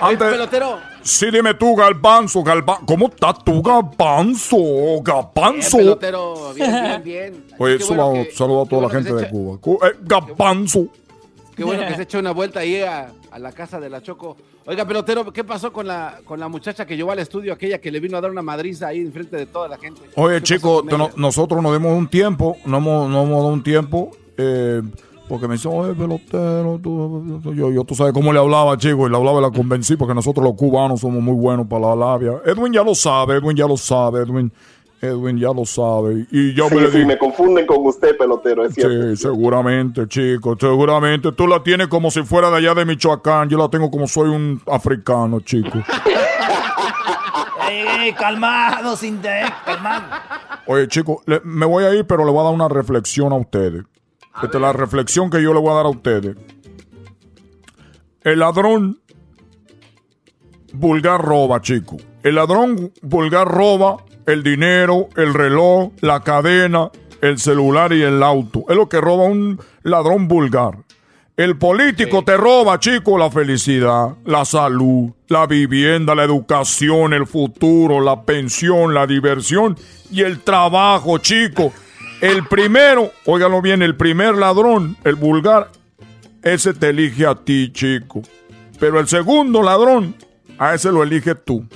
[0.00, 2.86] Antes, pelotero, Sí, dime tú, Galbanzo, Galbanzo.
[2.86, 5.02] ¿Cómo estás tú, Galbanzo?
[5.02, 5.76] Galbanzo.
[5.76, 7.44] Bien, pelotero, bien, bien, bien.
[7.58, 9.86] Oye, saludo, a toda la gente de Cuba.
[9.86, 10.88] Eh, Galbanzo.
[11.54, 14.36] Qué bueno que se echó una vuelta ahí a, la casa de la Choco.
[14.66, 17.90] Oiga, pelotero, ¿qué pasó con la, con la muchacha que llevó al estudio, aquella que
[17.90, 20.00] le vino a dar una madriza ahí enfrente de toda la gente?
[20.16, 20.84] Oye, chicos,
[21.16, 24.10] nosotros nos dimos un tiempo, no hemos, no hemos dado un tiempo.
[24.38, 24.80] Eh,
[25.28, 29.10] porque me dice, oye, pelotero, tú, yo, yo, tú sabes cómo le hablaba, chico, y
[29.10, 32.32] le hablaba y la convencí, porque nosotros los cubanos somos muy buenos para la labia.
[32.44, 34.52] Edwin ya lo sabe, Edwin ya lo sabe, Edwin.
[35.00, 36.26] Edwin ya lo sabe.
[36.30, 39.10] Y yo sí, me, sí, me confunden con usted, pelotero, es cierto.
[39.10, 41.32] Sí, seguramente, chico, seguramente.
[41.32, 43.48] Tú la tienes como si fuera de allá de Michoacán.
[43.48, 45.78] Yo la tengo como soy un africano, chico.
[47.70, 50.04] ey, calmado, sin de, calmado.
[50.66, 53.84] Oye, chico, me voy a ir, pero le voy a dar una reflexión a ustedes.
[54.42, 56.36] Esta es la reflexión que yo le voy a dar a ustedes.
[58.22, 58.98] El ladrón
[60.72, 61.96] vulgar roba, chico.
[62.22, 66.90] El ladrón vulgar roba el dinero, el reloj, la cadena,
[67.20, 68.64] el celular y el auto.
[68.68, 70.78] Es lo que roba un ladrón vulgar.
[71.36, 78.00] El político te roba, chico, la felicidad, la salud, la vivienda, la educación, el futuro,
[78.00, 79.76] la pensión, la diversión
[80.12, 81.72] y el trabajo, chico.
[82.24, 85.68] El primero, óigalo bien, el primer ladrón, el vulgar,
[86.42, 88.22] ese te elige a ti, chico.
[88.80, 90.16] Pero el segundo ladrón,
[90.56, 91.66] a ese lo elige tú.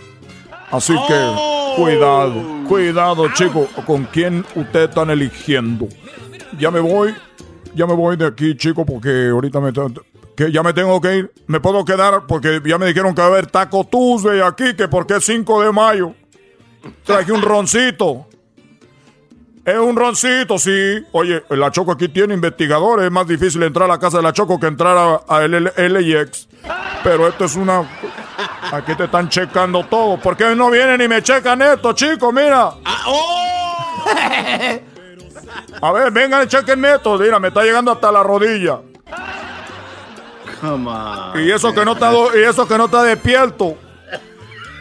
[0.71, 1.75] Así que, oh.
[1.77, 5.87] cuidado, cuidado, chico, con quién ustedes están eligiendo.
[6.59, 7.15] Ya me voy,
[7.75, 9.71] ya me voy de aquí, chico, porque ahorita me
[10.35, 11.33] que ya me tengo que ir.
[11.47, 14.89] Me puedo quedar porque ya me dijeron que va a haber Taco Tuesday aquí, que
[14.89, 16.15] porque es 5 de mayo.
[17.05, 18.29] Traje un roncito.
[19.69, 21.05] Es un roncito, sí.
[21.13, 23.05] Oye, la Choco aquí tiene investigadores.
[23.05, 26.49] Es más difícil entrar a la casa de la Choco que entrar a, el LAX.
[27.05, 27.83] Pero esto es una...
[28.73, 30.19] Aquí te están checando todo.
[30.19, 32.33] ¿Por qué no vienen y me checan esto, chicos?
[32.33, 32.71] Mira.
[32.83, 34.81] Ah, oh.
[35.83, 37.19] A ver, vengan y chequen esto.
[37.19, 38.81] Mira, me está llegando hasta la rodilla.
[40.63, 43.77] Come on, y eso que no está y eso que no está despierto.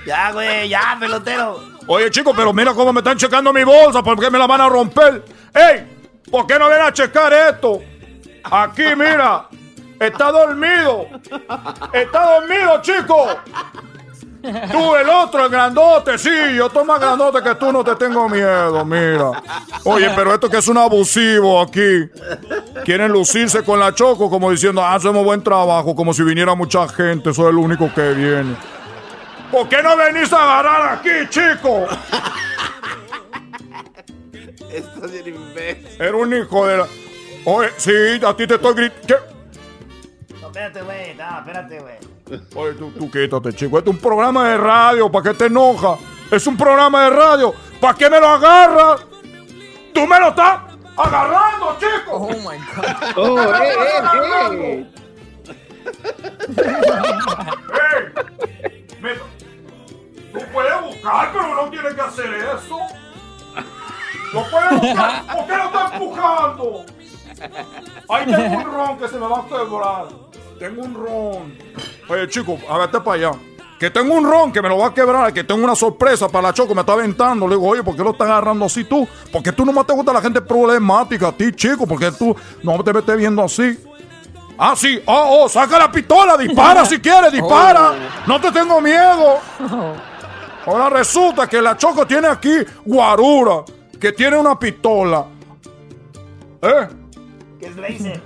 [0.06, 1.77] Ya, güey, ya, pelotero.
[1.88, 4.62] Oye, chicos, pero mira cómo me están checando mi bolsa, ¿por qué me la van
[4.62, 5.24] a romper?
[5.54, 5.98] ¡Ey!
[6.30, 7.82] ¿Por qué no vienen a checar esto?
[8.44, 9.48] Aquí, mira.
[10.00, 11.08] Está dormido.
[11.94, 13.28] Está dormido, chico.
[14.72, 18.30] Tú, el otro, el grandote, sí, yo estoy más grandote que tú, no te tengo
[18.30, 19.32] miedo, mira.
[19.84, 22.10] Oye, pero esto que es un abusivo aquí.
[22.86, 26.88] Quieren lucirse con la choco como diciendo, ah, hacemos buen trabajo, como si viniera mucha
[26.88, 28.56] gente, soy el único que viene.
[29.52, 31.88] ¿Por qué no venís a agarrar aquí, chico?
[34.72, 36.02] Estás bien imbécil.
[36.02, 36.88] Era un hijo de la...
[37.46, 37.92] Oye, sí,
[38.26, 39.16] a ti te estoy gritando.
[40.42, 41.96] No, espérate, güey, no, espérate, güey.
[42.56, 43.78] Oye, tú, tú quítate, chico.
[43.78, 45.10] Este es un programa de radio.
[45.12, 45.98] ¿Para qué te enoja?
[46.30, 47.54] Es un programa de radio.
[47.80, 49.06] ¿Para qué me lo agarras?
[49.94, 50.60] ¡Tú me lo estás
[50.98, 52.12] agarrando, chico!
[52.12, 52.86] ¡Oh, my God!
[53.16, 54.86] ¡Oh, eh, eh, eh!
[59.02, 59.37] Me-
[60.40, 62.80] Tú puedes buscar, pero no tienes que hacer eso.
[64.34, 65.26] Lo puedes buscar.
[65.26, 66.86] ¿Por qué lo estás empujando?
[68.10, 70.06] Ahí tengo un ron que se me va a quebrar.
[70.60, 71.58] Tengo un ron.
[72.10, 73.32] Oye, chico, hágate para allá.
[73.80, 76.48] Que tengo un ron que me lo va a quebrar, que tengo una sorpresa para
[76.48, 77.48] la choco, me está aventando.
[77.48, 79.08] Le digo, oye, ¿por qué lo estás agarrando así tú?
[79.32, 82.92] Porque tú nomás te gusta la gente problemática a ti, chico, porque tú no te
[82.92, 83.78] metes viendo así.
[84.58, 85.00] Ah, sí.
[85.06, 87.94] Oh, oh, saca la pistola, dispara si quieres, dispara.
[88.26, 89.40] No te tengo miedo.
[90.68, 92.52] Ahora resulta que la Choco tiene aquí
[92.86, 93.64] guarura,
[94.00, 95.26] que tiene una pistola.
[96.62, 96.88] ¿Eh?
[97.60, 98.22] ¿Qué es laser?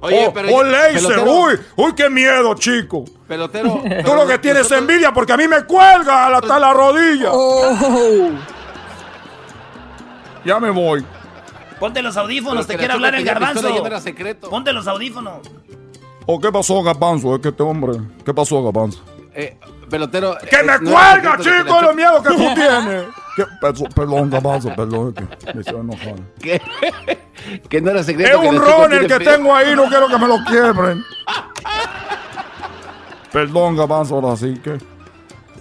[0.00, 0.94] Oye, oh, pero- oh, laser.
[0.94, 1.32] pelotero.
[1.32, 3.04] Uy, uy, qué miedo, chico.
[3.28, 3.82] Pelotero.
[4.04, 7.28] Tú lo que tienes es envidia porque a mí me cuelga hasta la rodilla.
[7.30, 8.30] Oh.
[10.44, 11.04] Ya me voy.
[11.78, 13.86] Ponte los audífonos, Pero te quiere la hablar el garbanzo.
[13.86, 14.48] era secreto.
[14.50, 15.38] Ponte los audífonos.
[16.26, 17.34] ¿O qué pasó, Gapanzo?
[17.34, 17.98] Es que este hombre.
[18.24, 19.02] ¿Qué pasó, Gapanzo?
[19.34, 19.58] Eh,
[19.90, 20.36] pelotero.
[20.50, 23.04] ¡Que me no cuelga, chico, Choco- miedo que tú tienes!
[23.36, 23.44] ¿Qué?
[23.94, 25.12] Perdón, Gapanzo, perdón.
[25.14, 26.14] Que me hicieron enojar.
[26.40, 26.60] Que,
[27.68, 28.42] que no era secreto.
[28.42, 31.02] Es un ron el que tengo ahí, no quiero que me lo quiebren.
[33.32, 34.78] Perdón, Gapanzo, ahora sí que.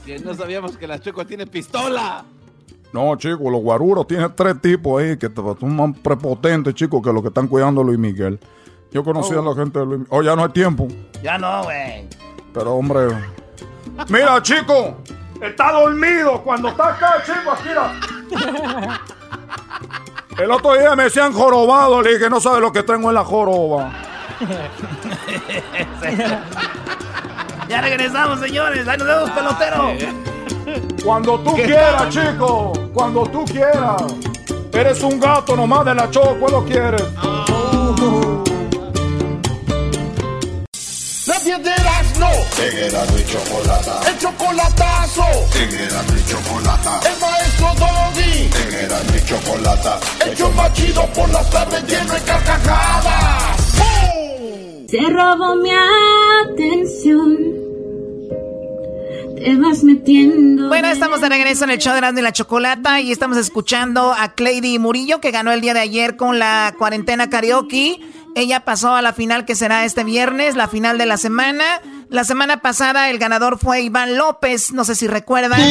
[0.05, 2.23] Que no sabíamos que la Choco tiene pistola.
[2.91, 5.29] No, chicos, los guaruros tienen tres tipos ahí que
[5.59, 8.39] son más prepotentes, chicos, que los que están cuidando a Luis Miguel.
[8.91, 10.07] Yo conocí a la gente de Luis Miguel.
[10.17, 10.87] Oh, ya no hay tiempo.
[11.21, 12.07] Ya no, güey.
[12.51, 13.09] Pero, hombre.
[14.07, 14.97] Mira, chico.
[15.41, 16.41] Está dormido.
[16.41, 17.67] Cuando está acá, chico, aquí.
[17.67, 17.91] mira.
[20.37, 22.01] El otro día me decían jorobado.
[22.01, 23.91] Le dije, no sabe lo que tengo en la joroba.
[27.67, 28.87] ya regresamos, señores.
[28.87, 29.93] Ahí nos vemos, pelotero.
[31.03, 32.71] Cuando tú quieras, chico.
[32.93, 34.01] Cuando tú quieras.
[34.71, 36.35] Eres un gato nomás de la choco.
[36.39, 37.03] ¿Cuándo quieres?
[41.27, 41.71] Las 10 de
[42.19, 42.45] Erasmo.
[42.61, 44.01] En Erasmo y Chocolata.
[44.09, 45.23] El chocolatazo.
[45.55, 46.99] En Erasmo y Chocolata.
[47.07, 48.49] El maestro Doggy.
[48.61, 49.99] En Erasmo y Chocolata.
[50.25, 53.73] El show más chido por las tardes lleno de carcajadas.
[53.77, 54.87] ¡Bum!
[54.87, 55.71] Se robó mi
[56.51, 57.37] atención.
[59.37, 60.67] Te vas metiendo.
[60.67, 64.13] Bueno, estamos de regreso en el show de Erasmo y la Chocolata y estamos escuchando
[64.13, 67.99] a Clady Murillo que ganó el día de ayer con la cuarentena karaoke.
[68.35, 71.81] Ella pasó a la final que será este viernes, la final de la semana.
[72.09, 75.61] La semana pasada el ganador fue Iván López, no sé si recuerdan.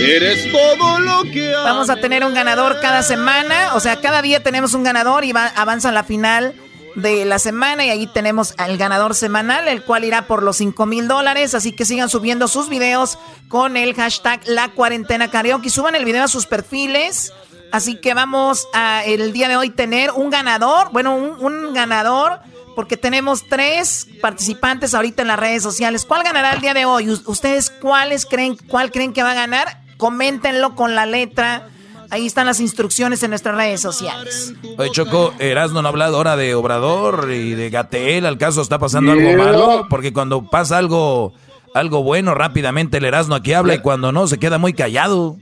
[0.00, 4.44] Eres todo lo que Vamos a tener un ganador cada semana, o sea, cada día
[4.44, 6.54] tenemos un ganador y va, avanza a la final
[6.94, 10.86] de la semana y ahí tenemos al ganador semanal, el cual irá por los 5
[10.86, 13.18] mil dólares, así que sigan subiendo sus videos
[13.48, 17.32] con el hashtag La Cuarentena Karaoke, suban el video a sus perfiles,
[17.72, 22.38] así que vamos a el día de hoy tener un ganador, bueno, un, un ganador,
[22.76, 26.04] porque tenemos tres participantes ahorita en las redes sociales.
[26.04, 27.08] ¿Cuál ganará el día de hoy?
[27.08, 29.80] ¿Ustedes cuáles creen, cuál creen que va a ganar?
[29.96, 31.70] Coméntenlo con la letra.
[32.10, 34.52] Ahí están las instrucciones en nuestras redes sociales.
[34.76, 38.26] Oye, Choco, Erasmo no ha hablado ahora de Obrador y de Gatel.
[38.26, 39.86] ¿Al caso está pasando algo malo?
[39.88, 41.32] Porque cuando pasa algo,
[41.74, 45.38] algo bueno, rápidamente el Erasmo aquí habla y cuando no, se queda muy callado.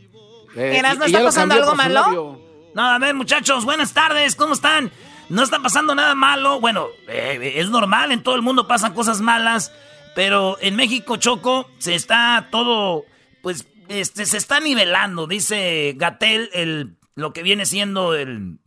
[0.55, 2.39] Erasmo, ¿está pasando algo malo?
[2.75, 4.93] No, a ver, muchachos, buenas tardes, ¿cómo están?
[5.29, 6.61] No está pasando nada malo.
[6.61, 9.73] Bueno, eh, es normal, en todo el mundo pasan cosas malas.
[10.15, 13.05] Pero en México, Choco, se está todo,
[13.43, 15.27] pues, este, se está nivelando.
[15.27, 18.59] Dice Gatel, el, lo que viene siendo el,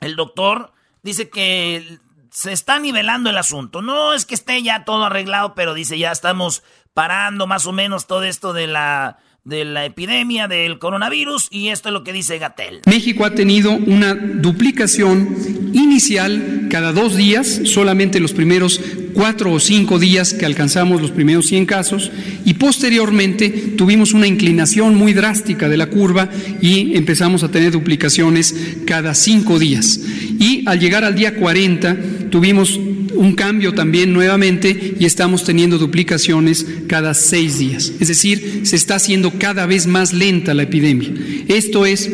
[0.00, 0.72] el doctor,
[1.02, 1.98] dice que
[2.30, 3.82] se está nivelando el asunto.
[3.82, 6.62] No es que esté ya todo arreglado, pero dice ya estamos
[6.94, 11.48] parando más o menos todo esto de la, de la epidemia del coronavirus.
[11.50, 12.80] Y esto es lo que dice Gatel.
[12.86, 15.36] México ha tenido una duplicación
[15.72, 18.80] inicial cada dos días, solamente los primeros
[19.12, 22.10] cuatro o cinco días que alcanzamos los primeros 100 casos,
[22.44, 26.28] y posteriormente tuvimos una inclinación muy drástica de la curva
[26.60, 28.54] y empezamos a tener duplicaciones
[28.86, 30.00] cada cinco días.
[30.38, 31.96] Y al llegar al día 40
[32.30, 32.78] tuvimos
[33.14, 37.92] un cambio también nuevamente y estamos teniendo duplicaciones cada seis días.
[38.00, 41.10] Es decir, se está haciendo cada vez más lenta la epidemia.
[41.48, 42.10] Esto es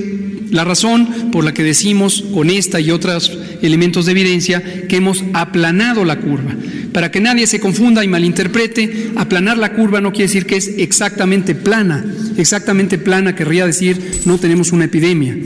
[0.51, 5.25] la razón por la que decimos con esta y otros elementos de evidencia que hemos
[5.33, 6.55] aplanado la curva.
[6.93, 10.69] Para que nadie se confunda y malinterprete, aplanar la curva no quiere decir que es
[10.79, 12.05] exactamente plana.
[12.37, 15.37] Exactamente plana querría decir no tenemos una epidemia.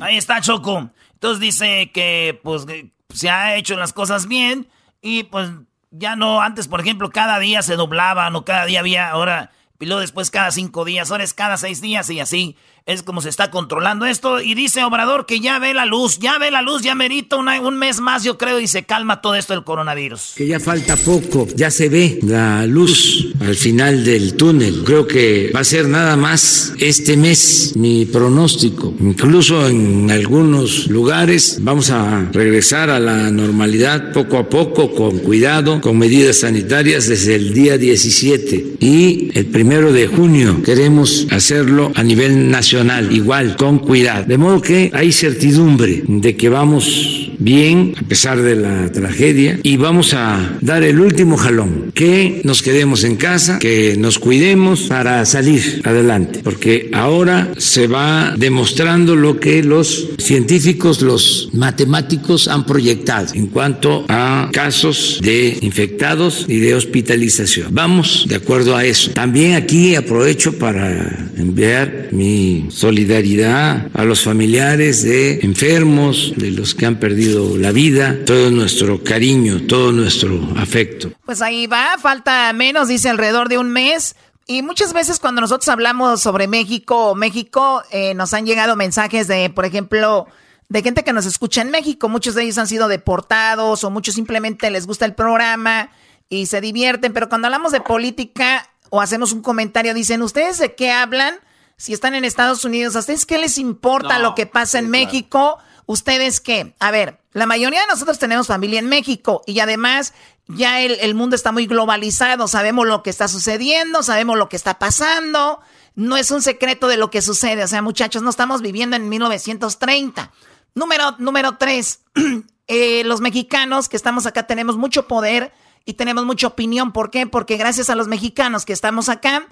[0.00, 0.90] Ahí está Choco.
[1.14, 2.66] Entonces dice que pues
[3.14, 4.68] se ha hecho las cosas bien
[5.00, 5.50] y pues
[5.90, 9.86] ya no, antes por ejemplo cada día se doblaban o cada día había, ahora, y
[9.86, 13.50] después cada cinco días, ahora es cada seis días y así es como se está
[13.50, 14.40] controlando esto.
[14.42, 17.78] Y dice Obrador que ya ve la luz, ya ve la luz, ya merita un
[17.78, 20.32] mes más, yo creo, y se calma todo esto del coronavirus.
[20.36, 24.82] Que ya falta poco, ya se ve la luz al final del túnel.
[24.84, 28.92] Creo que va a ser nada más este mes mi pronóstico.
[29.00, 35.80] Incluso en algunos lugares vamos a regresar a la normalidad poco a poco, con cuidado,
[35.80, 38.76] con medidas sanitarias desde el día 17.
[38.80, 42.73] Y el primero de junio queremos hacerlo a nivel nacional
[43.10, 44.24] igual, con cuidado.
[44.26, 49.76] De modo que hay certidumbre de que vamos bien a pesar de la tragedia y
[49.76, 55.24] vamos a dar el último jalón, que nos quedemos en casa, que nos cuidemos para
[55.24, 63.34] salir adelante, porque ahora se va demostrando lo que los científicos, los matemáticos han proyectado
[63.34, 67.68] en cuanto a casos de infectados y de hospitalización.
[67.70, 69.10] Vamos de acuerdo a eso.
[69.12, 76.86] También aquí aprovecho para enviar mi solidaridad a los familiares de enfermos, de los que
[76.86, 81.12] han perdido la vida, todo nuestro cariño, todo nuestro afecto.
[81.24, 84.16] Pues ahí va, falta menos, dice alrededor de un mes.
[84.46, 89.48] Y muchas veces cuando nosotros hablamos sobre México, México, eh, nos han llegado mensajes de,
[89.48, 90.26] por ejemplo,
[90.68, 92.08] de gente que nos escucha en México.
[92.08, 95.90] Muchos de ellos han sido deportados o muchos simplemente les gusta el programa
[96.28, 97.12] y se divierten.
[97.12, 101.34] Pero cuando hablamos de política o hacemos un comentario, dicen, ¿ustedes de qué hablan?
[101.76, 105.58] Si están en Estados Unidos, ¿a ustedes qué les importa lo que pasa en México?
[105.86, 106.74] ¿Ustedes qué?
[106.78, 110.14] A ver, la mayoría de nosotros tenemos familia en México y además
[110.46, 114.78] ya el, mundo está muy globalizado, sabemos lo que está sucediendo, sabemos lo que está
[114.78, 115.60] pasando,
[115.94, 119.08] no es un secreto de lo que sucede, o sea, muchachos, no estamos viviendo en
[119.08, 120.32] 1930.
[120.74, 122.00] Número, número tres,
[122.66, 125.52] eh, los mexicanos que estamos acá tenemos mucho poder
[125.84, 126.92] y tenemos mucha opinión.
[126.92, 127.26] ¿Por qué?
[127.26, 129.46] Porque gracias a los mexicanos que estamos acá,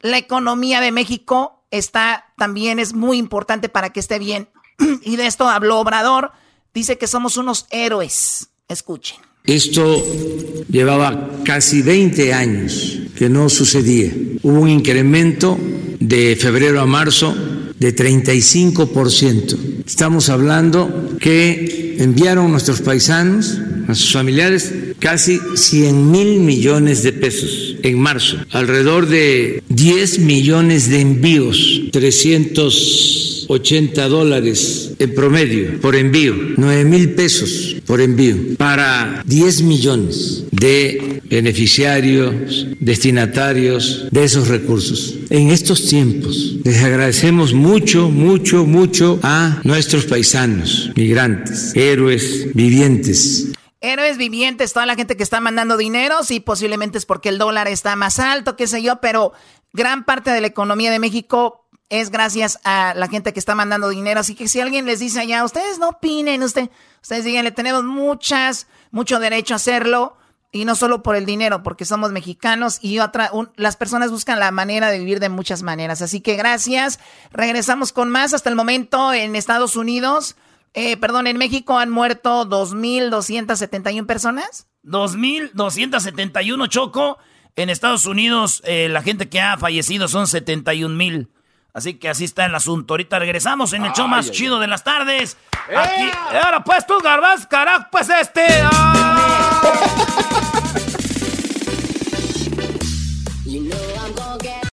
[0.00, 4.48] la economía de México está también es muy importante para que esté bien.
[5.02, 6.32] y de esto habló Obrador.
[6.74, 8.48] Dice que somos unos héroes.
[8.68, 9.18] Escuchen.
[9.44, 10.02] Esto
[10.68, 14.12] llevaba casi 20 años que no sucedía.
[14.42, 15.56] Hubo un incremento
[16.00, 17.34] de febrero a marzo
[17.78, 19.84] de 35%.
[19.86, 23.58] Estamos hablando que enviaron nuestros paisanos,
[23.88, 30.88] a sus familiares, casi 100 mil millones de pesos en marzo, alrededor de 10 millones
[30.90, 39.62] de envíos, 380 dólares en promedio por envío, 9 mil pesos por envío, para 10
[39.62, 45.18] millones de beneficiarios, destinatarios de esos recursos.
[45.30, 54.16] En estos tiempos les agradecemos mucho, mucho, mucho a nuestros paisanos, migrantes, héroes vivientes Héroes
[54.16, 57.94] vivientes, toda la gente que está mandando dinero, sí, posiblemente es porque el dólar está
[57.94, 59.32] más alto, qué sé yo, pero
[59.72, 63.90] gran parte de la economía de México es gracias a la gente que está mandando
[63.90, 64.20] dinero.
[64.20, 66.70] Así que si alguien les dice allá, ustedes no opinen, usted,
[67.02, 70.16] ustedes díganle, tenemos muchas, mucho derecho a hacerlo.
[70.56, 74.50] Y no solo por el dinero, porque somos mexicanos y otra, las personas buscan la
[74.50, 76.02] manera de vivir de muchas maneras.
[76.02, 76.98] Así que gracias.
[77.30, 78.34] Regresamos con más.
[78.34, 80.36] Hasta el momento en Estados Unidos
[80.78, 84.68] eh, perdón, en México han muerto 2.271 personas.
[84.84, 87.16] 2.271, Choco.
[87.56, 91.28] En Estados Unidos, eh, la gente que ha fallecido son 71.000.
[91.76, 92.94] Así que así está el asunto.
[92.94, 95.36] Ahorita regresamos en el show más chido de las tardes.
[95.76, 96.10] Aquí.
[96.42, 98.46] Ahora pues tú, Garbaz, carajo, pues este.
[98.62, 99.82] ¡ah!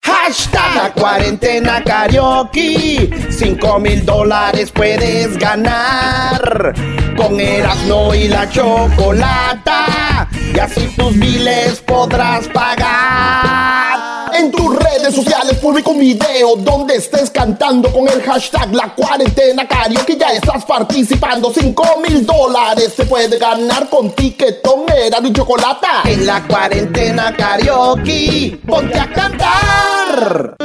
[0.02, 3.28] Hashtag la cuarentena karaoke.
[3.30, 6.74] Cinco mil dólares puedes ganar.
[7.16, 10.28] Con Erasmo y la chocolata.
[10.52, 13.88] Y así tus miles podrás pagar.
[14.39, 19.66] En tus redes sociales publica un video donde estés cantando con el hashtag La Cuarentena
[19.66, 20.16] Karaoke.
[20.16, 21.52] Ya estás participando.
[21.52, 25.89] 5 mil dólares se puede ganar con tiquetón, era y chocolate.
[26.05, 30.56] En la Cuarentena Karaoke, ponte a cantar.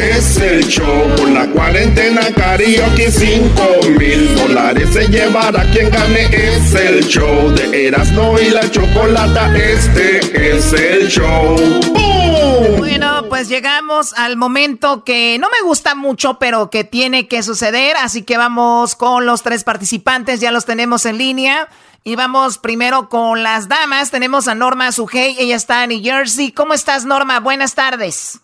[0.00, 1.16] Es el show.
[1.16, 3.62] Con la cuarentena karaoke 5
[3.98, 6.24] mil dólares se llevará quien gane.
[6.32, 9.56] Es el show de Erasmo y la Chocolata.
[9.56, 10.18] Este
[10.56, 11.56] es el show.
[12.78, 17.96] Bueno, pues llegamos al momento que no me gusta mucho, pero que tiene que suceder.
[17.96, 20.40] Así que vamos con los tres participantes.
[20.40, 21.68] Ya los tenemos en línea.
[22.02, 24.10] Y vamos primero con las damas.
[24.10, 26.50] Tenemos a Norma Sujei, ella está en New Jersey.
[26.50, 27.40] ¿Cómo estás, Norma?
[27.40, 28.40] Buenas tardes.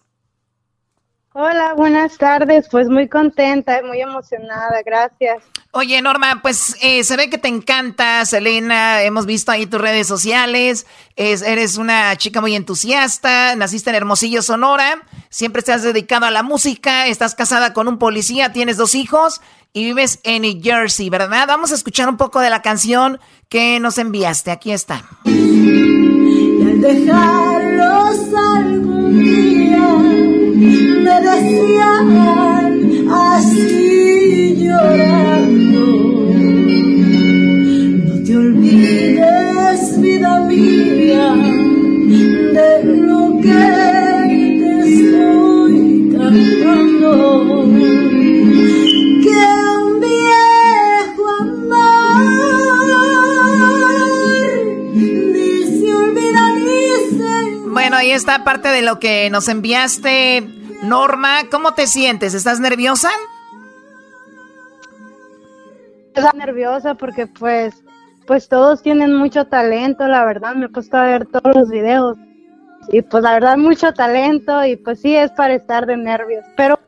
[1.39, 2.67] Hola, buenas tardes.
[2.71, 5.45] Pues muy contenta, muy emocionada, gracias.
[5.71, 9.03] Oye, Norma, pues eh, se ve que te encanta, Selena.
[9.03, 10.87] Hemos visto ahí tus redes sociales.
[11.15, 13.55] eres una chica muy entusiasta.
[13.55, 15.03] Naciste en Hermosillo, Sonora.
[15.29, 17.07] Siempre estás dedicado a la música.
[17.07, 18.55] Estás casada con un policía.
[18.55, 19.43] Tienes dos hijos
[19.75, 21.47] y vives en New Jersey, ¿verdad?
[21.47, 24.53] Vamos a escuchar un poco de la canción que nos enviaste.
[24.53, 25.05] Aquí está.
[25.27, 29.56] Y al dejarlos algún día
[31.05, 32.09] me decían
[33.11, 35.85] así llorando.
[38.07, 41.35] No te olvides, vida mía,
[42.57, 43.59] de lo que
[44.61, 47.67] te estoy cantando.
[57.73, 60.49] Bueno, ahí está parte de lo que nos enviaste,
[60.83, 61.49] Norma.
[61.51, 62.35] ¿Cómo te sientes?
[62.35, 63.11] ¿Estás nerviosa?
[66.15, 67.83] Estoy nerviosa porque pues,
[68.27, 70.55] pues todos tienen mucho talento, la verdad.
[70.55, 72.17] Me he puesto a ver todos los videos
[72.89, 76.79] y pues la verdad mucho talento y pues sí es para estar de nervios, pero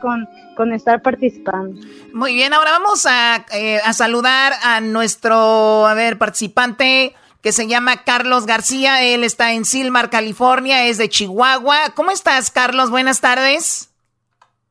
[0.00, 1.80] con, con estar participando.
[2.12, 7.66] Muy bien, ahora vamos a, eh, a saludar a nuestro, a ver, participante que se
[7.66, 9.02] llama Carlos García.
[9.02, 11.90] Él está en Silmar, California, es de Chihuahua.
[11.94, 12.90] ¿Cómo estás, Carlos?
[12.90, 13.90] Buenas tardes.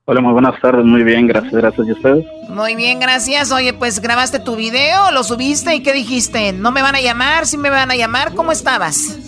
[0.06, 1.88] Hola, muy buenas tardes, muy bien, gracias, gracias.
[1.88, 2.26] ¿Y ustedes?
[2.50, 3.52] Muy bien, gracias.
[3.52, 6.54] Oye, pues grabaste tu video, lo subiste y ¿qué dijiste?
[6.54, 7.46] ¿No me van a llamar?
[7.46, 8.34] ¿Sí me van a llamar?
[8.34, 9.20] ¿Cómo estabas?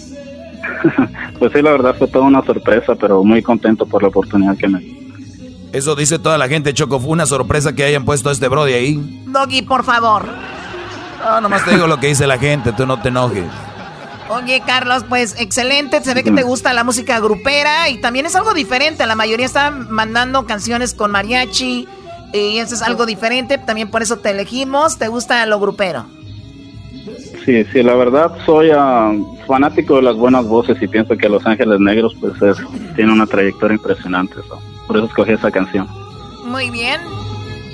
[1.39, 4.67] pues sí, la verdad fue toda una sorpresa, pero muy contento por la oportunidad que
[4.67, 4.83] me
[5.71, 6.99] Eso dice toda la gente, Choco.
[6.99, 9.23] Fue una sorpresa que hayan puesto a este Brody ahí.
[9.27, 10.25] Doggy, por favor.
[11.23, 13.45] No, nomás te digo lo que dice la gente, tú no te enojes.
[14.29, 16.01] Oye, Carlos, pues excelente.
[16.01, 19.05] Se ve que te gusta la música grupera y también es algo diferente.
[19.05, 21.87] La mayoría está mandando canciones con mariachi
[22.33, 23.57] y eso es algo diferente.
[23.57, 24.97] También por eso te elegimos.
[24.97, 26.05] ¿Te gusta lo grupero?
[27.45, 29.11] Sí, sí, la verdad soy ah,
[29.45, 32.57] fanático de las buenas voces y pienso que Los Ángeles Negros pues es,
[32.95, 34.35] tiene una trayectoria impresionante.
[34.87, 35.87] Por eso escogí esa canción.
[36.45, 37.01] Muy bien.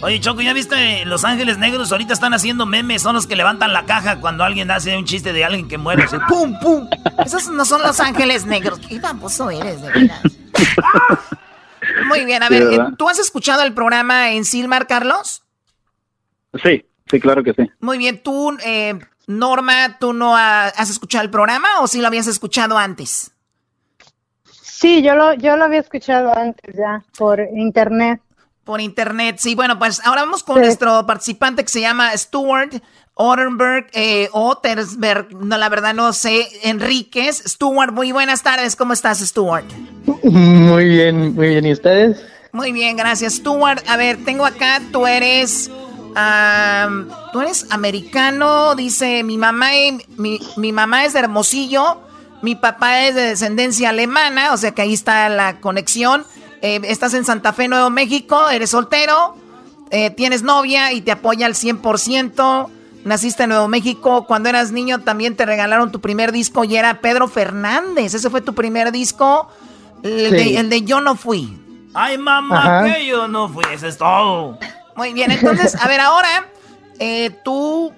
[0.01, 1.91] Oye, Choco, ¿ya viste Los Ángeles Negros?
[1.91, 5.33] Ahorita están haciendo memes, son los que levantan la caja cuando alguien hace un chiste
[5.33, 6.03] de alguien que muere.
[6.03, 6.87] Así, ¡Pum, pum!
[7.25, 8.79] Esos no son Los Ángeles Negros.
[8.79, 10.21] Qué famoso eres, de verdad.
[12.07, 15.43] Muy bien, a ver, ¿tú has escuchado el programa en Silmar, Carlos?
[16.63, 17.69] Sí, sí, claro que sí.
[17.81, 18.97] Muy bien, tú, eh,
[19.27, 23.31] Norma, ¿tú no has escuchado el programa o sí lo habías escuchado antes?
[24.61, 28.21] Sí, yo lo, yo lo había escuchado antes ya, por internet.
[28.69, 29.55] Por internet, sí.
[29.55, 32.83] Bueno, pues ahora vamos con nuestro participante que se llama Stuart
[33.15, 37.41] Otterberg, eh, Ottersberg, no, la verdad no sé, Enríquez.
[37.47, 39.65] Stuart, muy buenas tardes, ¿cómo estás, Stuart?
[40.23, 42.23] Muy bien, muy bien, ¿y ustedes?
[42.51, 43.83] Muy bien, gracias, Stuart.
[43.87, 45.71] A ver, tengo acá, tú eres...
[47.33, 49.71] tú eres americano, dice mi mamá,
[50.15, 52.03] mi, mi mamá es de Hermosillo,
[52.43, 56.23] mi papá es de descendencia alemana, o sea que ahí está la conexión.
[56.61, 59.35] Eh, estás en Santa Fe, Nuevo México, eres soltero,
[59.91, 62.69] eh, tienes novia y te apoya al 100%.
[63.05, 64.25] Naciste en Nuevo México.
[64.25, 68.13] Cuando eras niño también te regalaron tu primer disco y era Pedro Fernández.
[68.13, 69.47] Ese fue tu primer disco,
[70.03, 71.57] el, de, Yo no fui.
[71.93, 73.63] Ay, mamá, que yo no fui.
[73.73, 74.59] Eso es todo.
[74.95, 76.49] Muy bien, entonces, a ver, ahora
[76.99, 77.93] eh, tú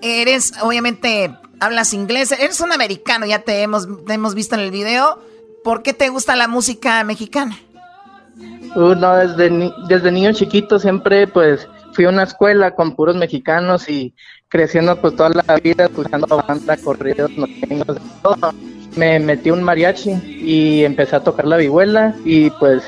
[0.00, 2.32] eres, obviamente, hablas inglés.
[2.32, 5.20] Eres un americano, ya te hemos, te hemos visto en el video.
[5.64, 7.58] ¿Por qué te gusta la música mexicana?
[8.74, 13.88] Uh, no, desde, desde niño chiquito siempre pues fui a una escuela con puros mexicanos
[13.88, 14.14] y
[14.48, 18.52] creciendo pues toda la vida escuchando banda, corridos, norteños, todo.
[18.96, 20.10] Me metí un mariachi
[20.40, 22.84] y empecé a tocar la vihuela y pues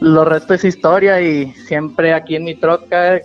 [0.00, 3.20] lo resto es historia y siempre aquí en mi troca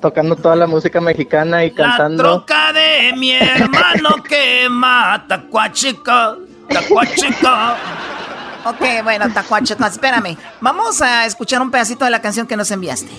[0.00, 2.22] tocando toda la música mexicana y cantando.
[2.22, 6.36] La troca de mi hermano que mata cuachica.
[6.70, 7.76] Tacuachica.
[8.64, 10.36] ok, bueno, Tacuachica, espérame.
[10.60, 13.10] Vamos a escuchar un pedacito de la canción que nos enviaste.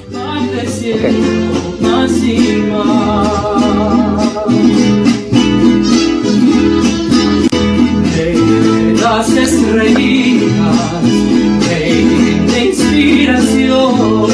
[0.91, 1.41] Okay.
[9.01, 11.03] Las estrellitas
[11.67, 14.31] de inspiración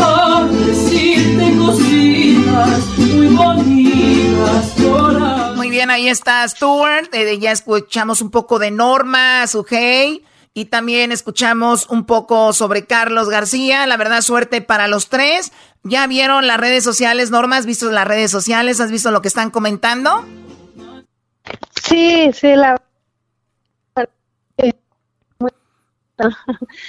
[0.00, 5.29] a decirte cositas muy bonitas por
[5.70, 7.14] también ahí está Stuart.
[7.14, 10.24] Eh, ya escuchamos un poco de Norma, Sujei.
[10.52, 13.86] Y también escuchamos un poco sobre Carlos García.
[13.86, 15.52] La verdad, suerte para los tres.
[15.84, 17.56] ¿Ya vieron las redes sociales, Norma?
[17.56, 18.80] ¿Has visto las redes sociales?
[18.80, 20.26] ¿Has visto lo que están comentando?
[21.84, 22.76] Sí, sí, la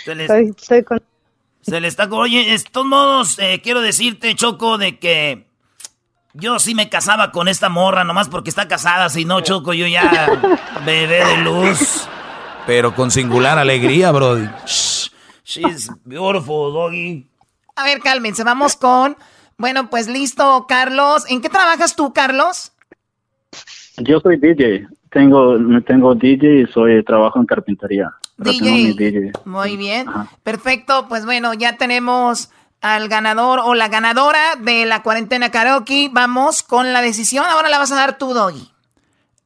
[0.04, 1.04] Se les, con...
[1.62, 2.06] se le está...
[2.12, 5.51] Oye, de todos modos, eh, quiero decirte, Choco, de que
[6.34, 9.88] yo sí me casaba con esta morra, nomás porque está casada, si no, Choco, yo
[9.88, 10.40] ya
[10.86, 12.08] bebé de luz.
[12.68, 14.48] Pero con singular alegría, Brody.
[15.44, 17.28] She's beautiful, doggy.
[17.76, 19.18] A ver, cálmense, vamos con...
[19.58, 21.30] Bueno, pues listo, Carlos.
[21.30, 22.72] ¿En qué trabajas tú, Carlos?
[23.98, 24.88] Yo soy DJ.
[25.12, 25.56] Tengo,
[25.86, 28.12] tengo DJ y soy, trabajo en carpintería.
[28.38, 29.32] DJ.
[29.46, 30.08] Muy bien.
[30.42, 31.06] Perfecto.
[31.08, 32.50] Pues bueno, ya tenemos
[32.82, 36.10] al ganador o la ganadora de la cuarentena karaoke.
[36.12, 37.46] Vamos con la decisión.
[37.48, 38.72] Ahora la vas a dar tú, Doggy.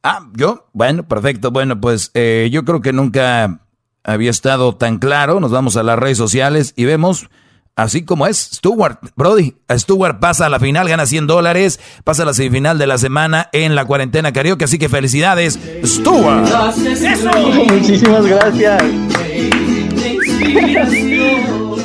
[0.02, 0.66] Ah, ¿yo?
[0.72, 1.50] Bueno, perfecto.
[1.50, 3.60] Bueno, pues eh, yo creo que nunca
[4.04, 5.40] había estado tan claro.
[5.40, 7.28] Nos vamos a las redes sociales y vemos
[7.76, 12.26] Así como es, Stuart, Brody, Stuart pasa a la final, gana 100 dólares, pasa a
[12.26, 16.48] la semifinal de la semana en la cuarentena karaoke, así que felicidades, Stuart.
[17.70, 18.82] Muchísimas gracias.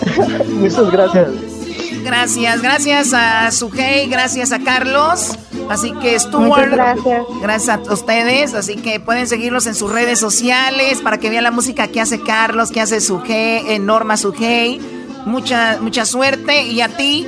[0.50, 1.30] Muchas gracias.
[2.04, 5.38] Gracias, gracias a Sujei, gracias a Carlos.
[5.70, 7.24] Así que Stuart, gracias.
[7.42, 8.54] gracias a ustedes.
[8.54, 12.20] Así que pueden seguirlos en sus redes sociales para que vean la música que hace
[12.22, 14.82] Carlos, que hace Sujei, Norma Sujei
[15.26, 16.64] Mucha, mucha suerte.
[16.64, 17.28] Y a ti,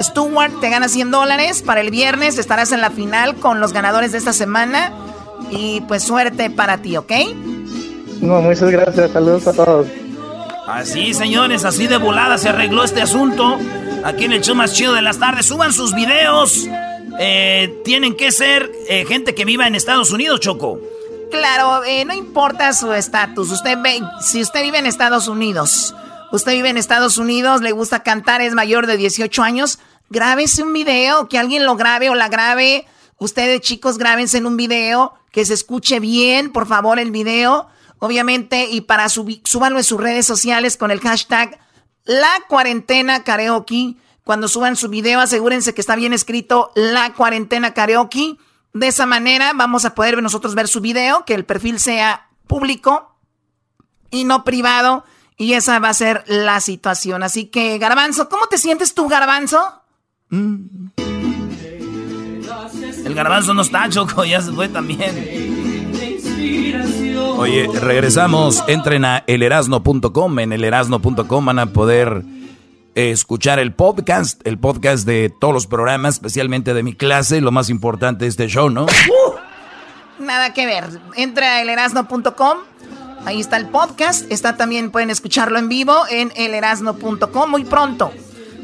[0.00, 1.62] Stuart, te gana 100 dólares.
[1.62, 4.92] Para el viernes estarás en la final con los ganadores de esta semana.
[5.50, 7.12] Y pues suerte para ti, ¿ok?
[8.20, 9.10] No, muchas gracias.
[9.10, 9.86] Saludos a todos.
[10.66, 13.58] Así, señores, así de volada se arregló este asunto.
[14.04, 15.46] Aquí en el show más chido de las tardes.
[15.46, 16.66] Suban sus videos.
[17.18, 20.80] Eh, tienen que ser eh, gente que viva en Estados Unidos, Choco.
[21.30, 23.50] Claro, eh, no importa su estatus.
[23.50, 25.94] Usted ve, si usted vive en Estados Unidos
[26.34, 29.78] Usted vive en Estados Unidos, le gusta cantar, es mayor de 18 años.
[30.10, 32.88] Grábese un video, que alguien lo grabe o la grabe.
[33.18, 37.68] Ustedes, chicos, grábense en un video, que se escuche bien, por favor, el video.
[38.04, 41.58] Obviamente, y para subir, súbanlo en sus redes sociales con el hashtag
[42.04, 43.96] La Cuarentena Karaoke.
[44.24, 48.36] Cuando suban su video, asegúrense que está bien escrito La Cuarentena Karaoke.
[48.74, 53.16] De esa manera vamos a poder nosotros ver su video, que el perfil sea público
[54.10, 55.06] y no privado
[55.38, 57.22] y esa va a ser la situación.
[57.22, 59.80] Así que, Garbanzo, ¿cómo te sientes tú, Garbanzo?
[60.28, 60.88] Mm.
[63.06, 65.74] El garbanzo no está, Choco, ya se fue también.
[67.36, 68.64] Oye, regresamos.
[68.68, 70.38] Entren a elerasno.com.
[70.38, 72.22] En elerasno.com van a poder
[72.94, 77.70] escuchar el podcast, el podcast de todos los programas, especialmente de mi clase, lo más
[77.70, 78.86] importante de este show, ¿no?
[80.18, 81.00] Nada que ver.
[81.16, 82.58] Entra a elerasno.com
[83.24, 84.30] Ahí está el podcast.
[84.30, 88.12] Está también, pueden escucharlo en vivo en elerasno.com muy pronto.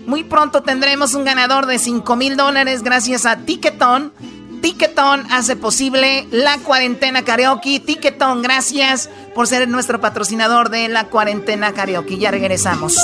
[0.07, 4.13] Muy pronto tendremos un ganador de 5 mil dólares gracias a Ticketon.
[4.61, 7.81] Ticketon hace posible la cuarentena karaoke.
[7.81, 12.19] Ticketon, gracias por ser nuestro patrocinador de la cuarentena karaoke.
[12.19, 12.97] Ya regresamos.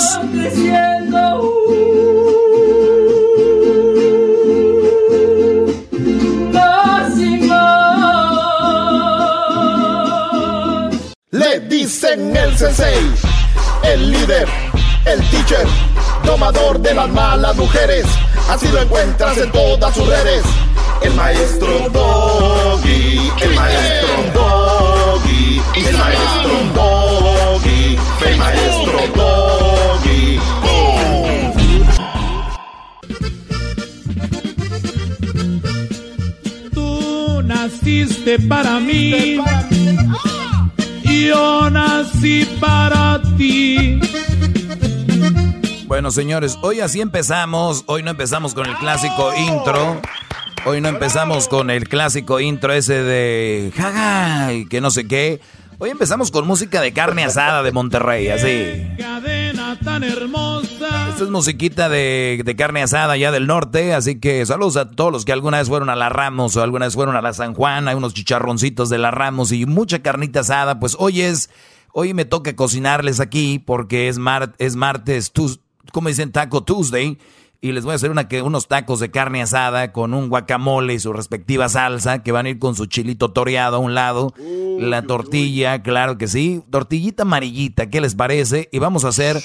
[11.31, 13.11] Le dicen el sensei,
[13.83, 14.49] el líder,
[15.07, 15.67] el teacher,
[16.25, 18.07] domador de las malas mujeres.
[18.49, 20.45] Así lo encuentras en todas sus redes.
[21.07, 30.41] El maestro Doggy, el maestro Doggy, el maestro Doggy, el maestro Doggy.
[36.75, 39.39] Tú naciste para mí
[41.27, 44.01] yo nací para ti.
[45.87, 47.85] Bueno, señores, hoy así empezamos.
[47.87, 50.01] Hoy no empezamos con el clásico intro.
[50.69, 55.41] Hoy no empezamos con el clásico intro ese de jaja y que no sé qué.
[55.79, 58.85] Hoy empezamos con música de carne asada de Monterrey, así.
[59.85, 61.09] tan hermosa.
[61.09, 65.13] Esta es musiquita de, de, carne asada ya del norte, así que saludos a todos
[65.13, 67.55] los que alguna vez fueron a la Ramos o alguna vez fueron a la San
[67.55, 70.81] Juan, hay unos chicharroncitos de la Ramos y mucha carnita asada.
[70.81, 71.49] Pues hoy es,
[71.93, 75.33] hoy me toca cocinarles aquí porque es, mar, es martes,
[75.93, 77.19] como dicen, Taco Tuesday
[77.61, 80.99] y les voy a hacer una, unos tacos de carne asada con un guacamole y
[80.99, 84.35] su respectiva salsa que van a ir con su chilito toreado a un lado,
[84.79, 88.69] la tortilla, claro que sí, tortillita amarillita, ¿qué les parece?
[88.73, 89.43] Y vamos a hacer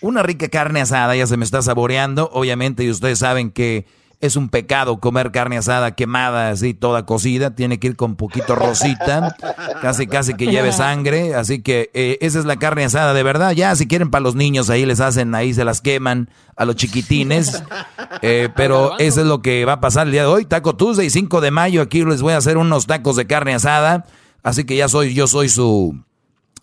[0.00, 3.86] una rica carne asada, ya se me está saboreando, obviamente, y ustedes saben que
[4.22, 7.56] es un pecado comer carne asada quemada, así toda cocida.
[7.56, 9.36] Tiene que ir con poquito rosita,
[9.82, 11.34] casi casi que lleve sangre.
[11.34, 13.50] Así que eh, esa es la carne asada de verdad.
[13.50, 16.76] Ya si quieren para los niños, ahí les hacen, ahí se las queman a los
[16.76, 17.64] chiquitines.
[18.22, 20.44] Eh, pero eso es lo que va a pasar el día de hoy.
[20.44, 21.82] Taco Tuesday, 5 de mayo.
[21.82, 24.06] Aquí les voy a hacer unos tacos de carne asada.
[24.44, 26.00] Así que ya soy, yo soy su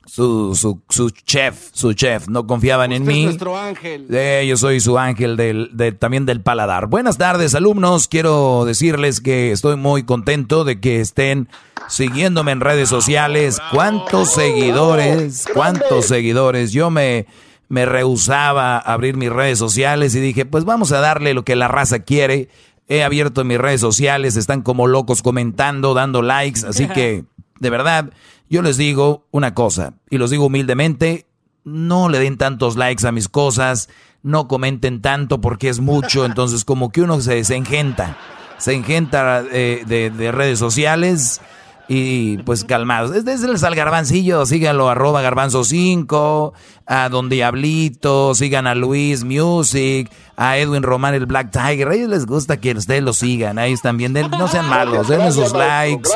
[0.09, 3.19] su, su, su chef, su chef, no confiaban en mí.
[3.19, 4.07] Es nuestro ángel.
[4.09, 5.69] Eh, yo soy su ángel del,
[5.99, 6.87] también del paladar.
[6.87, 8.07] Buenas tardes, alumnos.
[8.07, 11.47] Quiero decirles que estoy muy contento de que estén
[11.87, 13.61] siguiéndome en redes sociales.
[13.71, 15.45] ¿Cuántos seguidores?
[15.53, 16.71] ¿Cuántos seguidores?
[16.71, 17.27] Yo me,
[17.67, 21.55] me rehusaba a abrir mis redes sociales y dije, pues vamos a darle lo que
[21.55, 22.49] la raza quiere.
[22.87, 27.25] He abierto mis redes sociales, están como locos comentando, dando likes, así que
[27.59, 28.11] de verdad
[28.49, 31.27] yo les digo una cosa, y los digo humildemente,
[31.63, 33.89] no le den tantos likes a mis cosas,
[34.23, 38.17] no comenten tanto porque es mucho, entonces como que uno se, se engenta,
[38.57, 41.41] se engenta eh, de, redes sociales
[41.87, 43.23] y pues calmados.
[43.23, 46.53] Desde el garbancillo, síganlo, arroba garbanzo 5,
[46.85, 52.09] a Don Diablito, sigan a Luis Music, a Edwin Román el Black Tiger, a ellos
[52.09, 56.09] les gusta que ustedes lo sigan, ahí están bien, no sean malos, denle sus likes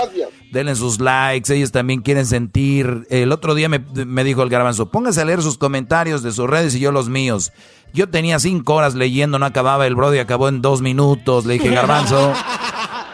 [0.54, 3.08] denle sus likes, ellos también quieren sentir.
[3.10, 6.76] El otro día me, dijo el garbanzo, póngase a leer sus comentarios de sus redes
[6.76, 7.52] y yo los míos.
[7.92, 11.46] Yo tenía cinco horas leyendo, no acababa el Brody, acabó en dos minutos.
[11.46, 12.34] Le dije, garbanzo,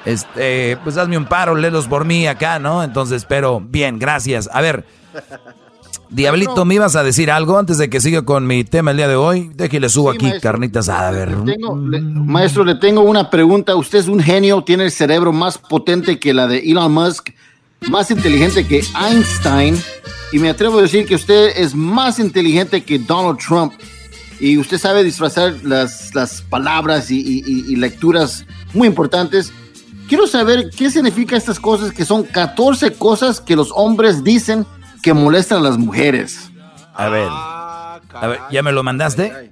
[0.06, 2.84] este, pues hazme un paro, léelos por mí acá, ¿no?
[2.84, 4.50] Entonces, pero bien, gracias.
[4.52, 4.86] A ver,
[6.10, 9.08] Diablito, ¿me ibas a decir algo antes de que siga con mi tema el día
[9.08, 9.52] de hoy?
[9.54, 11.36] Déjale subo aquí carnitas a ver.
[11.36, 13.76] maestro, le tengo una pregunta.
[13.76, 17.30] Usted es un genio, tiene el cerebro más potente que la de Elon Musk,
[17.90, 19.80] más inteligente que Einstein,
[20.32, 23.74] y me atrevo a decir que usted es más inteligente que Donald Trump.
[24.40, 29.52] Y usted sabe disfrazar las, las palabras y, y lecturas muy importantes.
[30.08, 34.66] Quiero saber qué significa estas cosas que son 14 cosas que los hombres dicen
[35.02, 36.52] que molestan a las mujeres.
[36.94, 39.52] A ver, a ver, ¿ya me lo mandaste?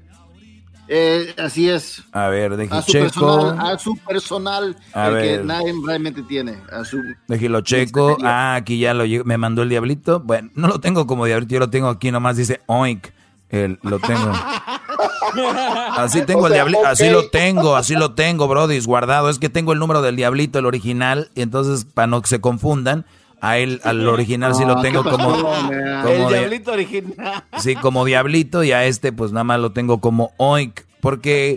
[0.89, 2.03] Eh, así es.
[2.13, 3.05] A ver, deje a su checo.
[3.05, 6.57] Personal, a su personal, a el que nadie realmente tiene.
[6.71, 8.17] A su Déjelo checo.
[8.23, 10.21] Ah, aquí ya lo me mandó el diablito.
[10.21, 13.07] Bueno, no lo tengo como diablito, yo lo tengo aquí nomás dice oink.
[13.49, 14.31] El, lo tengo.
[15.97, 19.29] Así tengo el diablito, así lo tengo, así lo tengo, Brody, guardado.
[19.29, 22.41] Es que tengo el número del diablito, el original, y entonces para no que se
[22.41, 23.05] confundan,
[23.41, 25.53] a él, al original sí lo tengo como,
[26.07, 27.43] El diablito original.
[27.59, 30.81] Sí, como diablito y a este pues nada más lo tengo como oink.
[30.99, 31.55] Porque...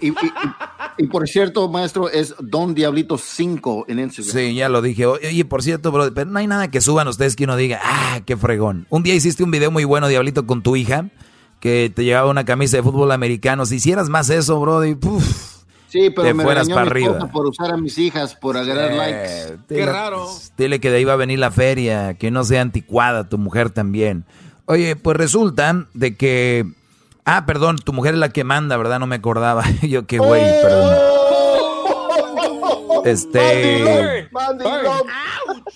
[0.99, 4.33] Y, por cierto, maestro, es Don Diablito 5 en Instagram.
[4.33, 5.07] Sí, ya lo dije.
[5.07, 8.21] Oye, por cierto, bro, pero no hay nada que suban ustedes que uno diga, ah,
[8.27, 8.87] qué fregón.
[8.91, 11.09] Un día hiciste un video muy bueno, Diablito, con tu hija,
[11.59, 13.65] que te llevaba una camisa de fútbol americano.
[13.65, 14.95] Si hicieras más eso, bro, y
[15.91, 17.19] Sí, pero me fueras para arriba.
[17.33, 19.59] por usar a mis hijas, por agarrar likes.
[19.69, 20.29] Qué raro.
[20.57, 23.71] Dile que de ahí va a venir la feria, que no sea anticuada, tu mujer
[23.71, 24.25] también.
[24.67, 26.65] Oye, pues resulta de que...
[27.25, 29.01] Ah, perdón, tu mujer es la que manda, ¿verdad?
[29.01, 29.65] No me acordaba.
[29.83, 30.97] Yo qué güey, perdón.
[33.05, 34.29] Este...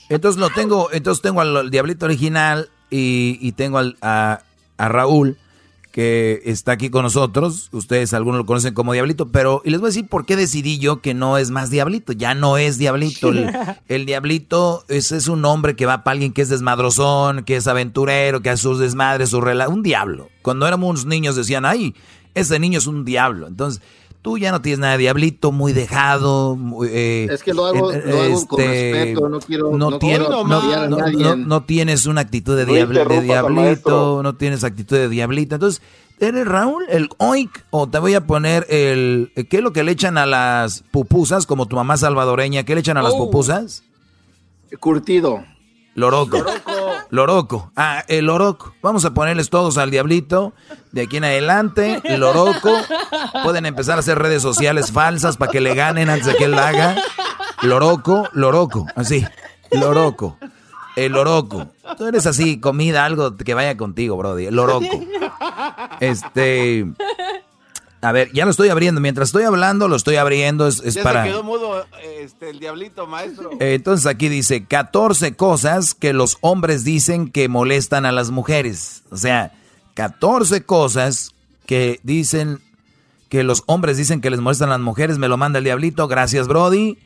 [0.09, 4.43] Entonces lo tengo, entonces tengo al, diablito original y, tengo al, a,
[4.77, 5.39] a Raúl
[5.95, 7.69] que está aquí con nosotros.
[7.71, 10.81] Ustedes algunos lo conocen como Diablito, pero y les voy a decir por qué decidí
[10.81, 12.13] yo que no es más Diablito.
[12.13, 13.31] Ya no es Diablito.
[13.87, 17.69] El, Diablito es, es, un hombre que va para alguien que es desmadrozón, que es
[17.69, 19.77] aventurero, que hace sus desmadres, su relación.
[19.77, 20.31] Un diablo.
[20.43, 21.95] Cuando éramos niños decían, ay,
[22.35, 23.47] ese niño es un diablo.
[23.47, 23.81] Entonces,
[24.25, 26.59] tú ya no tienes nada de diablito, muy dejado.
[26.89, 29.77] Eh, es que lo hago, con este, respeto, no quiero.
[29.77, 35.57] No, no, no, tienes una actitud de, de diablito, no tienes actitud de diablito.
[35.57, 35.83] Entonces,
[36.21, 37.51] ¿eres Raúl el oink?
[37.69, 39.31] O te voy a poner el.
[39.51, 42.63] ¿Qué es lo que le echan a las pupusas, como tu mamá salvadoreña?
[42.63, 43.27] ¿Qué le echan a las oh.
[43.27, 43.83] pupusas?
[44.81, 45.45] Curtido.
[45.95, 46.39] Loroco.
[46.39, 46.73] Loroco.
[47.77, 48.75] Ah, el loroco.
[48.83, 50.53] Vamos a ponerles todos al diablito.
[50.93, 52.71] De aquí en adelante, el loroco.
[53.43, 56.53] Pueden empezar a hacer redes sociales falsas para que le ganen antes de que él
[56.53, 56.97] la haga.
[57.63, 58.87] Loroco, loroco.
[58.95, 59.25] Así.
[59.71, 60.39] Loroco.
[60.97, 61.67] El loroco.
[61.97, 64.47] Tú eres así, comida, algo que vaya contigo, Brody.
[64.47, 65.01] El loroco.
[66.01, 66.87] Este.
[68.05, 69.01] A ver, ya lo estoy abriendo.
[69.01, 70.69] Mientras estoy hablando, lo estoy abriendo.
[70.69, 71.25] Es, ya para.
[71.25, 71.87] Se quedó mudo
[72.21, 73.51] este, el diablito, maestro.
[73.61, 79.05] Entonces aquí dice 14 cosas que los hombres dicen que molestan a las mujeres.
[79.11, 79.53] O sea,
[79.95, 82.61] 14 cosas que dicen
[83.31, 85.17] que los hombres dicen que les molestan a las mujeres.
[85.17, 86.07] Me lo manda el diablito.
[86.07, 86.99] Gracias, Brody.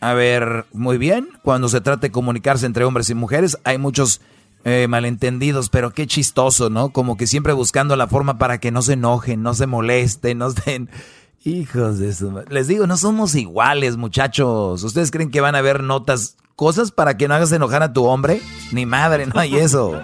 [0.00, 1.28] A ver, muy bien.
[1.42, 4.22] Cuando se trata de comunicarse entre hombres y mujeres, hay muchos
[4.68, 6.90] eh, malentendidos, pero qué chistoso, ¿no?
[6.90, 10.48] Como que siempre buscando la forma para que no se enojen, no se molesten, no
[10.48, 10.90] estén...
[11.44, 12.44] Hijos de eso.
[12.50, 14.82] Les digo, no somos iguales, muchachos.
[14.82, 18.04] ¿Ustedes creen que van a haber notas, cosas para que no hagas enojar a tu
[18.04, 18.42] hombre?
[18.72, 20.00] Ni madre, no hay eso.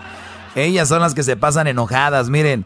[0.54, 2.30] Ellas son las que se pasan enojadas.
[2.30, 2.64] Miren,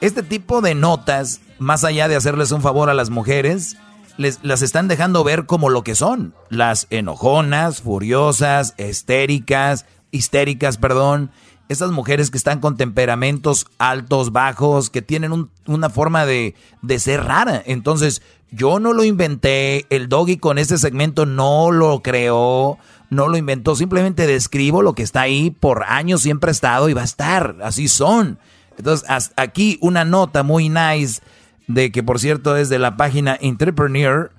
[0.00, 3.76] este tipo de notas, más allá de hacerles un favor a las mujeres,
[4.16, 6.34] les, las están dejando ver como lo que son.
[6.50, 11.30] Las enojonas, furiosas, histéricas, histéricas, perdón
[11.68, 17.24] esas mujeres que están con temperamentos altos, bajos, que tienen una forma de, de, ser
[17.24, 17.62] rara.
[17.66, 22.78] Entonces, yo no lo inventé, el doggy con este segmento no lo creó,
[23.10, 26.94] no lo inventó, simplemente describo lo que está ahí, por años siempre ha estado y
[26.94, 28.38] va a estar, así son.
[28.78, 29.06] Entonces,
[29.36, 31.20] aquí una nota muy nice
[31.66, 34.30] de que, por cierto, es de la página entrepreneur.com,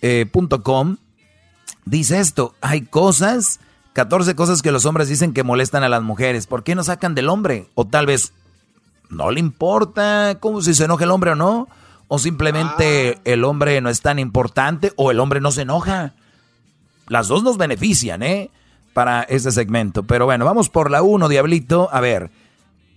[0.00, 0.96] eh,
[1.84, 3.60] dice esto, hay cosas
[3.92, 6.46] 14 cosas que los hombres dicen que molestan a las mujeres.
[6.46, 7.68] ¿Por qué no sacan del hombre?
[7.74, 8.32] O tal vez
[9.08, 11.68] no le importa cómo si se enoja el hombre o no.
[12.08, 13.20] O simplemente ah.
[13.24, 16.14] el hombre no es tan importante o el hombre no se enoja.
[17.08, 18.50] Las dos nos benefician, ¿eh?
[18.92, 20.04] Para este segmento.
[20.04, 21.88] Pero bueno, vamos por la uno, Diablito.
[21.92, 22.30] A ver,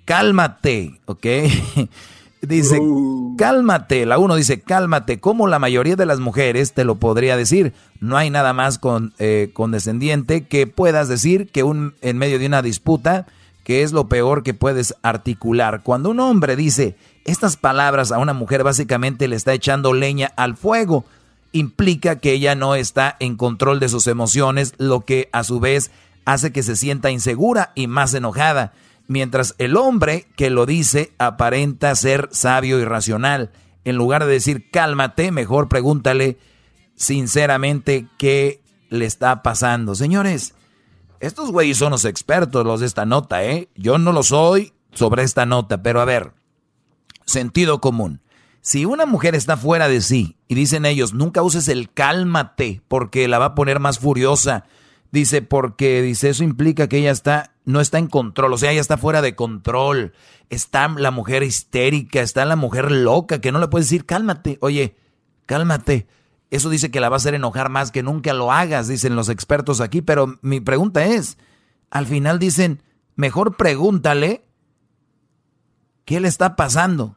[0.05, 1.25] cálmate, ¿ok?
[2.47, 3.35] Dice, uh.
[3.37, 4.05] cálmate.
[4.05, 5.19] La uno dice, cálmate.
[5.19, 7.73] Como la mayoría de las mujeres te lo podría decir.
[8.01, 12.47] No hay nada más con, eh, condescendiente que puedas decir que un, en medio de
[12.47, 13.27] una disputa,
[13.63, 15.83] que es lo peor que puedes articular.
[15.83, 20.57] Cuando un hombre dice estas palabras a una mujer, básicamente le está echando leña al
[20.57, 21.05] fuego.
[21.53, 25.91] Implica que ella no está en control de sus emociones, lo que a su vez
[26.25, 28.73] hace que se sienta insegura y más enojada
[29.07, 33.51] mientras el hombre que lo dice aparenta ser sabio y racional.
[33.85, 36.37] En lugar de decir cálmate, mejor pregúntale
[36.95, 39.95] sinceramente qué le está pasando.
[39.95, 40.53] Señores,
[41.19, 43.69] estos güeyes son los expertos, los de esta nota, ¿eh?
[43.75, 46.33] Yo no lo soy sobre esta nota, pero a ver,
[47.25, 48.21] sentido común.
[48.61, 53.27] Si una mujer está fuera de sí y dicen ellos, nunca uses el cálmate porque
[53.27, 54.65] la va a poner más furiosa,
[55.13, 58.81] dice, porque dice, eso implica que ella está no está en control, o sea, ella
[58.81, 60.13] está fuera de control.
[60.49, 64.97] Está la mujer histérica, está la mujer loca que no le puedes decir, cálmate, oye,
[65.45, 66.07] cálmate.
[66.49, 69.29] Eso dice que la va a hacer enojar más que nunca lo hagas, dicen los
[69.29, 71.37] expertos aquí, pero mi pregunta es,
[71.89, 72.83] al final dicen,
[73.15, 74.43] mejor pregúntale
[76.05, 77.15] qué le está pasando.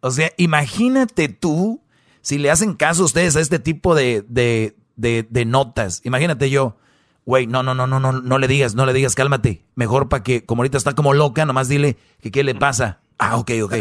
[0.00, 1.82] O sea, imagínate tú
[2.20, 6.00] si le hacen caso a ustedes a este tipo de, de, de, de notas.
[6.04, 6.76] Imagínate yo,
[7.24, 9.64] Güey, no, no, no, no, no, no le digas, no le digas, cálmate.
[9.74, 12.98] Mejor para que, como ahorita está como loca, nomás dile que qué le pasa.
[13.18, 13.74] Ah, ok, ok.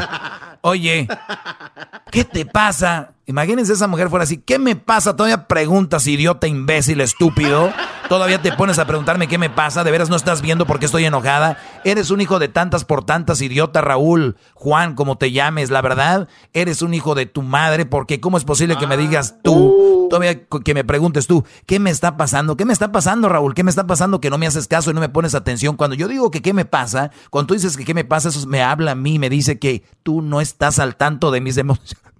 [0.61, 1.07] Oye,
[2.11, 3.13] ¿qué te pasa?
[3.31, 4.37] Imagínense esa mujer fuera así.
[4.37, 5.15] ¿Qué me pasa?
[5.15, 7.71] Todavía preguntas, idiota, imbécil, estúpido.
[8.09, 9.85] Todavía te pones a preguntarme qué me pasa.
[9.85, 11.57] ¿De veras no estás viendo por qué estoy enojada?
[11.85, 16.27] Eres un hijo de tantas por tantas, idiota Raúl, Juan, como te llames, la verdad.
[16.51, 20.07] Eres un hijo de tu madre, porque ¿cómo es posible que me digas tú?
[20.09, 22.57] Todavía que me preguntes tú, ¿qué me está pasando?
[22.57, 23.53] ¿Qué me está pasando, Raúl?
[23.53, 25.77] ¿Qué me está pasando que no me haces caso y no me pones atención?
[25.77, 28.45] Cuando yo digo que qué me pasa, cuando tú dices que qué me pasa, eso
[28.45, 32.11] me habla a mí, me dice que tú no estás al tanto de mis emociones.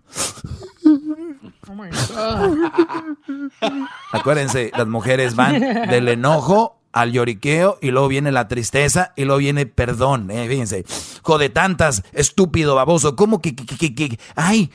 [4.11, 9.39] Acuérdense, las mujeres van del enojo al lloriqueo y luego viene la tristeza y luego
[9.39, 10.29] viene perdón.
[10.31, 10.85] Eh, fíjense,
[11.21, 14.71] jode tantas, estúpido, baboso, ¿cómo que, que, que, ay,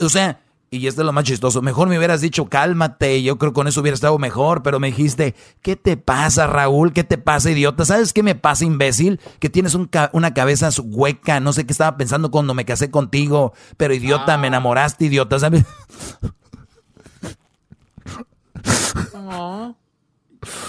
[0.00, 0.40] o sea,
[0.72, 1.62] y esto es lo más chistoso.
[1.62, 3.24] Mejor me hubieras dicho, cálmate.
[3.24, 4.62] Yo creo que con eso hubiera estado mejor.
[4.62, 6.92] Pero me dijiste, ¿qué te pasa, Raúl?
[6.92, 7.84] ¿Qué te pasa, idiota?
[7.84, 9.18] ¿Sabes qué me pasa, imbécil?
[9.40, 11.40] Que tienes una cabeza hueca.
[11.40, 13.52] No sé qué estaba pensando cuando me casé contigo.
[13.76, 15.64] Pero idiota, me enamoraste, idiota, ¿sabes?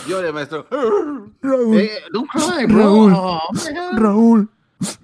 [0.08, 0.68] Llore, maestro.
[1.42, 1.80] Raúl.
[1.80, 1.92] Eh,
[2.68, 3.14] Raúl.
[3.94, 4.50] Raúl.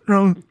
[0.05, 0.43] Raúl.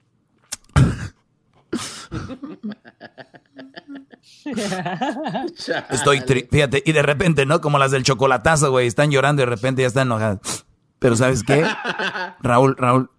[5.90, 7.60] Estoy fíjate, y de repente, ¿no?
[7.60, 10.64] Como las del chocolatazo, güey, están llorando y de repente ya están enojadas.
[10.98, 11.66] Pero ¿sabes qué?
[12.40, 13.10] Raúl, Raúl,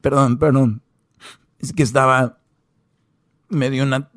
[0.00, 0.82] perdón, perdón.
[1.58, 2.38] Es que estaba,
[3.48, 4.10] me dio una,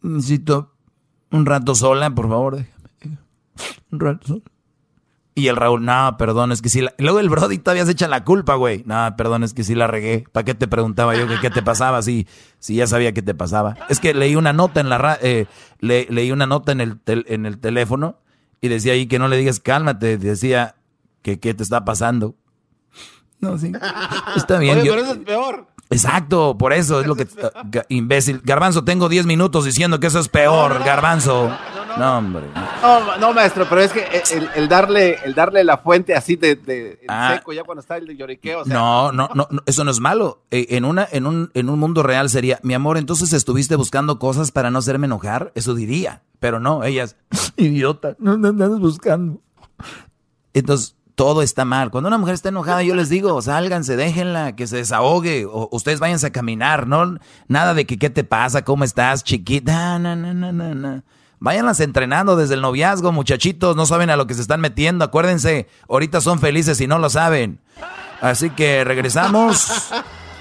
[0.00, 0.71] necesito
[1.32, 3.18] un rato sola, por favor, déjame.
[3.90, 4.42] Un rato sola.
[5.34, 6.82] Y el Raúl, no, perdón, es que sí.
[6.82, 6.94] La...
[6.98, 8.82] Luego el Brody todavía se echa la culpa, güey.
[8.84, 10.26] No, perdón, es que sí la regué.
[10.30, 12.26] ¿Para qué te preguntaba yo que qué te pasaba si,
[12.58, 13.76] si ya sabía qué te pasaba?
[13.88, 15.46] Es que leí una nota en la eh,
[15.78, 18.18] le, leí una nota en el, en el teléfono
[18.60, 20.18] y decía ahí que no le digas cálmate.
[20.18, 20.76] Decía
[21.22, 22.36] que qué te está pasando.
[23.40, 23.72] No, sí.
[24.36, 24.78] Está bien.
[24.80, 25.66] Oye, pero eso es peor.
[25.92, 27.26] Exacto, por eso es lo que...
[27.88, 28.40] imbécil.
[28.44, 31.50] Garbanzo, tengo 10 minutos diciendo que eso es peor, Garbanzo.
[31.98, 32.44] No, hombre.
[32.82, 34.04] No, no, maestro, pero es que
[34.54, 37.34] el, darle, el darle la fuente así de, de ah.
[37.34, 38.64] seco ya cuando está el lloriqueo.
[38.64, 40.42] no, no, no, eso no es malo.
[40.50, 44.18] Eh, en, una, en, un, en un mundo real sería, mi amor, entonces estuviste buscando
[44.18, 45.52] cosas para no hacerme enojar.
[45.54, 46.22] Eso diría.
[46.40, 47.16] Pero no, ellas,
[47.56, 49.40] idiota, no andas buscando.
[50.54, 51.90] Entonces, todo está mal.
[51.90, 56.00] Cuando una mujer está enojada, yo les digo, sálganse, déjenla, que se desahogue, o ustedes
[56.00, 57.18] váyanse a caminar, ¿no?
[57.48, 61.02] Nada de que qué te pasa, cómo estás, chiquita, no, no, no, no, no.
[61.38, 65.68] Váyanlas entrenando desde el noviazgo, muchachitos, no saben a lo que se están metiendo, acuérdense,
[65.88, 67.58] ahorita son felices y no lo saben.
[68.20, 69.90] Así que regresamos,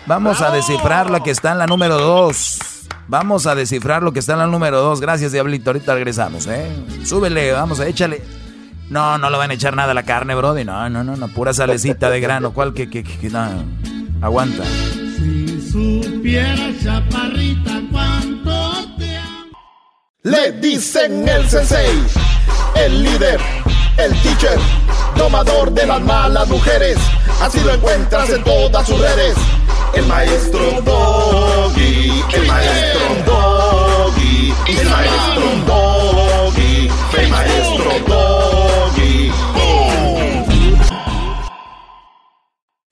[0.05, 2.59] vamos a descifrar la que está en la número dos.
[3.07, 5.01] Vamos a descifrar lo que está en la número dos.
[5.01, 5.71] Gracias, Diablito.
[5.71, 6.71] Ahorita regresamos, ¿eh?
[7.03, 8.21] Súbele, vamos, échale.
[8.91, 10.65] No, no lo van a echar nada a la carne, Brody.
[10.65, 11.29] No, no, no, no.
[11.29, 12.51] Pura salecita de grano.
[12.51, 13.47] ¿Cuál que, que, que, no?
[14.21, 14.65] Aguanta.
[14.65, 19.45] Si supieras, chaparrita, cuánto te amo.
[20.23, 22.03] Le dicen el sensei,
[22.75, 23.39] el líder,
[23.95, 24.59] el teacher,
[25.15, 26.97] domador de las malas mujeres.
[27.41, 29.37] Así lo encuentras en todas sus redes.
[29.93, 38.60] El maestro Doggy, el maestro Doggy, el maestro Doggy, el maestro Doggy.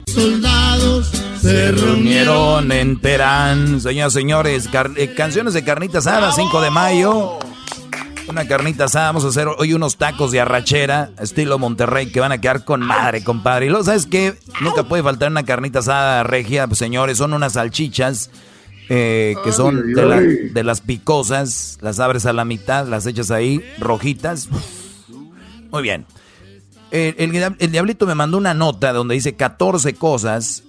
[0.05, 1.07] Soldados
[1.41, 3.79] se reunieron en Terán.
[3.79, 7.39] Señoras y señores, eh, canciones de carnita asada, 5 de mayo.
[8.27, 12.31] Una carnita asada, vamos a hacer hoy unos tacos de arrachera, estilo Monterrey, que van
[12.31, 13.65] a quedar con madre, compadre.
[13.65, 14.35] Y luego, ¿sabes qué?
[14.61, 17.17] Nunca puede faltar una carnita asada regia, pues, señores.
[17.17, 18.29] Son unas salchichas
[18.89, 21.79] eh, que son de, de las picosas.
[21.81, 24.49] Las abres a la mitad, las echas ahí, rojitas.
[25.71, 26.05] Muy bien
[26.91, 30.63] el, diablito me mandó una nota donde dice 14 cosas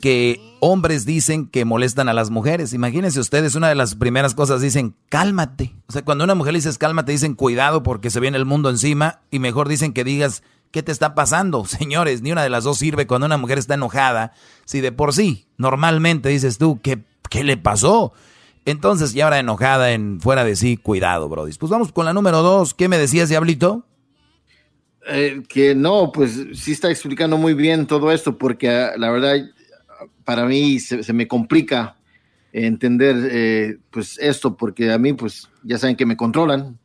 [0.00, 2.72] que hombres dicen que molestan a las mujeres.
[2.72, 5.74] Imagínense ustedes, una de las primeras cosas dicen, cálmate.
[5.88, 8.70] O sea, cuando una mujer le dices cálmate, dicen cuidado porque se viene el mundo
[8.70, 11.64] encima y mejor dicen que digas, ¿qué te está pasando?
[11.66, 14.32] Señores, ni una de las dos sirve cuando una mujer está enojada.
[14.66, 18.12] Si de por sí, normalmente dices tú, ¿qué, qué le pasó?
[18.64, 21.52] Entonces, ya ahora enojada en fuera de sí, cuidado, Brody.
[21.54, 22.74] Pues vamos con la número dos.
[22.74, 23.84] ¿Qué me decías, Diablito?
[25.06, 29.36] Eh, que no, pues sí está explicando muy bien todo esto, porque ah, la verdad,
[30.24, 31.96] para mí se, me complica
[32.52, 36.78] entender eh, pues esto, porque a mí pues ya saben que me controlan.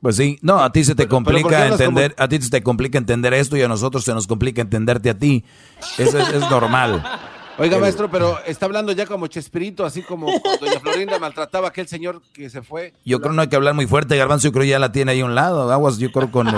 [0.00, 3.34] Pues sí, no, a ti se te complica entender, a ti se te complica entender
[3.34, 5.44] esto y a nosotros se nos complica entenderte a ti.
[5.98, 7.02] Eso es, normal.
[7.60, 10.28] Oiga, maestro, pero está hablando ya como Chespirito, así como
[10.60, 12.94] doña Florinda maltrataba a aquel señor que se fue.
[13.04, 15.12] Yo creo que no hay que hablar muy fuerte, Garbanzo, yo creo ya la tiene
[15.12, 15.70] ahí a un lado.
[15.70, 16.56] Aguas, yo creo con el,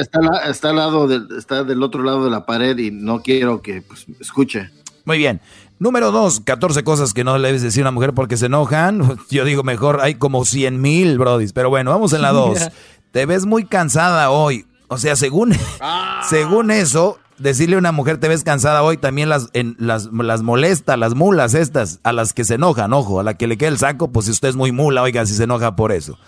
[0.00, 3.82] está, al lado del, está del otro lado de la pared y no quiero que
[3.82, 4.70] pues, escuche.
[5.04, 5.40] Muy bien.
[5.78, 9.16] Número dos, 14 cosas que no le debes decir a una mujer porque se enojan.
[9.30, 11.52] Yo digo mejor, hay como 100 mil, brodis.
[11.52, 12.68] Pero bueno, vamos en la dos.
[13.12, 14.66] Te ves muy cansada hoy.
[14.88, 16.26] O sea, según, ah.
[16.28, 20.42] según eso, decirle a una mujer te ves cansada hoy también las, en, las, las
[20.42, 23.70] molesta, las mulas estas, a las que se enojan, ojo, a la que le queda
[23.70, 26.18] el saco, pues si usted es muy mula, oiga, si se enoja por eso.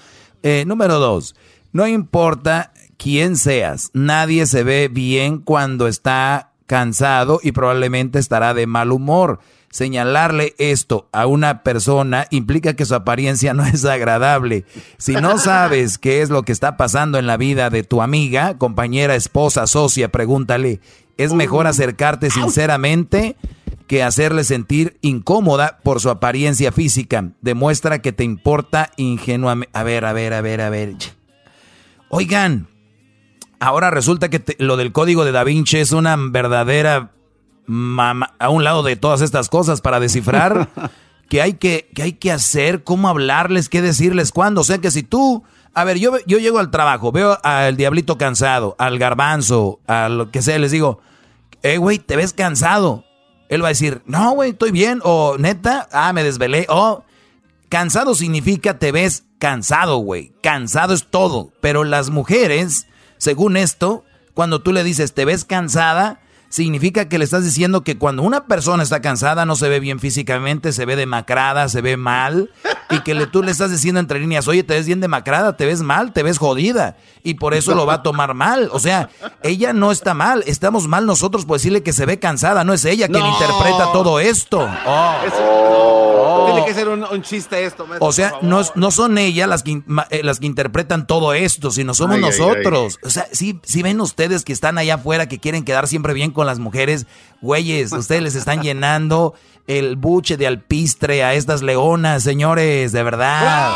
[0.43, 1.37] Eh, número dos,
[1.73, 8.67] no importa quién seas, nadie se ve bien cuando está cansado y probablemente estará de
[8.67, 9.41] mal humor.
[9.73, 14.67] Señalarle esto a una persona implica que su apariencia no es agradable.
[14.99, 18.59] Si no sabes qué es lo que está pasando en la vida de tu amiga,
[18.59, 20.81] compañera, esposa, socia, pregúntale.
[21.17, 23.37] Es mejor acercarte sinceramente
[23.87, 27.33] que hacerle sentir incómoda por su apariencia física.
[27.41, 29.71] Demuestra que te importa ingenuamente.
[29.79, 30.97] A ver, a ver, a ver, a ver.
[32.09, 32.69] Oigan,
[33.61, 37.13] ahora resulta que lo del código de Da Vinci es una verdadera
[37.67, 40.69] mama, a un lado de todas estas cosas para descifrar
[41.29, 44.63] que hay que, que hay que hacer, cómo hablarles, qué decirles, cuándo.
[44.63, 45.45] O sea que si tú,
[45.75, 50.31] a ver, yo, yo llego al trabajo, veo al diablito cansado, al garbanzo, a lo
[50.31, 51.01] que sea, les digo,
[51.63, 53.05] eh, güey, te ves cansado.
[53.49, 55.01] Él va a decir, no, güey, estoy bien.
[55.05, 56.67] O neta, ah, me desvelé.
[56.71, 57.05] O
[57.69, 60.33] cansado significa te ves cansado, güey.
[60.43, 61.53] Cansado es todo.
[61.61, 62.87] Pero las mujeres,
[63.19, 64.05] según esto,
[64.35, 66.22] cuando tú le dices, te ves cansada,
[66.53, 70.01] significa que le estás diciendo que cuando una persona está cansada no se ve bien
[70.01, 72.51] físicamente, se ve demacrada, se ve mal,
[72.91, 75.65] y que le, tú le estás diciendo entre líneas, oye, te ves bien demacrada, te
[75.65, 78.69] ves mal, te ves jodida, y por eso lo va a tomar mal.
[78.73, 79.09] O sea,
[79.43, 82.85] ella no está mal, estamos mal nosotros por decirle que se ve cansada, no es
[82.85, 84.69] ella quien interpreta todo esto.
[84.85, 86.53] Oh.
[86.53, 87.87] Tiene que ser un, chiste esto.
[88.01, 91.95] o sea, no, no son ellas las que, eh, las que interpretan todo esto, sino
[91.95, 92.99] somos nosotros.
[93.03, 96.31] O sea, si, si ven ustedes que están allá afuera, que quieren quedar siempre bien
[96.31, 97.07] con las mujeres.
[97.41, 99.35] Güeyes, ustedes les están llenando
[99.67, 103.73] el buche de alpistre a estas leonas, señores, de verdad.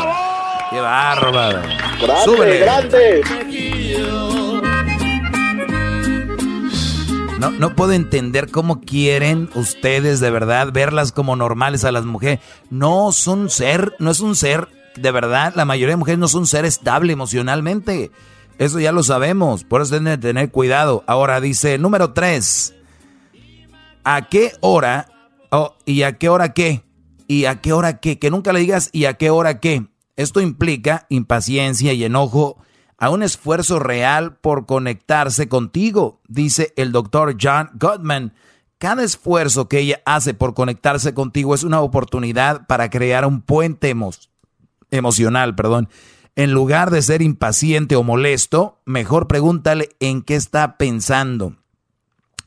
[0.69, 1.61] Qué bárbaro.
[2.01, 2.59] Grande, Súbele.
[2.59, 3.21] grande.
[7.39, 12.39] No, no puedo entender cómo quieren ustedes de verdad verlas como normales a las mujeres.
[12.71, 16.47] No son ser, no es un ser, de verdad, la mayoría de mujeres no son
[16.47, 18.11] ser estable emocionalmente.
[18.59, 21.03] Eso ya lo sabemos, por eso tienen que tener cuidado.
[21.07, 22.73] Ahora dice, número tres,
[24.03, 25.07] ¿a qué hora?
[25.51, 26.83] Oh, ¿Y a qué hora qué?
[27.27, 28.19] ¿Y a qué hora qué?
[28.19, 29.87] Que nunca le digas ¿y a qué hora qué?
[30.15, 32.57] Esto implica impaciencia y enojo
[32.97, 38.33] a un esfuerzo real por conectarse contigo, dice el doctor John Gottman.
[38.79, 43.93] Cada esfuerzo que ella hace por conectarse contigo es una oportunidad para crear un puente
[43.93, 44.15] emo-
[44.91, 45.89] emocional, perdón.
[46.37, 51.55] En lugar de ser impaciente o molesto, mejor pregúntale en qué está pensando.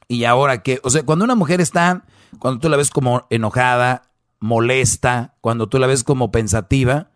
[0.06, 2.04] Y ahora qué, o sea, cuando una mujer está,
[2.38, 7.10] cuando tú la ves como enojada, molesta, cuando tú la ves como pensativa,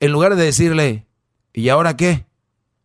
[0.00, 1.06] en lugar de decirle,
[1.52, 2.24] ¿y ahora qué?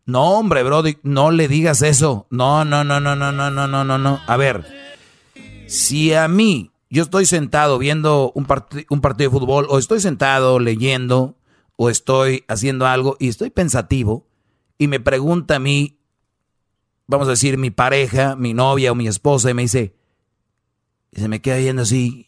[0.05, 2.27] No, hombre, Brody, no le digas eso.
[2.29, 4.19] No, no, no, no, no, no, no, no, no, no.
[4.27, 4.65] A ver,
[5.67, 8.83] si a mí, yo estoy sentado viendo un partido
[9.15, 11.37] de fútbol, o estoy sentado leyendo,
[11.77, 14.27] o estoy haciendo algo y estoy pensativo,
[14.77, 15.99] y me pregunta a mí,
[17.07, 19.95] vamos a decir, mi pareja, mi novia o mi esposa, y me dice,
[21.11, 22.27] y se me queda viendo así,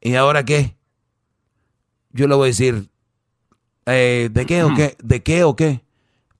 [0.00, 0.76] ¿y ahora qué?
[2.10, 2.90] Yo le voy a decir,
[3.86, 4.96] eh, ¿de qué o qué?
[5.02, 5.84] ¿De qué o qué?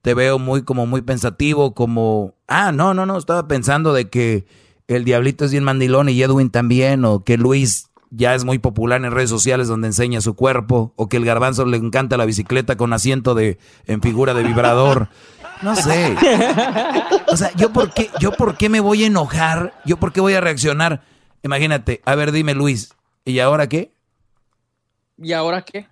[0.03, 4.47] Te veo muy como muy pensativo, como, ah, no, no, no, estaba pensando de que
[4.87, 9.05] el diablito es bien mandilón y Edwin también, o que Luis ya es muy popular
[9.05, 12.77] en redes sociales donde enseña su cuerpo, o que el garbanzo le encanta la bicicleta
[12.77, 15.09] con asiento de en figura de vibrador.
[15.63, 16.17] No sé.
[17.27, 20.21] O sea, yo por qué, yo por qué me voy a enojar, yo por qué
[20.21, 21.03] voy a reaccionar.
[21.43, 22.95] Imagínate, a ver, dime Luis,
[23.25, 23.93] ¿y ahora qué?
[25.19, 25.89] ¿Y ahora qué?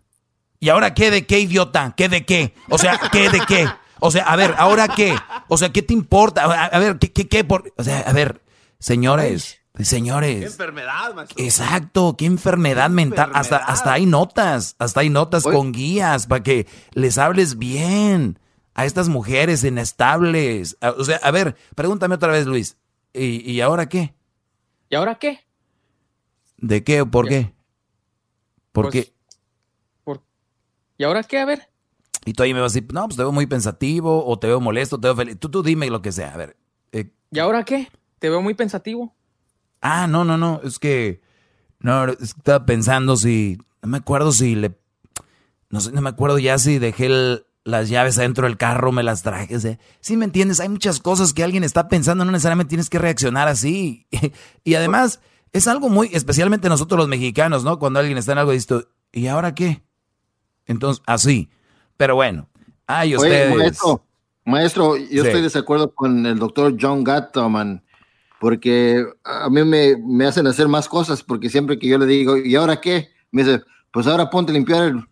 [0.60, 1.94] ¿Y ahora qué de qué, idiota?
[1.96, 2.54] ¿Qué de qué?
[2.70, 3.68] O sea, ¿qué de qué?
[4.00, 5.14] O sea, a ver, ¿ahora qué?
[5.48, 6.44] O sea, ¿qué te importa?
[6.44, 7.44] A, ver, ¿qué, qué, qué?
[7.44, 7.72] Por...
[7.76, 8.42] O sea, a ver,
[8.78, 10.42] señores, señores.
[10.44, 11.42] enfermedad, maestro.
[11.44, 13.30] Exacto, qué enfermedad mental.
[13.34, 18.38] Hasta, hasta hay notas, hasta hay notas con guías para que les hables bien
[18.74, 20.76] a estas mujeres inestables.
[20.80, 22.76] A- O sea, a ver, pregúntame otra vez, Luis.
[23.12, 24.14] ¿Y, y ahora qué?
[24.88, 25.40] ¿Y ahora qué?
[26.58, 27.52] ¿De qué o por qué?
[28.72, 29.12] ¿Por Pues, qué?
[30.98, 31.38] ¿Y ahora qué?
[31.40, 31.68] A ver.
[32.24, 34.46] Y tú ahí me vas a decir, no, pues te veo muy pensativo, o te
[34.46, 35.38] veo molesto, te veo feliz.
[35.38, 36.32] Tú, tú dime lo que sea.
[36.32, 36.56] A ver.
[36.92, 37.88] eh, ¿Y ahora qué?
[38.18, 39.14] Te veo muy pensativo.
[39.80, 40.60] Ah, no, no, no.
[40.64, 41.20] Es que.
[41.80, 43.58] No, estaba pensando si.
[43.82, 44.76] No me acuerdo si le.
[45.70, 49.02] No sé, no me acuerdo ya si dejé el- las llaves adentro del carro, me
[49.02, 49.78] las traje.
[50.00, 50.60] sí, me entiendes.
[50.60, 54.06] Hay muchas cosas que alguien está pensando, no necesariamente tienes que reaccionar así.
[54.64, 55.20] y además,
[55.52, 56.08] es algo muy.
[56.12, 57.78] Especialmente nosotros los mexicanos, ¿no?
[57.80, 59.82] Cuando alguien está en algo y dice, ¿y ahora qué?
[60.66, 61.48] Entonces, así.
[61.96, 62.48] Pero bueno.
[62.86, 63.56] Ay, Oye, ustedes.
[63.56, 64.04] maestro,
[64.44, 65.16] maestro, yo Sí.
[65.18, 67.82] estoy de desacuerdo con el doctor John Gatterman,
[68.40, 72.36] porque a mí me, me hacen hacer más cosas, porque siempre que yo le digo,
[72.36, 73.08] ¿y ahora qué?
[73.30, 75.04] Me dice, pues ahora ponte a limpiar el-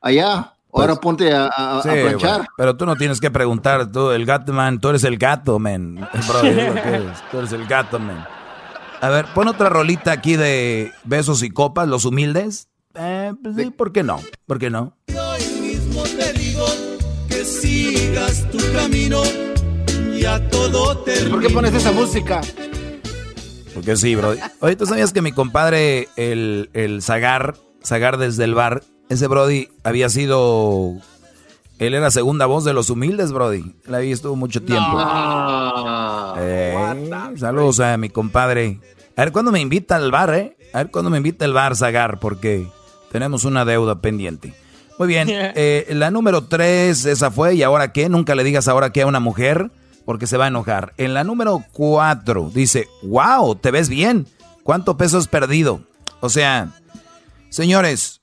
[0.00, 2.36] allá, ahora ponte a, a- a Sí, planchar.
[2.38, 5.58] güey, pero tú no tienes que preguntar, tú, el gato, man, tú eres el gato,
[5.58, 5.96] man.
[6.28, 8.24] Bro, eres, tú eres el gato, man.
[9.00, 12.68] A ver, pon otra rolita aquí de besos y copas, los humildes.
[12.94, 14.20] Eh, pues sí, ¿por qué no?
[14.46, 14.96] ¿Por qué no?
[15.08, 16.66] Hoy mismo te digo
[17.28, 19.22] que sigas tu camino
[20.14, 21.30] y a todo termino.
[21.36, 22.40] ¿Por qué pones esa música?
[23.74, 24.34] Porque sí, bro.
[24.60, 27.54] Oye, ¿tú sabías que mi compadre, el, el Zagar,
[27.84, 30.94] Zagar desde el bar, ese Brody había sido...
[31.78, 33.74] Él era segunda voz de los humildes, Brody.
[33.86, 34.98] La vi estuvo mucho tiempo.
[36.38, 36.74] Eh,
[37.36, 38.78] saludos a mi compadre.
[39.16, 40.56] A ver cuándo me invita al bar, ¿eh?
[40.72, 42.68] A ver cuándo me invita el bar, Zagar, porque
[43.10, 44.54] tenemos una deuda pendiente.
[44.98, 48.08] Muy bien, eh, la número tres, esa fue, ¿y ahora qué?
[48.08, 49.70] Nunca le digas ahora qué a una mujer,
[50.04, 50.94] porque se va a enojar.
[50.96, 54.26] En la número cuatro, dice, wow, te ves bien.
[54.62, 55.82] ¿Cuánto peso has perdido?
[56.20, 56.72] O sea,
[57.50, 58.22] señores,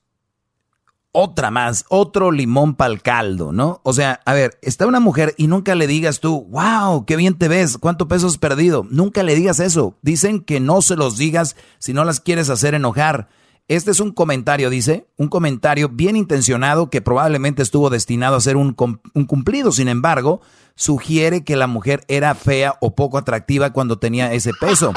[1.12, 3.80] otra más, otro limón para el caldo, ¿no?
[3.82, 7.36] O sea, a ver, está una mujer y nunca le digas tú, wow, qué bien
[7.36, 8.86] te ves, cuánto peso has perdido.
[8.90, 9.98] Nunca le digas eso.
[10.02, 13.28] Dicen que no se los digas si no las quieres hacer enojar.
[13.70, 18.56] Este es un comentario, dice, un comentario bien intencionado que probablemente estuvo destinado a ser
[18.56, 19.70] un, cumplido.
[19.70, 20.40] Sin embargo,
[20.74, 24.92] sugiere que la mujer era fea o poco atractiva cuando tenía ese peso.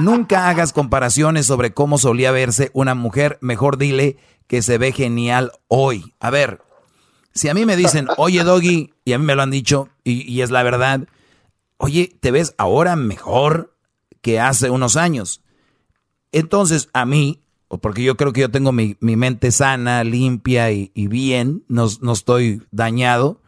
[0.00, 3.38] Nunca hagas comparaciones sobre cómo solía verse una mujer.
[3.40, 4.16] Mejor dile
[4.48, 6.12] que se ve genial hoy.
[6.18, 6.60] A ver,
[7.32, 10.40] si a mí me dicen, oye Doggy, y a mí me lo han dicho, y
[10.40, 11.06] es la verdad,
[11.76, 13.76] oye, te ves ahora mejor
[14.22, 15.40] que hace unos años.
[16.32, 21.64] Entonces, a mí, porque yo creo que yo tengo mi, mente sana, limpia y, bien,
[21.68, 23.42] no, no estoy dañado,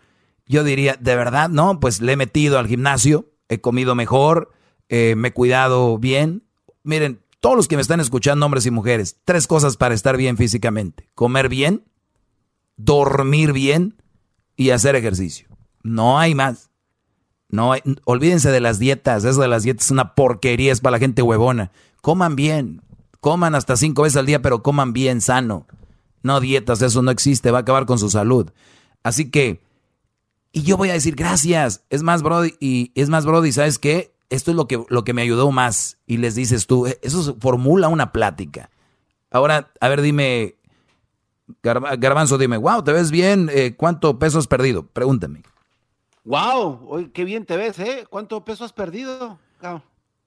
[0.47, 4.51] yo diría, de verdad, no, pues le he metido al gimnasio, he comido mejor,
[4.89, 6.43] eh, me he cuidado bien.
[6.83, 10.37] Miren, todos los que me están escuchando, hombres y mujeres, tres cosas para estar bien
[10.37, 11.09] físicamente.
[11.15, 11.85] Comer bien,
[12.77, 14.03] dormir bien
[14.57, 15.49] y hacer ejercicio.
[15.83, 16.71] No hay más.
[17.49, 17.73] No
[18.05, 19.25] olvídense de las dietas.
[19.25, 21.73] Eso de las dietas es una porquería, es para la gente huevona.
[22.03, 22.83] Coman bien.
[23.21, 25.67] Coman hasta cinco veces al día, pero coman bien, sano.
[26.23, 28.51] No dietas, eso no existe, va a acabar con su salud.
[29.03, 29.63] Así que,
[30.53, 31.85] y yo voy a decir gracias.
[31.91, 34.15] Es más, Brody, y es más, Brody, ¿sabes qué?
[34.31, 35.99] Esto es lo que, lo que me ayudó más.
[36.07, 38.71] Y les dices tú, eso formula una plática.
[39.31, 40.57] Ahora, a ver, dime,
[41.63, 43.51] Garbanzo, dime, wow, ¿te ves bien?
[43.53, 44.87] Eh, ¿Cuánto peso has perdido?
[44.87, 45.43] Pregúntame.
[46.25, 48.07] Wow, qué bien te ves, ¿eh?
[48.09, 49.39] ¿Cuánto peso has perdido?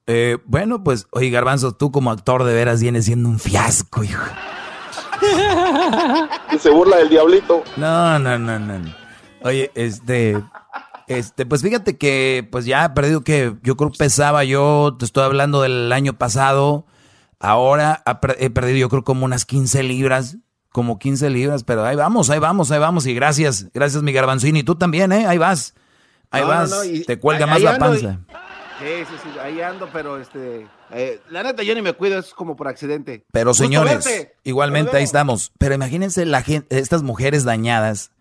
[0.07, 4.23] Eh, bueno, pues, oye, Garbanzo, tú como actor de veras vienes siendo un fiasco, hijo.
[6.51, 7.63] y se burla del diablito.
[7.77, 8.95] No, no, no, no.
[9.43, 10.41] Oye, este,
[11.07, 15.05] este, pues fíjate que, pues ya he perdido que, yo creo que pesaba yo, te
[15.05, 16.85] estoy hablando del año pasado,
[17.39, 18.03] ahora
[18.39, 20.37] he perdido yo creo como unas 15 libras,
[20.71, 23.05] como 15 libras, pero ahí vamos, ahí vamos, ahí vamos.
[23.05, 24.59] Y gracias, gracias mi garbanzini.
[24.59, 25.27] Y tú también, ¿eh?
[25.27, 25.75] Ahí vas.
[26.31, 26.73] Ahí vas.
[27.05, 28.19] te cuelga más la panza.
[28.79, 30.67] Sí, sí, sí, ahí ando, pero este...
[30.91, 33.25] Eh, la neta, yo ni me cuido, es como por accidente.
[33.31, 35.51] Pero señores, igualmente ahí estamos.
[35.57, 38.11] Pero imagínense la gente, estas mujeres dañadas,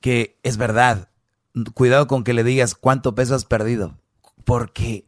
[0.00, 1.08] que es verdad,
[1.74, 3.98] cuidado con que le digas cuánto peso has perdido.
[4.44, 5.06] Porque...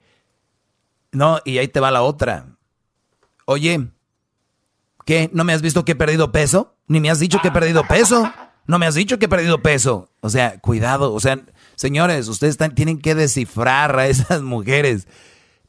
[1.12, 2.56] No, y ahí te va la otra.
[3.46, 3.88] Oye,
[5.08, 5.30] ¿Qué?
[5.32, 6.76] ¿No me has visto que he perdido peso?
[6.86, 8.30] Ni me has dicho que he perdido peso.
[8.66, 10.10] No me has dicho que he perdido peso.
[10.20, 11.14] O sea, cuidado.
[11.14, 11.40] O sea,
[11.78, 15.06] señores, ustedes tienen que descifrar a esas mujeres.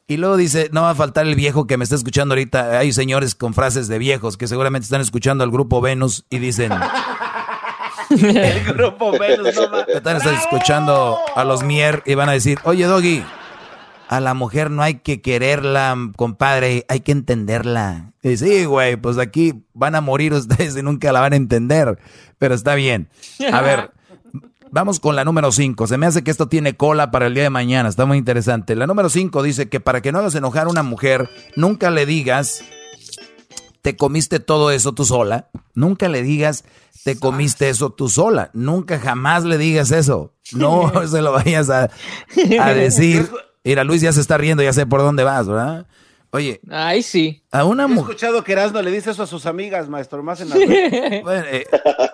[0.06, 2.78] Y luego dice, no va a faltar el viejo que me está escuchando ahorita.
[2.78, 6.72] Hay señores con frases de viejos que seguramente están escuchando al grupo Venus y dicen...
[8.10, 13.24] el grupo Venus, no Están escuchando a los Mier y van a decir, oye Doggy,
[14.08, 18.10] a la mujer no hay que quererla, compadre, hay que entenderla.
[18.24, 22.00] Y sí, güey, pues aquí van a morir ustedes y nunca la van a entender,
[22.36, 23.08] pero está bien.
[23.52, 23.92] A ver,
[24.70, 25.86] vamos con la número 5.
[25.86, 28.76] Se me hace que esto tiene cola para el día de mañana, está muy interesante.
[28.76, 32.06] La número 5 dice que para que no hagas enojar a una mujer, nunca le
[32.06, 32.64] digas,
[33.82, 35.48] te comiste todo eso tú sola.
[35.74, 36.64] Nunca le digas,
[37.04, 38.50] te comiste eso tú sola.
[38.52, 40.34] Nunca jamás le digas eso.
[40.52, 41.90] No se lo vayas a,
[42.60, 43.28] a decir
[43.64, 45.86] Mira, Luis ya se está riendo, ya sé por dónde vas, ¿verdad?
[46.32, 46.60] Oye.
[46.70, 47.42] Ay, sí.
[47.50, 47.98] A una mujer.
[47.98, 50.56] He escuchado que Erasmo le dice eso a sus amigas, maestro, más en la.
[51.22, 51.66] bueno, eh,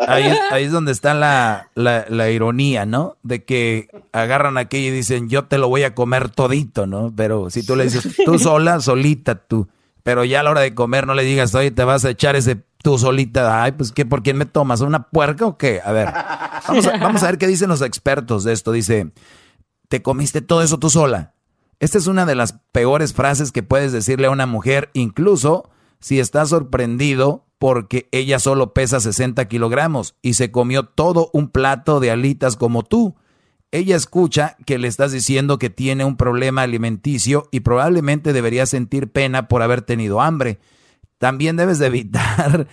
[0.09, 3.19] ahí, es donde está la, la, ironía, ¿no?
[3.23, 7.13] De que agarran aquello y dicen, yo te lo voy a comer todito, ¿no?
[7.15, 9.69] Pero si tú le dices, tú sola, solita, tú.
[10.03, 12.37] Pero ya a la hora de comer no le digas, oye, te vas a echar
[12.37, 13.63] ese tú solita.
[13.63, 14.07] Ay, pues, ¿qué?
[14.07, 14.81] ¿Por quién me tomas?
[14.81, 15.83] ¿Una puerca o qué?
[15.85, 16.09] A ver,
[16.67, 18.73] vamos a, vamos a ver qué dicen los expertos de esto.
[18.73, 19.11] Dice,
[19.89, 21.35] ¿te comiste todo eso tú sola?
[21.79, 25.71] Esta es una de las peores frases que puedes decirle a una mujer, incluso
[26.01, 32.01] si está sorprendido porque ella solo pesa 60 kilogramos y se comió todo un plato
[32.01, 33.17] de alitas como tú.
[33.73, 39.11] Ella escucha que le estás diciendo que tiene un problema alimenticio y probablemente debería sentir
[39.11, 40.61] pena por haber tenido hambre.
[41.19, 42.69] También debes de evitar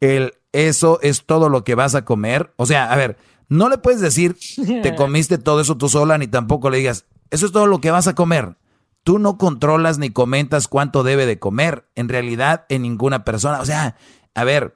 [0.00, 2.52] el eso es todo lo que vas a comer.
[2.56, 3.18] O sea, a ver,
[3.48, 4.36] no le puedes decir
[4.82, 7.90] te comiste todo eso tú sola ni tampoco le digas eso es todo lo que
[7.90, 8.56] vas a comer.
[9.04, 13.60] Tú no controlas ni comentas cuánto debe de comer, en realidad, en ninguna persona.
[13.60, 13.96] O sea,
[14.34, 14.74] a ver,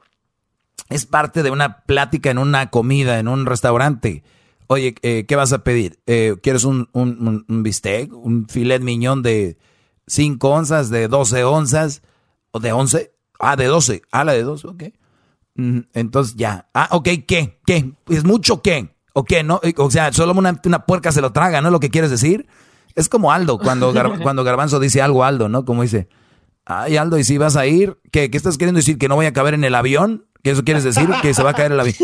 [0.88, 4.22] es parte de una plática en una comida, en un restaurante.
[4.68, 6.00] Oye, eh, ¿qué vas a pedir?
[6.06, 6.88] Eh, ¿Quieres un,
[7.48, 8.12] bistec?
[8.12, 9.58] ¿Un filet miñón de
[10.06, 12.02] 5 onzas, de 12 onzas?
[12.52, 13.12] ¿O de 11?
[13.38, 14.02] Ah, de 12.
[14.12, 14.84] Ah, la de 12, ok.
[15.56, 16.70] Mm, entonces ya.
[16.72, 17.60] Ah, ok, ¿qué?
[17.66, 17.92] ¿Qué?
[18.08, 18.91] ¿Es mucho qué?
[19.12, 19.42] ¿O qué?
[19.42, 19.60] ¿No?
[19.76, 22.46] O sea, solo una, una puerca se lo traga, ¿no lo que quieres decir?
[22.94, 25.64] Es como Aldo, cuando, cuando Garbanzo dice algo Aldo, ¿no?
[25.64, 26.08] Como dice,
[26.64, 27.98] ay Aldo, ¿y si vas a ir?
[28.10, 28.98] ¿Qué, ¿Qué estás queriendo decir?
[28.98, 30.26] ¿Que no voy a caber en el avión?
[30.42, 31.08] ¿Qué eso quieres decir?
[31.22, 31.94] Que se va a caer el avión.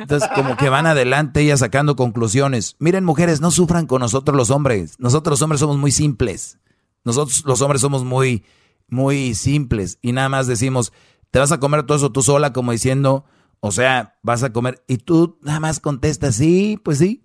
[0.00, 2.74] Entonces, como que van adelante ella sacando conclusiones.
[2.78, 4.96] Miren, mujeres, no sufran con nosotros los hombres.
[4.98, 6.58] Nosotros los hombres somos muy simples.
[7.04, 8.44] Nosotros los hombres somos muy,
[8.88, 9.98] muy simples.
[10.00, 10.92] Y nada más decimos,
[11.30, 13.26] te vas a comer todo eso tú sola, como diciendo,
[13.60, 17.22] o sea, vas a comer y tú nada más contestas, sí, pues sí.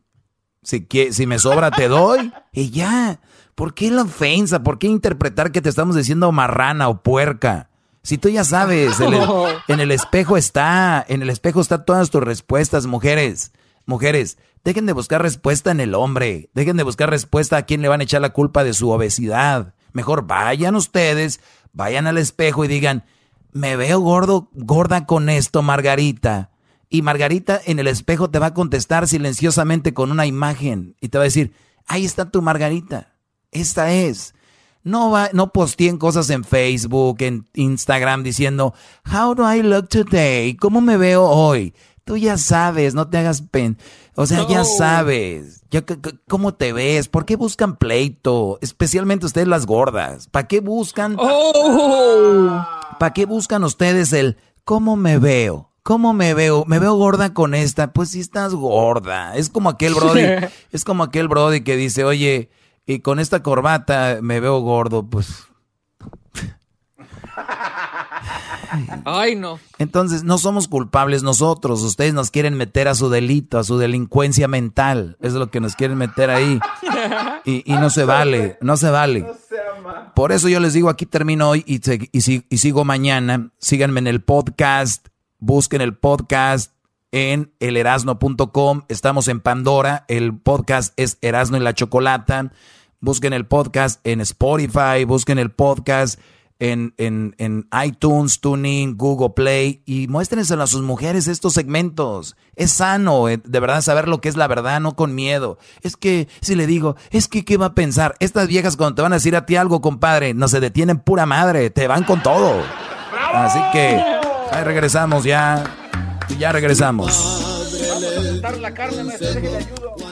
[0.64, 3.20] Si, si me sobra te doy y ya.
[3.56, 4.64] ¿Por qué la ofensa?
[4.64, 7.70] ¿Por qué interpretar que te estamos diciendo marrana o puerca?
[8.04, 9.00] Si tú ya sabes,
[9.68, 13.52] en el espejo está, en el espejo están todas tus respuestas, mujeres.
[13.86, 17.90] Mujeres, dejen de buscar respuesta en el hombre, dejen de buscar respuesta a quién le
[17.90, 19.76] van a echar la culpa de su obesidad.
[19.94, 21.42] Mejor vayan ustedes,
[21.74, 23.04] vayan al espejo y digan,
[23.54, 26.52] me veo gordo, gorda con esto, Margarita.
[26.90, 31.18] Y Margarita en el espejo te va a contestar silenciosamente con una imagen y te
[31.18, 31.54] va a decir,
[31.88, 33.14] ahí está tu Margarita,
[33.52, 34.34] esta es.
[34.84, 38.74] No, va, no posteen cosas en Facebook, en Instagram diciendo,
[39.06, 40.56] How do I look today?
[40.56, 41.74] ¿Cómo me veo hoy?
[42.04, 43.78] Tú ya sabes, no te hagas pen.
[44.16, 45.62] O sea, ya sabes.
[45.70, 45.86] Ya,
[46.28, 47.08] ¿Cómo te ves?
[47.08, 48.58] ¿Por qué buscan pleito?
[48.62, 50.28] Especialmente ustedes las gordas.
[50.28, 51.16] ¿Para qué buscan?
[51.20, 52.66] Oh.
[53.02, 55.72] ¿Para qué buscan ustedes el cómo me veo?
[55.82, 56.66] ¿Cómo me veo?
[56.68, 57.94] ¿Me veo gorda con esta?
[57.94, 59.36] Pues si estás gorda.
[59.36, 60.22] Es como aquel Brody.
[60.72, 62.52] es como aquel Brody que dice, oye,
[62.86, 65.10] y con esta corbata me veo gordo.
[65.10, 65.48] Pues
[69.06, 69.60] Ay, no.
[69.78, 71.82] Entonces, no somos culpables nosotros.
[71.84, 75.18] Ustedes nos quieren meter a su delito, a su delincuencia mental.
[75.22, 76.60] Es lo que nos quieren meter ahí.
[77.44, 79.26] Y, no se vale, no se vale.
[80.14, 81.82] Por eso yo les digo, aquí termino hoy y,
[82.12, 83.50] y sigo mañana.
[83.58, 85.08] Síganme en el podcast.
[85.40, 86.72] Busquen el podcast
[87.12, 88.84] en elerasno.com.
[88.90, 90.06] Estamos en Pandora.
[90.08, 92.52] El podcast es Erasno y la Chocolata.
[93.00, 95.04] Busquen el podcast en Spotify.
[95.06, 96.20] Busquen el podcast
[96.62, 102.36] en, en, en iTunes, Tuning, Google Play y muéstrense a sus mujeres estos segmentos.
[102.56, 105.58] Es sano, eh, de verdad, saber lo que es la verdad, no con miedo.
[105.82, 108.16] Es que, si le digo, es que, ¿qué va a pensar?
[108.20, 111.26] Estas viejas cuando te van a decir a ti algo, compadre, no se detienen pura
[111.26, 112.62] madre, te van con todo.
[113.34, 114.00] Así que,
[114.52, 115.64] ahí regresamos ya,
[116.38, 117.72] ya regresamos.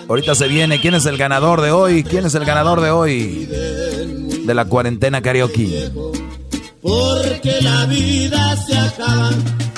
[0.08, 2.04] Ahorita se viene, ¿quién es el ganador de hoy?
[2.04, 3.46] ¿Quién es el ganador de hoy?
[3.46, 5.92] De la cuarentena karaoke
[6.82, 9.32] porque la vida se acaba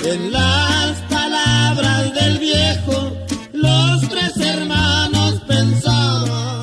[0.05, 3.11] en las palabras del viejo,
[3.53, 6.61] los tres hermanos pensaban.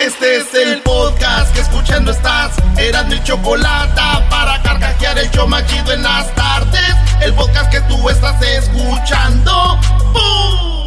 [0.00, 4.00] Este es el podcast que escuchando estás, eran mi chocolate
[4.30, 9.80] para carcajear el yo machido en las tardes, el podcast que tú estás escuchando.
[10.12, 10.85] ¡Bum!